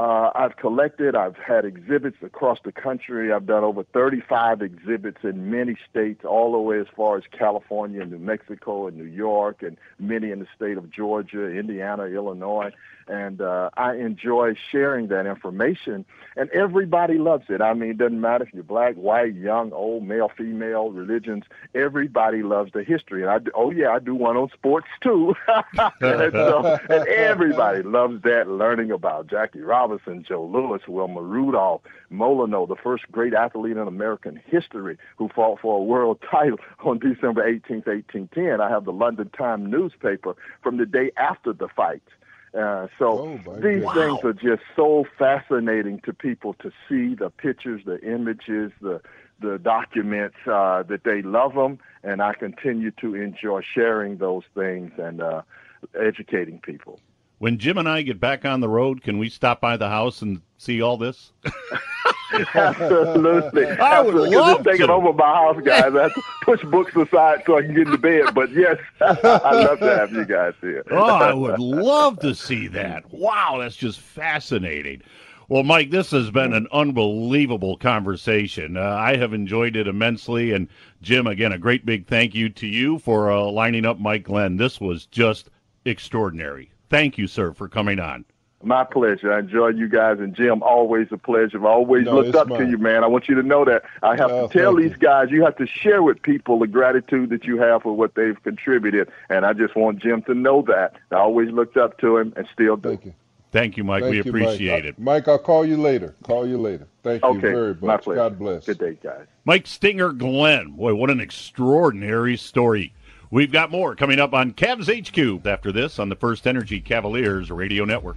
uh, 0.00 0.30
I've 0.34 0.56
collected, 0.56 1.14
I've 1.14 1.36
had 1.36 1.66
exhibits 1.66 2.16
across 2.22 2.58
the 2.64 2.72
country. 2.72 3.34
I've 3.34 3.44
done 3.44 3.64
over 3.64 3.82
35 3.82 4.62
exhibits 4.62 5.18
in 5.22 5.50
many 5.50 5.76
states, 5.90 6.24
all 6.24 6.52
the 6.52 6.58
way 6.58 6.80
as 6.80 6.86
far 6.96 7.18
as 7.18 7.24
California, 7.30 8.02
New 8.06 8.18
Mexico, 8.18 8.86
and 8.86 8.96
New 8.96 9.04
York, 9.04 9.62
and 9.62 9.76
many 9.98 10.30
in 10.30 10.38
the 10.38 10.46
state 10.56 10.78
of 10.78 10.90
Georgia, 10.90 11.50
Indiana, 11.50 12.04
Illinois. 12.04 12.70
And 13.08 13.42
uh, 13.42 13.70
I 13.76 13.96
enjoy 13.96 14.54
sharing 14.70 15.08
that 15.08 15.26
information, 15.26 16.06
and 16.36 16.48
everybody 16.50 17.18
loves 17.18 17.46
it. 17.50 17.60
I 17.60 17.74
mean, 17.74 17.90
it 17.90 17.98
doesn't 17.98 18.20
matter 18.20 18.44
if 18.44 18.54
you're 18.54 18.62
black, 18.62 18.94
white, 18.94 19.34
young, 19.34 19.72
old, 19.72 20.04
male, 20.06 20.30
female, 20.34 20.90
religions. 20.92 21.44
Everybody 21.74 22.42
loves 22.42 22.72
the 22.72 22.84
history. 22.84 23.22
And 23.22 23.30
I 23.30 23.38
do, 23.40 23.50
oh 23.54 23.70
yeah, 23.70 23.90
I 23.90 23.98
do 23.98 24.14
one 24.14 24.36
on 24.36 24.48
sports 24.54 24.86
too. 25.02 25.34
and, 25.76 26.32
so, 26.32 26.78
and 26.88 27.06
everybody 27.08 27.82
loves 27.82 28.22
that, 28.22 28.48
learning 28.48 28.92
about 28.92 29.26
Jackie 29.26 29.60
Robinson, 29.60 29.89
Joe 30.26 30.44
Louis, 30.44 30.80
Wilma 30.86 31.22
Rudolph, 31.22 31.82
Molineaux, 32.10 32.66
the 32.66 32.76
first 32.76 33.04
great 33.10 33.34
athlete 33.34 33.76
in 33.76 33.88
American 33.88 34.40
history 34.46 34.98
who 35.16 35.28
fought 35.28 35.60
for 35.60 35.78
a 35.78 35.82
world 35.82 36.18
title 36.30 36.58
on 36.84 36.98
December 36.98 37.46
18, 37.46 37.82
1810. 37.86 38.60
I 38.60 38.68
have 38.68 38.84
the 38.84 38.92
London 38.92 39.30
Times 39.30 39.70
newspaper 39.70 40.34
from 40.62 40.76
the 40.76 40.86
day 40.86 41.10
after 41.16 41.52
the 41.52 41.68
fight. 41.68 42.02
Uh, 42.52 42.88
so 42.98 43.38
Oh, 43.46 43.60
these 43.60 43.84
things 43.94 44.18
are 44.24 44.32
just 44.32 44.62
so 44.74 45.04
fascinating 45.16 46.00
to 46.00 46.12
people 46.12 46.54
to 46.54 46.72
see 46.88 47.14
the 47.14 47.30
pictures, 47.30 47.82
the 47.84 48.00
images, 48.00 48.72
the 48.80 49.00
the 49.40 49.58
documents 49.58 50.36
uh, 50.46 50.82
that 50.82 51.04
they 51.04 51.22
love 51.22 51.54
them, 51.54 51.78
and 52.02 52.20
I 52.20 52.34
continue 52.34 52.90
to 53.00 53.14
enjoy 53.14 53.62
sharing 53.62 54.18
those 54.18 54.42
things 54.54 54.92
and 54.98 55.22
uh, 55.22 55.42
educating 55.98 56.58
people. 56.58 57.00
When 57.40 57.56
Jim 57.56 57.78
and 57.78 57.88
I 57.88 58.02
get 58.02 58.20
back 58.20 58.44
on 58.44 58.60
the 58.60 58.68
road, 58.68 59.02
can 59.02 59.16
we 59.16 59.30
stop 59.30 59.62
by 59.62 59.78
the 59.78 59.88
house 59.88 60.20
and 60.20 60.42
see 60.58 60.82
all 60.82 60.98
this? 60.98 61.32
Absolutely. 62.54 63.66
I 63.66 64.00
would 64.00 64.14
Absolutely. 64.14 64.30
'Cause 64.30 64.36
love 64.36 64.60
it's 64.60 64.68
taking 64.70 64.86
to. 64.88 64.92
over 64.92 65.12
my 65.14 65.34
house, 65.34 65.60
guys. 65.64 65.94
I 65.96 66.02
have 66.02 66.14
to 66.14 66.22
push 66.44 66.62
books 66.64 66.94
aside 66.94 67.42
so 67.46 67.56
I 67.56 67.62
can 67.62 67.74
get 67.74 67.86
into 67.86 67.96
bed. 67.98 68.34
But 68.34 68.52
yes, 68.52 68.76
I'd 69.00 69.22
love 69.24 69.80
to 69.80 69.96
have 69.96 70.12
you 70.12 70.24
guys 70.26 70.52
here. 70.60 70.84
Oh, 70.90 71.02
I 71.02 71.32
would 71.32 71.58
love 71.58 72.18
to 72.20 72.34
see 72.34 72.66
that. 72.68 73.10
Wow, 73.10 73.56
that's 73.58 73.74
just 73.76 74.00
fascinating. 74.00 75.02
Well, 75.48 75.62
Mike, 75.64 75.90
this 75.90 76.10
has 76.12 76.30
been 76.30 76.52
an 76.52 76.68
unbelievable 76.72 77.76
conversation. 77.78 78.76
Uh, 78.76 78.82
I 78.82 79.16
have 79.16 79.32
enjoyed 79.32 79.74
it 79.76 79.88
immensely. 79.88 80.52
And 80.52 80.68
Jim, 81.02 81.26
again, 81.26 81.52
a 81.52 81.58
great 81.58 81.84
big 81.86 82.06
thank 82.06 82.34
you 82.34 82.48
to 82.50 82.66
you 82.66 82.98
for 83.00 83.32
uh, 83.32 83.44
lining 83.46 83.84
up 83.86 83.98
Mike 83.98 84.24
Glenn. 84.24 84.58
This 84.58 84.78
was 84.80 85.06
just 85.06 85.48
extraordinary. 85.86 86.70
Thank 86.90 87.16
you, 87.18 87.26
sir, 87.26 87.52
for 87.52 87.68
coming 87.68 87.98
on. 88.00 88.24
My 88.62 88.84
pleasure. 88.84 89.32
I 89.32 89.38
enjoy 89.38 89.68
you 89.68 89.88
guys 89.88 90.18
and 90.18 90.34
Jim. 90.36 90.62
Always 90.62 91.06
a 91.12 91.16
pleasure. 91.16 91.56
I've 91.56 91.64
always 91.64 92.04
No, 92.04 92.16
looked 92.16 92.28
it's 92.30 92.36
up 92.36 92.48
to 92.48 92.66
you, 92.68 92.76
man. 92.76 93.02
I 93.02 93.06
want 93.06 93.26
you 93.26 93.34
to 93.36 93.42
know 93.42 93.64
that. 93.64 93.84
I 94.02 94.16
have 94.16 94.30
Oh, 94.30 94.48
to 94.48 94.52
tell 94.58 94.74
these 94.76 94.90
you. 94.90 94.96
guys 94.98 95.30
you 95.30 95.42
have 95.44 95.56
to 95.56 95.66
share 95.66 96.02
with 96.02 96.20
people 96.20 96.58
the 96.58 96.66
gratitude 96.66 97.30
that 97.30 97.44
you 97.44 97.56
have 97.58 97.82
for 97.84 97.96
what 97.96 98.16
they've 98.16 98.36
contributed. 98.42 99.08
And 99.30 99.46
I 99.46 99.54
just 99.54 99.74
want 99.76 100.02
Jim 100.02 100.20
to 100.24 100.34
know 100.34 100.60
that. 100.68 100.92
I 101.10 101.14
always 101.14 101.48
looked 101.50 101.78
up 101.78 101.96
to 102.00 102.18
him 102.18 102.34
and 102.36 102.46
still 102.52 102.76
do. 102.76 102.90
Thank 102.90 103.04
you. 103.06 103.14
Thank 103.50 103.76
you, 103.78 103.82
Mike. 103.84 104.02
Thank 104.02 104.10
we 104.10 104.16
you, 104.18 104.22
appreciate 104.28 104.84
Mike. 104.84 104.92
it. 104.92 104.98
Mike, 104.98 105.26
I'll 105.28 105.38
call 105.38 105.64
you 105.64 105.76
later. 105.78 106.14
Call 106.22 106.46
you 106.46 106.58
later. 106.58 106.86
Thank 107.02 107.22
you 107.24 107.30
Okay, 107.30 107.40
very 107.40 107.74
my 107.80 107.86
much. 107.94 108.02
pleasure. 108.04 108.16
God 108.20 108.38
bless. 108.38 108.66
Good 108.66 108.78
day, 108.78 108.98
guys. 109.02 109.26
Mike 109.46 109.66
Stinger 109.66 110.12
Glenn. 110.12 110.72
Boy, 110.72 110.94
what 110.94 111.08
an 111.08 111.18
extraordinary 111.18 112.36
story. 112.36 112.92
We've 113.32 113.52
got 113.52 113.70
more 113.70 113.94
coming 113.94 114.18
up 114.18 114.34
on 114.34 114.54
Cavs 114.54 114.88
HQ 114.90 115.46
after 115.46 115.70
this 115.70 116.00
on 116.00 116.08
the 116.08 116.16
First 116.16 116.48
Energy 116.48 116.80
Cavaliers 116.80 117.48
Radio 117.52 117.84
Network. 117.84 118.16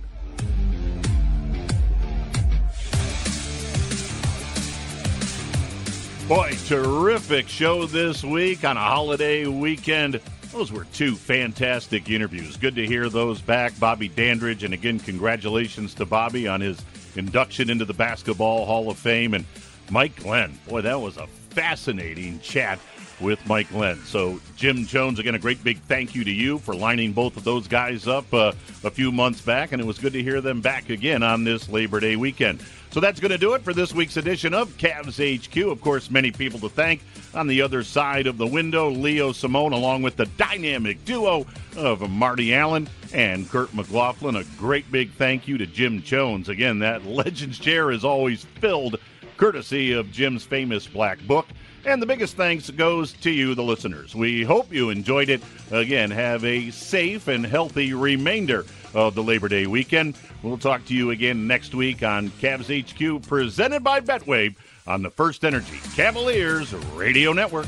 Boy, 6.27 6.53
terrific 6.65 7.47
show 7.47 7.85
this 7.85 8.23
week 8.23 8.65
on 8.65 8.75
a 8.75 8.79
holiday 8.79 9.45
weekend. 9.45 10.19
Those 10.51 10.71
were 10.71 10.85
two 10.85 11.15
fantastic 11.15 12.09
interviews. 12.09 12.57
Good 12.57 12.73
to 12.75 12.87
hear 12.87 13.07
those 13.07 13.39
back. 13.39 13.79
Bobby 13.79 14.07
Dandridge, 14.07 14.63
and 14.63 14.73
again, 14.73 14.99
congratulations 14.99 15.93
to 15.95 16.07
Bobby 16.07 16.47
on 16.47 16.59
his 16.59 16.83
induction 17.15 17.69
into 17.69 17.85
the 17.85 17.93
Basketball 17.93 18.65
Hall 18.65 18.89
of 18.89 18.97
Fame. 18.97 19.35
And 19.35 19.45
Mike 19.91 20.15
Glenn, 20.15 20.57
boy, 20.67 20.81
that 20.81 20.99
was 20.99 21.17
a 21.17 21.27
fascinating 21.27 22.39
chat 22.39 22.79
with 23.19 23.45
Mike 23.47 23.69
Glenn. 23.69 23.97
So, 24.05 24.39
Jim 24.55 24.85
Jones, 24.85 25.19
again, 25.19 25.35
a 25.35 25.39
great 25.39 25.63
big 25.63 25.79
thank 25.81 26.15
you 26.15 26.23
to 26.23 26.31
you 26.31 26.59
for 26.59 26.75
lining 26.75 27.13
both 27.13 27.37
of 27.37 27.43
those 27.43 27.67
guys 27.67 28.07
up 28.07 28.31
uh, 28.33 28.53
a 28.83 28.89
few 28.89 29.11
months 29.11 29.41
back, 29.41 29.71
and 29.71 29.81
it 29.81 29.85
was 29.85 29.99
good 29.99 30.13
to 30.13 30.23
hear 30.23 30.41
them 30.41 30.61
back 30.61 30.89
again 30.89 31.23
on 31.23 31.43
this 31.43 31.69
Labor 31.69 31.99
Day 31.99 32.15
weekend. 32.15 32.63
So 32.93 32.99
that's 32.99 33.19
going 33.19 33.31
to 33.31 33.39
do 33.39 33.55
it 33.55 33.63
for 33.63 33.73
this 33.73 33.91
week's 33.91 34.17
edition 34.17 34.53
of 34.53 34.69
Cavs 34.77 35.17
HQ. 35.17 35.57
Of 35.65 35.81
course, 35.81 36.11
many 36.11 36.29
people 36.29 36.59
to 36.59 36.69
thank 36.69 37.01
on 37.33 37.47
the 37.47 37.59
other 37.59 37.83
side 37.83 38.27
of 38.27 38.37
the 38.37 38.45
window. 38.45 38.91
Leo 38.91 39.31
Simone, 39.31 39.73
along 39.73 40.03
with 40.03 40.15
the 40.15 40.27
dynamic 40.37 41.03
duo 41.03 41.47
of 41.75 42.07
Marty 42.07 42.53
Allen 42.53 42.87
and 43.11 43.49
Kurt 43.49 43.73
McLaughlin. 43.73 44.35
A 44.35 44.43
great 44.59 44.91
big 44.91 45.11
thank 45.13 45.47
you 45.47 45.57
to 45.57 45.65
Jim 45.65 46.03
Jones. 46.03 46.49
Again, 46.49 46.77
that 46.79 47.03
Legends 47.07 47.57
chair 47.57 47.89
is 47.89 48.05
always 48.05 48.43
filled, 48.59 48.97
courtesy 49.37 49.93
of 49.93 50.11
Jim's 50.11 50.43
famous 50.43 50.85
black 50.85 51.19
book. 51.25 51.47
And 51.85 52.01
the 52.01 52.05
biggest 52.05 52.37
thanks 52.37 52.69
goes 52.69 53.11
to 53.13 53.29
you, 53.29 53.55
the 53.55 53.63
listeners. 53.63 54.15
We 54.15 54.43
hope 54.43 54.71
you 54.71 54.89
enjoyed 54.89 55.29
it. 55.29 55.41
Again, 55.69 56.11
have 56.11 56.45
a 56.45 56.71
safe 56.71 57.27
and 57.27 57.45
healthy 57.45 57.93
remainder 57.93 58.65
of 58.93 59.15
the 59.15 59.23
Labor 59.23 59.49
Day 59.49 59.67
weekend. 59.67 60.15
We'll 60.43 60.57
talk 60.57 60.85
to 60.85 60.93
you 60.93 61.11
again 61.11 61.45
next 61.45 61.75
week 61.75 62.01
on 62.01 62.29
Cavs 62.29 62.69
HQ, 62.69 63.27
presented 63.27 63.83
by 63.83 63.99
Betway 63.99 64.55
on 64.87 65.01
the 65.01 65.09
First 65.09 65.43
Energy 65.43 65.79
Cavaliers 65.95 66.73
Radio 66.93 67.33
Network. 67.33 67.67